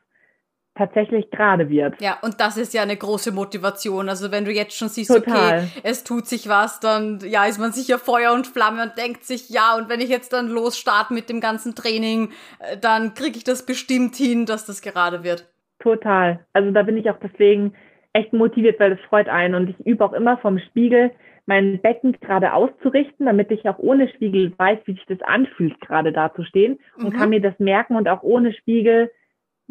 tatsächlich 0.74 1.30
gerade 1.30 1.68
wird. 1.68 2.00
Ja, 2.00 2.18
und 2.22 2.40
das 2.40 2.56
ist 2.56 2.72
ja 2.72 2.82
eine 2.82 2.96
große 2.96 3.32
Motivation. 3.32 4.08
Also 4.08 4.32
wenn 4.32 4.44
du 4.44 4.52
jetzt 4.52 4.76
schon 4.76 4.88
siehst, 4.88 5.10
Total. 5.10 5.58
okay, 5.58 5.66
es 5.82 6.04
tut 6.04 6.26
sich 6.26 6.48
was, 6.48 6.80
dann 6.80 7.20
ja, 7.24 7.44
ist 7.44 7.58
man 7.58 7.72
sicher 7.72 7.98
Feuer 7.98 8.32
und 8.32 8.46
Flamme 8.46 8.82
und 8.82 8.96
denkt 8.96 9.24
sich, 9.24 9.50
ja, 9.50 9.76
und 9.76 9.88
wenn 9.88 10.00
ich 10.00 10.08
jetzt 10.08 10.32
dann 10.32 10.48
losstarte 10.48 11.12
mit 11.12 11.28
dem 11.28 11.40
ganzen 11.40 11.74
Training, 11.74 12.30
äh, 12.60 12.78
dann 12.78 13.14
kriege 13.14 13.36
ich 13.36 13.44
das 13.44 13.66
bestimmt 13.66 14.16
hin, 14.16 14.46
dass 14.46 14.64
das 14.64 14.80
gerade 14.80 15.24
wird. 15.24 15.52
Total. 15.78 16.46
Also 16.52 16.70
da 16.70 16.82
bin 16.82 16.96
ich 16.96 17.10
auch 17.10 17.18
deswegen 17.22 17.74
echt 18.12 18.32
motiviert, 18.32 18.78
weil 18.78 18.90
das 18.90 19.00
freut 19.08 19.28
einen 19.28 19.54
und 19.54 19.70
ich 19.70 19.86
übe 19.86 20.04
auch 20.04 20.12
immer 20.12 20.38
vom 20.38 20.58
Spiegel 20.58 21.10
mein 21.46 21.80
Becken 21.80 22.12
gerade 22.20 22.52
auszurichten, 22.52 23.26
damit 23.26 23.50
ich 23.50 23.68
auch 23.68 23.78
ohne 23.78 24.08
Spiegel 24.08 24.52
weiß, 24.56 24.78
wie 24.84 24.92
sich 24.92 25.04
das 25.06 25.20
anfühlt, 25.22 25.80
gerade 25.80 26.12
da 26.12 26.32
zu 26.32 26.44
stehen 26.44 26.78
und 26.96 27.14
mhm. 27.14 27.18
kann 27.18 27.30
mir 27.30 27.40
das 27.40 27.58
merken 27.58 27.96
und 27.96 28.08
auch 28.08 28.22
ohne 28.22 28.52
Spiegel 28.52 29.10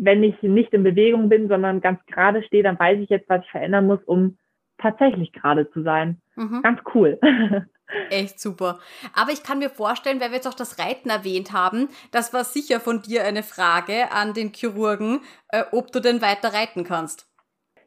wenn 0.04 0.24
ich 0.24 0.42
nicht 0.42 0.74
in 0.74 0.84
Bewegung 0.84 1.30
bin, 1.30 1.48
sondern 1.48 1.80
ganz 1.80 2.04
gerade 2.08 2.42
stehe, 2.44 2.64
dann 2.64 2.80
weiß 2.80 3.00
ich 3.00 3.10
jetzt, 3.10 3.30
was 3.30 3.44
ich 3.44 3.52
verändern 3.52 3.86
muss, 3.86 4.04
um 4.06 4.38
tatsächlich 4.80 5.32
gerade 5.32 5.70
zu 5.70 5.84
sein. 5.84 6.20
Mhm. 6.36 6.64
Ganz 6.64 6.80
cool. 6.96 7.20
Echt 8.10 8.40
super. 8.40 8.80
Aber 9.16 9.32
ich 9.32 9.44
kann 9.44 9.60
mir 9.60 9.70
vorstellen, 9.70 10.20
weil 10.20 10.30
wir 10.30 10.38
jetzt 10.38 10.48
auch 10.48 10.56
das 10.56 10.80
Reiten 10.80 11.10
erwähnt 11.12 11.54
haben, 11.54 11.88
das 12.12 12.34
war 12.34 12.44
sicher 12.44 12.80
von 12.80 13.04
dir 13.04 13.24
eine 13.26 13.44
Frage 13.44 14.12
an 14.12 14.34
den 14.34 14.54
Chirurgen, 14.54 15.20
äh, 15.50 15.66
ob 15.72 15.92
du 15.92 16.00
denn 16.00 16.22
weiter 16.22 16.52
reiten 16.52 16.84
kannst. 16.84 17.28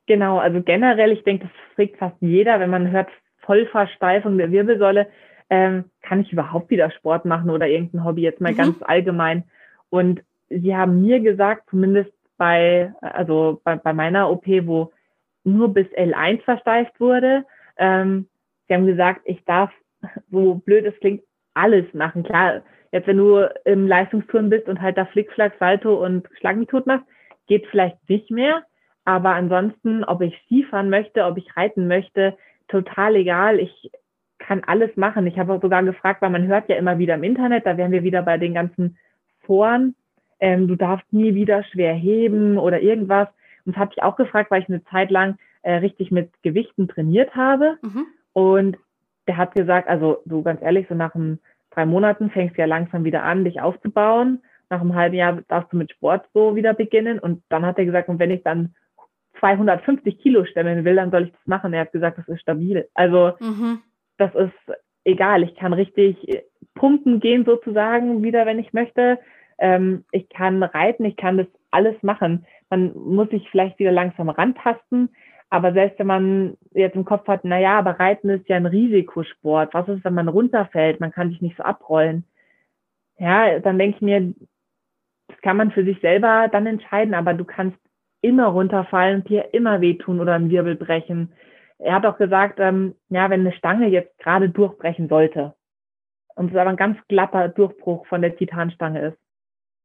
Genau, 0.07 0.39
also 0.39 0.62
generell, 0.62 1.11
ich 1.11 1.25
denke, 1.25 1.49
das 1.49 1.75
fragt 1.75 1.97
fast 1.97 2.17
jeder, 2.21 2.61
wenn 2.61 2.71
man 2.71 2.93
hört 2.93 3.09
Vollversteifung 3.41 4.39
der 4.39 4.53
Wirbelsäule, 4.53 5.09
ähm, 5.51 5.87
kann 6.03 6.21
ich 6.21 6.33
überhaupt 6.33 6.71
wieder 6.71 6.93
Sport 6.93 7.25
machen 7.25 7.51
oder 7.51 7.67
irgendein 7.67 8.05
Hobby 8.05 8.23
jetzt 8.23 8.41
mal 8.41 8.53
mhm. 8.53 8.57
ganz 8.57 8.83
allgemein. 8.83 9.45
Und 9.89 10.23
sie 10.49 10.75
haben 10.75 11.03
mir 11.03 11.21
gesagt, 11.21 11.69
zumindest 11.71 12.13
bei, 12.37 12.93
also 13.01 13.61
bei, 13.65 13.77
bei 13.77 13.93
meiner 13.93 14.31
OP, 14.31 14.47
wo 14.47 14.93
nur 15.45 15.73
bis 15.73 15.87
L1 15.89 16.43
versteift 16.43 16.99
wurde, 17.01 17.45
ähm, 17.77 18.29
sie 18.67 18.75
haben 18.75 18.87
gesagt, 18.87 19.23
ich 19.25 19.45
darf 19.45 19.71
so 20.31 20.57
blöd 20.57 20.85
es 20.85 20.99
klingt, 21.01 21.23
alles 21.55 21.93
machen. 21.95 22.25
Klar, 22.25 22.63
jetzt 22.93 23.07
wenn 23.07 23.19
du 23.19 23.49
im 23.65 23.87
Leistungsturn 23.87 24.51
bist 24.51 24.69
und 24.69 24.81
halt 24.81 24.99
da 24.99 25.07
Flickflack, 25.07 25.55
Salto 25.59 26.05
und 26.05 26.29
Schlag 26.39 26.57
mich 26.57 26.69
tot 26.69 26.87
machst, 26.87 27.07
geht 27.47 27.67
vielleicht 27.69 27.97
nicht 28.09 28.31
mehr. 28.31 28.63
Aber 29.05 29.35
ansonsten, 29.35 30.03
ob 30.05 30.23
ich 30.23 30.37
Skifahren 30.47 30.91
möchte, 30.91 31.25
ob 31.25 31.37
ich 31.37 31.57
reiten 31.57 31.87
möchte, 31.87 32.37
total 32.69 33.17
egal. 33.17 33.61
Ich 33.61 33.91
kann 34.39 34.65
alles 34.65 34.97
machen. 34.97 35.27
Ich 35.27 35.39
habe 35.39 35.53
auch 35.53 35.63
sogar 35.63 35.83
gefragt, 35.83 36.23
weil 36.23 36.31
man 36.31 36.47
hört 36.47 36.69
ja 36.69 36.77
immer 36.77 36.99
wieder 36.99 37.15
im 37.15 37.23
Internet, 37.23 37.67
da 37.67 37.77
wären 37.77 37.93
wir 37.93 38.03
wieder 38.03 38.23
bei 38.23 38.39
den 38.39 38.55
ganzen 38.55 38.99
Foren, 39.41 39.95
ähm, 40.45 40.69
du 40.69 40.77
darfst 40.77 41.11
nie 41.11 41.35
wieder 41.35 41.65
schwer 41.65 41.95
heben 41.95 42.59
oder 42.59 42.83
irgendwas. 42.83 43.29
Und 43.65 43.75
das 43.75 43.81
habe 43.81 43.93
ich 43.97 44.03
auch 44.03 44.17
gefragt, 44.17 44.51
weil 44.51 44.61
ich 44.61 44.69
eine 44.69 44.85
Zeit 44.85 45.11
lang 45.11 45.39
äh, 45.63 45.77
richtig 45.77 46.11
mit 46.11 46.31
Gewichten 46.43 46.87
trainiert 46.87 47.35
habe. 47.35 47.79
Mhm. 47.81 48.07
Und 48.35 48.77
der 49.27 49.39
hat 49.39 49.55
gesagt, 49.55 49.89
also 49.89 50.19
so 50.27 50.43
ganz 50.43 50.61
ehrlich, 50.61 50.87
so 50.87 50.95
nach 50.95 51.15
einem, 51.15 51.39
drei 51.71 51.87
Monaten 51.87 52.29
fängst 52.29 52.57
du 52.57 52.61
ja 52.61 52.67
langsam 52.67 53.05
wieder 53.05 53.23
an, 53.23 53.47
dich 53.47 53.63
aufzubauen. 53.63 54.43
Nach 54.69 54.83
einem 54.83 54.95
halben 54.95 55.17
Jahr 55.17 55.41
darfst 55.49 55.73
du 55.73 55.79
mit 55.79 55.91
Sport 55.91 56.27
so 56.35 56.55
wieder 56.57 56.75
beginnen. 56.75 57.19
Und 57.19 57.43
dann 57.49 57.65
hat 57.65 57.79
er 57.79 57.87
gesagt, 57.87 58.11
und 58.11 58.19
wenn 58.19 58.31
ich 58.31 58.43
dann 58.43 58.75
250 59.41 60.19
Kilo 60.19 60.45
stemmen 60.45 60.85
will, 60.85 60.97
dann 60.97 61.11
soll 61.11 61.25
ich 61.25 61.33
das 61.33 61.47
machen. 61.47 61.73
Er 61.73 61.81
hat 61.81 61.93
gesagt, 61.93 62.19
das 62.19 62.29
ist 62.29 62.43
stabil. 62.43 62.87
Also 62.93 63.33
mhm. 63.41 63.81
das 64.19 64.35
ist 64.35 64.77
egal. 65.05 65.43
Ich 65.43 65.55
kann 65.55 65.73
richtig 65.73 66.45
pumpen 66.75 67.19
gehen 67.21 67.47
sozusagen 67.47 68.23
wieder, 68.23 68.45
wenn 68.45 68.59
ich 68.59 68.75
möchte. 68.75 69.19
Ähm, 69.59 70.05
ich 70.11 70.29
kann 70.29 70.63
reiten, 70.63 71.05
ich 71.05 71.17
kann 71.17 71.39
das 71.39 71.47
alles 71.71 72.01
machen. 72.03 72.47
Man 72.71 72.93
muss 72.95 73.31
sich 73.31 73.49
vielleicht 73.51 73.79
wieder 73.79 73.93
langsam 73.93 74.29
rantasten. 74.29 75.11
Aber 75.51 75.73
selbst 75.73 75.99
wenn 75.99 76.07
man 76.07 76.57
jetzt 76.73 76.97
im 76.97 77.05
Kopf 77.05 77.29
hat, 77.29 77.45
na 77.45 77.61
ja, 77.61 77.79
aber 77.79 78.01
Reiten 78.01 78.29
ist 78.29 78.49
ja 78.49 78.57
ein 78.57 78.67
Risikosport. 78.67 79.73
Was 79.73 79.89
ist, 79.89 80.05
wenn 80.05 80.15
man 80.15 80.29
runterfällt? 80.29 81.01
Man 81.01 81.13
kann 81.13 81.31
sich 81.31 81.41
nicht 81.41 81.57
so 81.57 81.63
abrollen. 81.63 82.25
Ja, 83.19 83.61
dann 83.61 83.79
denke 83.79 83.97
ich 83.97 84.03
mir, 84.03 84.35
das 85.29 85.41
kann 85.43 85.57
man 85.57 85.71
für 85.71 85.85
sich 85.85 86.01
selber 86.01 86.49
dann 86.51 86.67
entscheiden, 86.67 87.15
aber 87.15 87.35
du 87.35 87.45
kannst 87.45 87.79
immer 88.21 88.47
runterfallen 88.49 89.21
und 89.21 89.29
dir 89.29 89.53
immer 89.55 89.81
wehtun 89.81 90.21
oder 90.21 90.35
einen 90.35 90.51
Wirbel 90.51 90.75
brechen. 90.77 91.33
Er 91.79 91.95
hat 91.95 92.07
auch 92.07 92.17
gesagt, 92.17 92.59
ähm, 92.59 92.95
ja, 93.09 93.31
wenn 93.31 93.41
eine 93.41 93.53
Stange 93.53 93.89
jetzt 93.89 94.19
gerade 94.19 94.49
durchbrechen 94.49 95.09
sollte 95.09 95.55
und 96.35 96.51
es 96.51 96.57
aber 96.57 96.71
ein 96.71 96.77
ganz 96.77 96.99
glatter 97.09 97.49
Durchbruch 97.49 98.07
von 98.07 98.23
der 98.23 98.37
Titanstange 98.37 99.09
ist, 99.09 99.19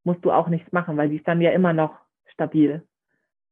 musst 0.04 0.24
du 0.24 0.32
auch 0.32 0.48
nichts 0.48 0.72
machen, 0.72 0.98
weil 0.98 1.10
die 1.10 1.18
ist 1.18 1.28
dann 1.28 1.42
ja 1.42 1.52
immer 1.52 1.74
noch 1.74 1.96
stabil. 2.34 2.84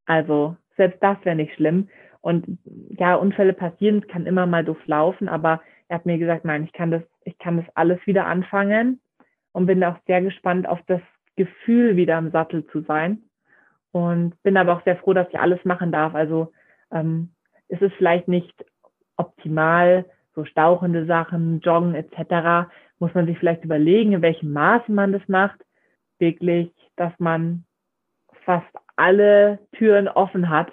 Also 0.05 0.55
selbst 0.75 1.01
das 1.03 1.17
wäre 1.23 1.35
nicht 1.35 1.53
schlimm. 1.55 1.89
Und 2.21 2.59
ja, 2.97 3.15
Unfälle 3.15 3.53
passieren, 3.53 3.99
es 3.99 4.07
kann 4.07 4.25
immer 4.25 4.45
mal 4.45 4.63
doof 4.63 4.79
laufen, 4.85 5.29
aber 5.29 5.61
er 5.87 5.95
hat 5.95 6.05
mir 6.05 6.17
gesagt, 6.17 6.45
nein, 6.45 6.63
ich 6.63 6.73
kann 6.73 6.91
das, 6.91 7.03
ich 7.23 7.37
kann 7.37 7.57
das 7.57 7.65
alles 7.75 7.99
wieder 8.05 8.25
anfangen 8.25 8.99
und 9.53 9.65
bin 9.65 9.83
auch 9.83 9.97
sehr 10.05 10.21
gespannt 10.21 10.67
auf 10.67 10.79
das 10.87 11.01
Gefühl, 11.35 11.95
wieder 11.95 12.17
im 12.17 12.31
Sattel 12.31 12.65
zu 12.67 12.81
sein. 12.81 13.23
Und 13.91 14.41
bin 14.43 14.57
aber 14.57 14.73
auch 14.73 14.83
sehr 14.83 14.97
froh, 14.97 15.13
dass 15.13 15.29
ich 15.29 15.39
alles 15.39 15.63
machen 15.63 15.91
darf. 15.91 16.13
Also 16.13 16.51
ähm, 16.91 17.29
es 17.69 17.79
vielleicht 17.97 18.27
nicht 18.27 18.65
optimal, 19.15 20.05
so 20.35 20.45
stauchende 20.45 21.05
Sachen, 21.05 21.61
Joggen 21.61 21.95
etc. 21.95 22.69
Muss 22.99 23.13
man 23.13 23.25
sich 23.25 23.37
vielleicht 23.39 23.63
überlegen, 23.63 24.13
in 24.13 24.21
welchem 24.21 24.51
Maße 24.53 24.91
man 24.91 25.13
das 25.13 25.27
macht. 25.27 25.59
Wirklich, 26.19 26.71
dass 26.95 27.13
man 27.19 27.65
fast 28.45 28.67
alle 28.95 29.59
Türen 29.73 30.07
offen 30.07 30.49
hat 30.49 30.71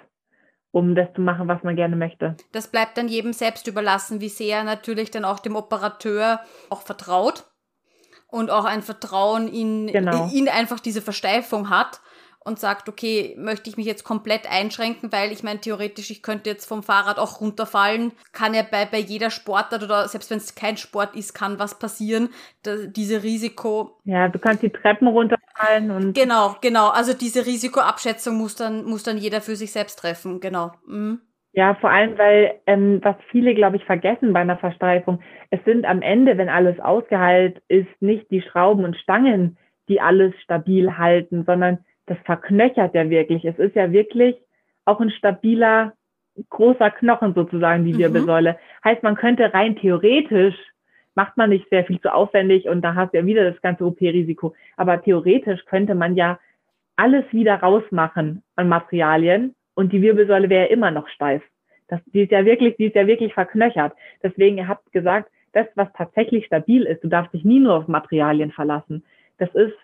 um 0.75 0.93
das 0.93 1.07
zu 1.15 1.21
machen, 1.21 1.47
was 1.47 1.63
man 1.63 1.77
gerne 1.77 1.95
möchte. 1.95 2.35
Das 2.51 2.67
bleibt 2.67 2.97
dann 2.97 3.07
jedem 3.07 3.31
selbst 3.31 3.65
überlassen, 3.65 4.19
wie 4.19 4.27
sehr 4.27 4.57
er 4.57 4.63
natürlich 4.65 5.09
dann 5.09 5.23
auch 5.23 5.39
dem 5.39 5.55
Operateur 5.55 6.41
auch 6.69 6.81
vertraut 6.81 7.45
und 8.27 8.51
auch 8.51 8.65
ein 8.65 8.81
Vertrauen 8.81 9.47
in, 9.47 9.87
genau. 9.87 10.29
in 10.33 10.49
einfach 10.49 10.81
diese 10.81 11.01
Versteifung 11.01 11.69
hat 11.69 12.01
und 12.45 12.59
sagt, 12.59 12.87
okay, 12.87 13.35
möchte 13.37 13.69
ich 13.69 13.75
mich 13.75 13.87
jetzt 13.87 14.03
komplett 14.03 14.49
einschränken, 14.49 15.11
weil 15.11 15.31
ich 15.31 15.41
meine, 15.43 15.59
theoretisch, 15.59 16.11
ich 16.11 16.21
könnte 16.21 16.49
jetzt 16.49 16.67
vom 16.67 16.83
Fahrrad 16.83 17.17
auch 17.17 17.41
runterfallen, 17.41 18.11
kann 18.33 18.53
ja 18.53 18.61
bei, 18.61 18.85
bei 18.85 18.99
jeder 18.99 19.31
Sportart 19.31 19.83
oder 19.83 20.07
selbst 20.07 20.29
wenn 20.29 20.37
es 20.37 20.53
kein 20.53 20.77
Sport 20.77 21.15
ist, 21.15 21.33
kann 21.33 21.57
was 21.57 21.79
passieren. 21.79 22.29
Da, 22.61 22.85
diese 22.85 23.23
Risiko. 23.23 23.97
Ja, 24.05 24.29
du 24.29 24.37
kannst 24.37 24.61
die 24.61 24.69
Treppen 24.69 25.07
runterfallen 25.07 25.89
und. 25.89 26.13
Genau, 26.13 26.55
genau. 26.61 26.89
Also 26.89 27.13
diese 27.13 27.47
Risikoabschätzung 27.47 28.37
muss 28.37 28.55
dann, 28.55 28.85
muss 28.85 29.01
dann 29.01 29.17
jeder 29.17 29.41
für 29.41 29.55
sich 29.55 29.71
selbst 29.71 29.97
treffen, 29.97 30.39
genau. 30.39 30.71
Mhm. 30.87 31.21
Ja, 31.53 31.73
vor 31.75 31.89
allem, 31.89 32.17
weil 32.17 32.59
ähm, 32.67 32.99
was 33.01 33.15
viele, 33.31 33.55
glaube 33.55 33.77
ich, 33.77 33.85
vergessen 33.85 34.33
bei 34.33 34.41
einer 34.41 34.57
Versteifung, 34.57 35.21
es 35.49 35.59
sind 35.65 35.85
am 35.85 36.01
Ende, 36.01 36.37
wenn 36.37 36.49
alles 36.49 36.79
ausgeheilt 36.79 37.61
ist, 37.69 37.87
nicht 38.01 38.29
die 38.29 38.41
Schrauben 38.41 38.83
und 38.83 38.97
Stangen, 38.97 39.57
die 39.87 40.01
alles 40.01 40.35
stabil 40.43 40.97
halten, 40.97 41.43
sondern 41.45 41.79
das 42.05 42.17
verknöchert 42.25 42.93
ja 42.93 43.09
wirklich. 43.09 43.45
Es 43.45 43.57
ist 43.57 43.75
ja 43.75 43.91
wirklich 43.91 44.35
auch 44.85 44.99
ein 44.99 45.09
stabiler, 45.09 45.93
großer 46.49 46.91
Knochen 46.91 47.33
sozusagen, 47.33 47.85
die 47.85 47.93
mhm. 47.93 47.99
Wirbelsäule. 47.99 48.57
Heißt, 48.83 49.03
man 49.03 49.15
könnte 49.15 49.53
rein 49.53 49.75
theoretisch, 49.75 50.55
macht 51.15 51.37
man 51.37 51.49
nicht 51.49 51.69
sehr 51.69 51.85
viel 51.85 51.99
zu 52.01 52.13
aufwendig 52.13 52.67
und 52.67 52.81
da 52.81 52.93
hast 52.93 53.13
du 53.13 53.17
ja 53.17 53.25
wieder 53.25 53.49
das 53.49 53.61
ganze 53.61 53.85
OP-Risiko. 53.85 54.53
Aber 54.75 55.01
theoretisch 55.01 55.63
könnte 55.65 55.95
man 55.95 56.15
ja 56.15 56.39
alles 56.97 57.25
wieder 57.31 57.55
rausmachen 57.55 58.43
an 58.55 58.69
Materialien 58.69 59.55
und 59.75 59.93
die 59.93 60.01
Wirbelsäule 60.01 60.49
wäre 60.49 60.67
immer 60.67 60.91
noch 60.91 61.07
steif. 61.07 61.41
Das, 61.87 62.01
die 62.07 62.23
ist 62.23 62.31
ja 62.31 62.45
wirklich, 62.45 62.75
die 62.77 62.85
ist 62.85 62.95
ja 62.95 63.07
wirklich 63.07 63.33
verknöchert. 63.33 63.93
Deswegen, 64.23 64.57
ihr 64.57 64.67
habt 64.67 64.91
gesagt, 64.91 65.29
das, 65.53 65.67
was 65.75 65.87
tatsächlich 65.93 66.45
stabil 66.45 66.83
ist, 66.83 67.03
du 67.03 67.07
darfst 67.07 67.33
dich 67.33 67.45
nie 67.45 67.59
nur 67.59 67.75
auf 67.75 67.87
Materialien 67.87 68.51
verlassen. 68.51 69.03
Das 69.37 69.53
ist 69.55 69.75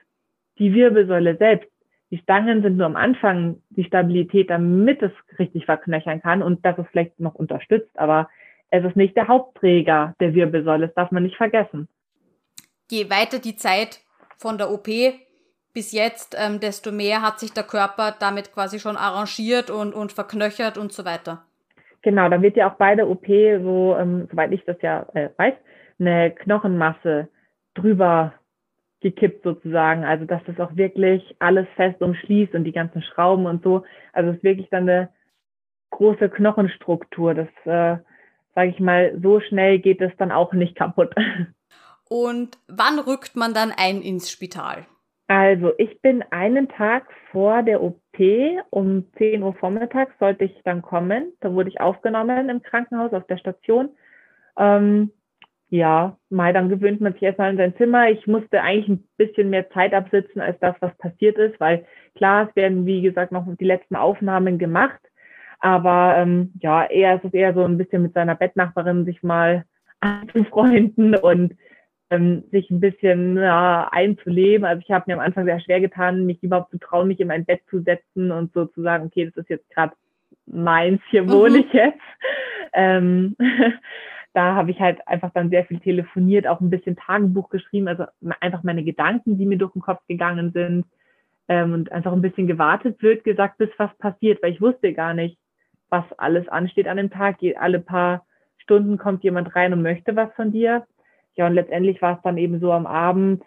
die 0.57 0.73
Wirbelsäule 0.73 1.37
selbst. 1.37 1.69
Die 2.11 2.17
Stangen 2.17 2.61
sind 2.61 2.75
nur 2.77 2.85
am 2.85 2.97
Anfang 2.97 3.61
die 3.69 3.85
Stabilität, 3.85 4.49
damit 4.49 5.01
es 5.01 5.11
richtig 5.39 5.65
verknöchern 5.65 6.21
kann 6.21 6.43
und 6.43 6.65
das 6.65 6.77
es 6.77 6.85
vielleicht 6.91 7.19
noch 7.19 7.35
unterstützt, 7.35 7.97
aber 7.97 8.29
es 8.69 8.83
ist 8.83 8.97
nicht 8.97 9.15
der 9.15 9.29
Hauptträger 9.29 10.13
der 10.19 10.33
Wirbelsäule, 10.33 10.87
das 10.87 10.95
darf 10.95 11.11
man 11.11 11.23
nicht 11.23 11.37
vergessen. 11.37 11.87
Je 12.89 13.09
weiter 13.09 13.39
die 13.39 13.55
Zeit 13.55 14.01
von 14.37 14.57
der 14.57 14.71
OP 14.71 14.87
bis 15.73 15.93
jetzt, 15.93 16.35
ähm, 16.37 16.59
desto 16.59 16.91
mehr 16.91 17.21
hat 17.21 17.39
sich 17.39 17.53
der 17.53 17.63
Körper 17.63 18.13
damit 18.19 18.53
quasi 18.53 18.79
schon 18.79 18.97
arrangiert 18.97 19.69
und, 19.69 19.93
und 19.93 20.11
verknöchert 20.11 20.77
und 20.77 20.91
so 20.91 21.05
weiter. 21.05 21.45
Genau, 22.01 22.27
dann 22.29 22.41
wird 22.41 22.57
ja 22.57 22.69
auch 22.69 22.75
bei 22.75 22.95
der 22.95 23.07
OP, 23.07 23.25
so, 23.27 23.95
ähm, 23.97 24.27
soweit 24.29 24.51
ich 24.51 24.65
das 24.65 24.75
ja 24.81 25.05
äh, 25.13 25.29
weiß, 25.37 25.53
eine 25.99 26.31
Knochenmasse 26.31 27.29
drüber 27.73 28.33
gekippt 29.01 29.43
sozusagen. 29.43 30.05
Also 30.05 30.25
dass 30.25 30.41
das 30.45 30.59
auch 30.59 30.75
wirklich 30.75 31.35
alles 31.39 31.67
fest 31.75 32.01
umschließt 32.01 32.53
und 32.53 32.63
die 32.63 32.71
ganzen 32.71 33.01
Schrauben 33.01 33.45
und 33.45 33.63
so. 33.63 33.83
Also 34.13 34.31
es 34.31 34.37
ist 34.37 34.43
wirklich 34.43 34.69
dann 34.69 34.87
eine 34.87 35.09
große 35.91 36.29
Knochenstruktur. 36.29 37.33
Das, 37.33 37.47
äh, 37.65 38.01
sage 38.55 38.69
ich 38.69 38.79
mal, 38.79 39.17
so 39.21 39.39
schnell 39.39 39.79
geht 39.79 40.01
es 40.01 40.11
dann 40.17 40.31
auch 40.31 40.53
nicht 40.53 40.75
kaputt. 40.75 41.13
Und 42.09 42.57
wann 42.67 42.99
rückt 42.99 43.37
man 43.37 43.53
dann 43.53 43.71
ein 43.71 44.01
ins 44.01 44.29
Spital? 44.29 44.85
Also 45.27 45.71
ich 45.77 46.01
bin 46.01 46.21
einen 46.29 46.67
Tag 46.67 47.05
vor 47.31 47.63
der 47.63 47.81
OP 47.81 47.97
um 48.69 49.05
10 49.17 49.41
Uhr 49.41 49.53
vormittags 49.53 50.11
sollte 50.19 50.43
ich 50.43 50.61
dann 50.65 50.81
kommen. 50.81 51.31
Da 51.39 51.53
wurde 51.53 51.69
ich 51.69 51.79
aufgenommen 51.79 52.49
im 52.49 52.61
Krankenhaus 52.61 53.13
auf 53.13 53.25
der 53.27 53.37
Station. 53.37 53.91
Ähm, 54.57 55.11
ja, 55.71 56.17
mal 56.29 56.51
dann 56.51 56.67
gewöhnt 56.67 56.99
man 56.99 57.13
sich 57.13 57.23
erstmal 57.23 57.51
in 57.51 57.57
sein 57.57 57.75
Zimmer. 57.77 58.09
Ich 58.09 58.27
musste 58.27 58.61
eigentlich 58.61 58.89
ein 58.89 59.07
bisschen 59.15 59.49
mehr 59.49 59.69
Zeit 59.69 59.93
absitzen 59.93 60.41
als 60.41 60.59
das, 60.59 60.75
was 60.81 60.95
passiert 60.97 61.37
ist, 61.37 61.57
weil 61.61 61.85
klar, 62.13 62.49
es 62.49 62.55
werden, 62.57 62.85
wie 62.85 63.01
gesagt, 63.01 63.31
noch 63.31 63.47
die 63.57 63.65
letzten 63.65 63.95
Aufnahmen 63.95 64.59
gemacht. 64.59 64.99
Aber 65.59 66.15
ähm, 66.17 66.51
ja, 66.59 66.85
eher 66.85 67.15
ist 67.15 67.23
es 67.23 67.33
eher 67.33 67.53
so 67.53 67.63
ein 67.63 67.77
bisschen 67.77 68.01
mit 68.01 68.13
seiner 68.13 68.35
Bettnachbarin 68.35 69.05
sich 69.05 69.23
mal 69.23 69.63
anzufreunden 70.01 71.15
und 71.15 71.55
ähm, 72.09 72.43
sich 72.51 72.69
ein 72.69 72.81
bisschen 72.81 73.37
ja, 73.37 73.87
einzuleben. 73.93 74.65
Also 74.65 74.81
ich 74.85 74.91
habe 74.91 75.05
mir 75.07 75.13
am 75.13 75.25
Anfang 75.25 75.45
sehr 75.45 75.61
schwer 75.61 75.79
getan, 75.79 76.25
mich 76.25 76.43
überhaupt 76.43 76.71
zu 76.71 76.79
trauen, 76.79 77.07
mich 77.07 77.21
in 77.21 77.29
mein 77.29 77.45
Bett 77.45 77.61
zu 77.69 77.81
setzen 77.81 78.31
und 78.31 78.51
so 78.53 78.65
zu 78.65 78.81
sagen, 78.81 79.05
okay, 79.05 79.25
das 79.25 79.37
ist 79.37 79.49
jetzt 79.49 79.69
gerade 79.69 79.93
meins, 80.47 80.99
hier 81.11 81.29
wohne 81.29 81.59
mhm. 81.59 81.63
ich 81.65 81.71
jetzt. 81.71 82.01
Ähm, 82.73 83.37
da 84.33 84.55
habe 84.55 84.71
ich 84.71 84.79
halt 84.79 85.05
einfach 85.07 85.31
dann 85.33 85.49
sehr 85.49 85.65
viel 85.65 85.79
telefoniert, 85.79 86.47
auch 86.47 86.61
ein 86.61 86.69
bisschen 86.69 86.95
Tagebuch 86.95 87.49
geschrieben, 87.49 87.87
also 87.87 88.05
einfach 88.39 88.63
meine 88.63 88.83
Gedanken, 88.83 89.37
die 89.37 89.45
mir 89.45 89.57
durch 89.57 89.73
den 89.73 89.81
Kopf 89.81 90.01
gegangen 90.07 90.51
sind 90.53 90.85
ähm, 91.47 91.73
und 91.73 91.91
einfach 91.91 92.13
ein 92.13 92.21
bisschen 92.21 92.47
gewartet, 92.47 93.01
wird 93.01 93.23
gesagt, 93.23 93.57
bis 93.57 93.69
was 93.77 93.95
passiert, 93.97 94.41
weil 94.41 94.53
ich 94.53 94.61
wusste 94.61 94.93
gar 94.93 95.13
nicht, 95.13 95.37
was 95.89 96.05
alles 96.17 96.47
ansteht 96.47 96.87
an 96.87 96.97
dem 96.97 97.11
Tag. 97.11 97.37
Alle 97.57 97.79
paar 97.79 98.25
Stunden 98.57 98.97
kommt 98.97 99.23
jemand 99.23 99.53
rein 99.55 99.73
und 99.73 99.81
möchte 99.81 100.15
was 100.15 100.31
von 100.33 100.51
dir. 100.51 100.87
Ja, 101.35 101.47
und 101.47 101.53
letztendlich 101.53 102.01
war 102.01 102.15
es 102.15 102.21
dann 102.23 102.37
eben 102.37 102.59
so 102.59 102.71
am 102.71 102.85
Abend, 102.85 103.43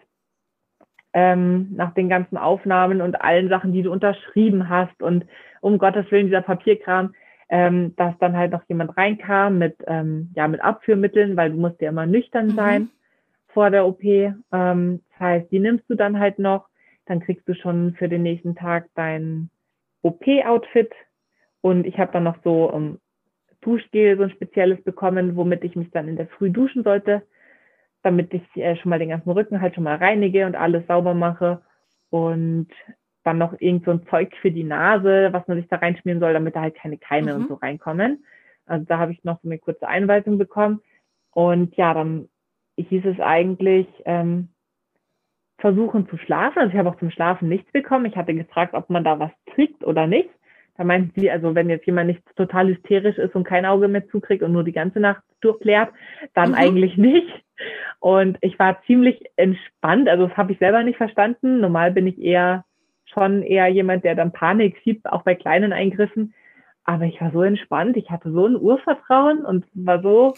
ähm, 1.13 1.69
nach 1.73 1.93
den 1.93 2.09
ganzen 2.09 2.37
Aufnahmen 2.37 3.01
und 3.01 3.21
allen 3.21 3.47
Sachen, 3.47 3.71
die 3.71 3.81
du 3.81 3.91
unterschrieben 3.91 4.69
hast 4.69 5.01
und 5.01 5.25
um 5.61 5.77
Gottes 5.77 6.11
Willen 6.11 6.25
dieser 6.25 6.41
Papierkram, 6.41 7.15
ähm, 7.49 7.95
dass 7.95 8.17
dann 8.19 8.35
halt 8.35 8.51
noch 8.51 8.63
jemand 8.67 8.97
reinkam 8.97 9.57
mit, 9.57 9.77
ähm, 9.87 10.31
ja, 10.35 10.47
mit 10.47 10.61
Abführmitteln, 10.61 11.37
weil 11.37 11.51
du 11.51 11.57
musst 11.57 11.81
ja 11.81 11.89
immer 11.89 12.05
nüchtern 12.05 12.47
mhm. 12.47 12.55
sein 12.55 12.89
vor 13.47 13.69
der 13.69 13.85
OP. 13.85 14.03
Ähm, 14.03 15.01
das 15.11 15.19
heißt, 15.19 15.51
die 15.51 15.59
nimmst 15.59 15.89
du 15.89 15.95
dann 15.95 16.19
halt 16.19 16.39
noch, 16.39 16.67
dann 17.05 17.19
kriegst 17.19 17.47
du 17.47 17.53
schon 17.53 17.93
für 17.95 18.09
den 18.09 18.23
nächsten 18.23 18.55
Tag 18.55 18.89
dein 18.95 19.49
OP-Outfit 20.01 20.91
und 21.61 21.85
ich 21.85 21.97
habe 21.97 22.11
dann 22.11 22.23
noch 22.23 22.37
so 22.43 22.71
um, 22.71 22.99
Duschgel, 23.61 24.17
so 24.17 24.23
ein 24.23 24.29
spezielles 24.29 24.83
bekommen, 24.83 25.35
womit 25.35 25.63
ich 25.63 25.75
mich 25.75 25.89
dann 25.89 26.07
in 26.07 26.17
der 26.17 26.27
Früh 26.27 26.51
duschen 26.51 26.83
sollte 26.83 27.23
damit 28.05 28.31
ich 28.35 28.43
äh, 28.55 28.75
schon 28.77 28.91
mal 28.91 28.99
den 28.99 29.09
ganzen 29.09 29.31
Rücken 29.31 29.61
halt 29.61 29.73
schon 29.73 29.83
mal 29.83 29.95
reinige 29.95 30.45
und 30.45 30.55
alles 30.55 30.85
sauber 30.85 31.15
mache. 31.15 31.61
Und 32.11 32.67
dann 33.25 33.37
noch 33.37 33.59
irgend 33.59 33.85
so 33.85 33.91
ein 33.91 34.05
Zeug 34.07 34.33
für 34.41 34.51
die 34.51 34.63
Nase, 34.63 35.29
was 35.31 35.47
man 35.47 35.57
sich 35.57 35.67
da 35.67 35.77
reinschmieren 35.77 36.19
soll, 36.19 36.33
damit 36.33 36.55
da 36.55 36.61
halt 36.61 36.75
keine 36.75 36.97
Keime 36.97 37.33
mhm. 37.33 37.41
und 37.41 37.47
so 37.49 37.53
reinkommen. 37.55 38.23
Also 38.65 38.85
da 38.85 38.99
habe 38.99 39.11
ich 39.11 39.23
noch 39.23 39.41
so 39.41 39.49
eine 39.49 39.57
kurze 39.57 39.87
Einweisung 39.87 40.37
bekommen. 40.37 40.81
Und 41.31 41.75
ja, 41.75 41.93
dann 41.93 42.29
hieß 42.77 43.03
es 43.05 43.19
eigentlich, 43.19 43.87
ähm, 44.05 44.49
versuchen 45.57 46.07
zu 46.09 46.17
schlafen. 46.17 46.59
Also 46.59 46.73
ich 46.73 46.77
habe 46.77 46.89
auch 46.89 46.99
zum 46.99 47.11
Schlafen 47.11 47.49
nichts 47.49 47.71
bekommen. 47.71 48.05
Ich 48.05 48.15
hatte 48.15 48.33
gefragt, 48.33 48.73
ob 48.73 48.89
man 48.89 49.03
da 49.03 49.19
was 49.19 49.31
kriegt 49.47 49.83
oder 49.83 50.05
nicht. 50.05 50.29
Da 50.77 50.83
meinten 50.83 51.19
sie, 51.19 51.31
also 51.31 51.55
wenn 51.55 51.69
jetzt 51.69 51.85
jemand 51.85 52.07
nicht 52.07 52.21
total 52.35 52.67
hysterisch 52.67 53.17
ist 53.17 53.33
und 53.33 53.45
kein 53.45 53.65
Auge 53.65 53.87
mehr 53.87 54.07
zukriegt 54.09 54.43
und 54.43 54.51
nur 54.51 54.65
die 54.65 54.73
ganze 54.73 54.99
Nacht 54.99 55.23
durchklärt, 55.39 55.89
dann 56.33 56.49
mhm. 56.49 56.55
eigentlich 56.55 56.97
nicht. 56.97 57.43
Und 57.99 58.37
ich 58.41 58.59
war 58.59 58.81
ziemlich 58.83 59.23
entspannt. 59.37 60.09
Also 60.09 60.27
das 60.27 60.37
habe 60.37 60.51
ich 60.51 60.59
selber 60.59 60.83
nicht 60.83 60.97
verstanden. 60.97 61.61
Normal 61.61 61.91
bin 61.91 62.07
ich 62.07 62.21
eher 62.21 62.65
schon 63.15 63.41
eher 63.41 63.67
jemand, 63.67 64.03
der 64.03 64.13
dann 64.13 64.31
Panik 64.31 64.79
sieht, 64.83 65.03
auch 65.07 65.23
bei 65.23 65.33
kleinen 65.33 65.73
Eingriffen. 65.73 66.35
Aber 66.83 67.05
ich 67.05 67.19
war 67.19 67.31
so 67.31 67.41
entspannt. 67.41 67.97
Ich 67.97 68.11
hatte 68.11 68.31
so 68.31 68.45
ein 68.45 68.55
Urvertrauen 68.55 69.43
und 69.43 69.65
war 69.73 70.03
so 70.03 70.35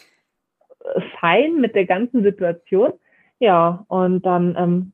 fein 1.19 1.59
mit 1.59 1.75
der 1.75 1.86
ganzen 1.86 2.23
Situation. 2.23 2.93
Ja, 3.39 3.84
und 3.88 4.25
dann 4.25 4.55
ähm, 4.57 4.93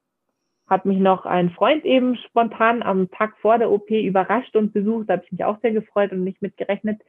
hat 0.68 0.86
mich 0.86 0.98
noch 0.98 1.26
ein 1.26 1.52
Freund 1.52 1.86
eben 1.86 2.16
spontan 2.18 2.82
am 2.82 3.12
Tag 3.12 3.38
vor 3.38 3.58
der 3.60 3.72
OP 3.72 3.90
überrascht 3.92 4.56
und 4.56 4.74
besucht. 4.74 5.10
Da 5.10 5.14
habe 5.14 5.24
ich 5.26 5.32
mich 5.32 5.46
auch 5.46 5.60
sehr 5.62 5.72
gefreut 5.72 6.12
und 6.12 6.24
nicht 6.24 6.42
mitgerechnet. 6.42 7.00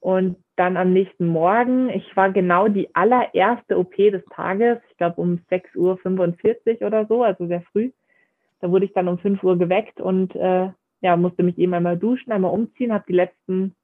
Und 0.00 0.36
dann 0.56 0.76
am 0.76 0.92
nächsten 0.92 1.26
Morgen, 1.26 1.88
ich 1.88 2.16
war 2.16 2.30
genau 2.30 2.68
die 2.68 2.94
allererste 2.94 3.78
OP 3.78 3.96
des 3.96 4.24
Tages, 4.26 4.78
ich 4.90 4.96
glaube 4.98 5.20
um 5.20 5.40
6.45 5.50 6.80
Uhr 6.80 6.86
oder 6.86 7.06
so, 7.06 7.22
also 7.22 7.46
sehr 7.46 7.62
früh. 7.72 7.90
Da 8.66 8.72
wurde 8.72 8.86
ich 8.86 8.92
dann 8.94 9.06
um 9.06 9.18
5 9.18 9.44
Uhr 9.44 9.56
geweckt 9.56 10.00
und 10.00 10.34
äh, 10.34 10.70
ja, 11.00 11.16
musste 11.16 11.44
mich 11.44 11.56
eben 11.56 11.72
einmal 11.72 11.96
duschen, 11.96 12.32
einmal 12.32 12.50
umziehen, 12.50 12.92
habe 12.92 13.04
die 13.06 13.12
letzten 13.12 13.76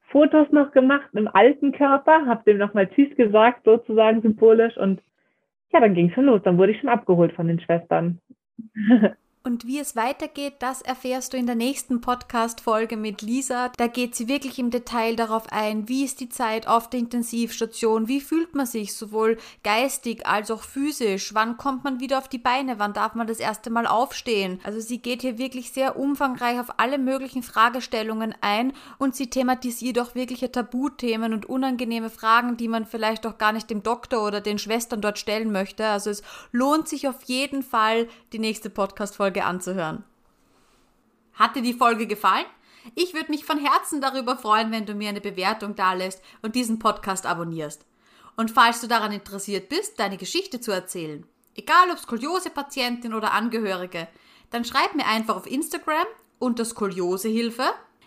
Fotos 0.00 0.50
noch 0.50 0.72
gemacht 0.72 1.10
im 1.12 1.28
alten 1.28 1.72
Körper, 1.72 2.24
habe 2.24 2.42
dem 2.46 2.56
nochmal 2.56 2.88
Tschüss 2.88 3.14
gesagt, 3.16 3.64
sozusagen 3.64 4.22
symbolisch. 4.22 4.78
Und 4.78 5.02
ja, 5.74 5.80
dann 5.80 5.92
ging 5.92 6.08
es 6.08 6.14
schon 6.14 6.24
los. 6.24 6.40
Dann 6.42 6.56
wurde 6.56 6.72
ich 6.72 6.80
schon 6.80 6.88
abgeholt 6.88 7.34
von 7.34 7.48
den 7.48 7.60
Schwestern. 7.60 8.18
Und 9.46 9.66
wie 9.66 9.78
es 9.78 9.94
weitergeht, 9.94 10.54
das 10.60 10.80
erfährst 10.80 11.34
du 11.34 11.36
in 11.36 11.44
der 11.44 11.54
nächsten 11.54 12.00
Podcast-Folge 12.00 12.96
mit 12.96 13.20
Lisa. 13.20 13.70
Da 13.76 13.88
geht 13.88 14.14
sie 14.14 14.26
wirklich 14.26 14.58
im 14.58 14.70
Detail 14.70 15.16
darauf 15.16 15.52
ein, 15.52 15.86
wie 15.86 16.02
ist 16.02 16.20
die 16.20 16.30
Zeit 16.30 16.66
auf 16.66 16.88
der 16.88 17.00
Intensivstation, 17.00 18.08
wie 18.08 18.22
fühlt 18.22 18.54
man 18.54 18.64
sich 18.64 18.96
sowohl 18.96 19.36
geistig 19.62 20.26
als 20.26 20.50
auch 20.50 20.62
physisch, 20.62 21.34
wann 21.34 21.58
kommt 21.58 21.84
man 21.84 22.00
wieder 22.00 22.16
auf 22.16 22.28
die 22.28 22.38
Beine, 22.38 22.78
wann 22.78 22.94
darf 22.94 23.14
man 23.14 23.26
das 23.26 23.38
erste 23.38 23.68
Mal 23.68 23.86
aufstehen. 23.86 24.60
Also 24.64 24.80
sie 24.80 24.96
geht 24.96 25.20
hier 25.20 25.36
wirklich 25.36 25.72
sehr 25.72 25.98
umfangreich 25.98 26.58
auf 26.58 26.78
alle 26.78 26.96
möglichen 26.96 27.42
Fragestellungen 27.42 28.34
ein 28.40 28.72
und 28.96 29.14
sie 29.14 29.28
thematisiert 29.28 29.98
auch 29.98 30.14
wirkliche 30.14 30.52
Tabuthemen 30.52 31.34
und 31.34 31.44
unangenehme 31.44 32.08
Fragen, 32.08 32.56
die 32.56 32.68
man 32.68 32.86
vielleicht 32.86 33.26
auch 33.26 33.36
gar 33.36 33.52
nicht 33.52 33.68
dem 33.68 33.82
Doktor 33.82 34.26
oder 34.26 34.40
den 34.40 34.58
Schwestern 34.58 35.02
dort 35.02 35.18
stellen 35.18 35.52
möchte. 35.52 35.84
Also 35.84 36.08
es 36.08 36.22
lohnt 36.50 36.88
sich 36.88 37.08
auf 37.08 37.24
jeden 37.24 37.62
Fall, 37.62 38.08
die 38.32 38.38
nächste 38.38 38.70
Podcast-Folge 38.70 39.33
Folge 39.34 39.44
anzuhören. 39.44 40.04
Hat 41.34 41.56
dir 41.56 41.62
die 41.62 41.74
Folge 41.74 42.06
gefallen? 42.06 42.46
Ich 42.94 43.14
würde 43.14 43.30
mich 43.30 43.44
von 43.44 43.58
Herzen 43.58 44.00
darüber 44.00 44.36
freuen, 44.36 44.70
wenn 44.70 44.86
du 44.86 44.94
mir 44.94 45.08
eine 45.08 45.20
Bewertung 45.20 45.74
dalässt 45.74 46.22
und 46.42 46.54
diesen 46.54 46.78
Podcast 46.78 47.26
abonnierst. 47.26 47.84
Und 48.36 48.52
falls 48.52 48.80
du 48.80 48.86
daran 48.86 49.10
interessiert 49.10 49.68
bist, 49.68 49.98
deine 49.98 50.18
Geschichte 50.18 50.60
zu 50.60 50.70
erzählen, 50.70 51.26
egal 51.56 51.90
ob 51.90 51.98
Skoliose-Patientin 51.98 53.14
oder 53.14 53.32
Angehörige, 53.32 54.06
dann 54.50 54.64
schreib 54.64 54.94
mir 54.94 55.06
einfach 55.06 55.36
auf 55.36 55.50
Instagram 55.50 56.06
unter 56.38 56.64
Skoliosehilfe. 56.64 57.64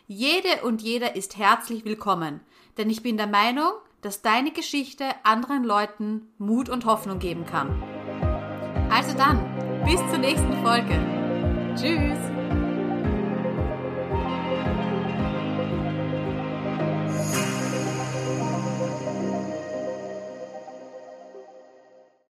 Jede 0.07 0.63
und 0.63 0.81
jeder 0.81 1.17
ist 1.17 1.37
herzlich 1.37 1.83
willkommen, 1.83 2.39
denn 2.77 2.89
ich 2.89 3.03
bin 3.03 3.17
der 3.17 3.27
Meinung, 3.27 3.71
dass 4.01 4.21
deine 4.21 4.51
Geschichte 4.51 5.05
anderen 5.23 5.65
Leuten 5.65 6.29
Mut 6.37 6.69
und 6.69 6.85
Hoffnung 6.85 7.19
geben 7.19 7.45
kann. 7.45 7.83
Also 8.89 9.17
dann, 9.17 9.66
bis 9.85 9.99
zur 10.09 10.19
nächsten 10.19 10.53
Folge. 10.63 10.99
Tschüss! 11.75 12.36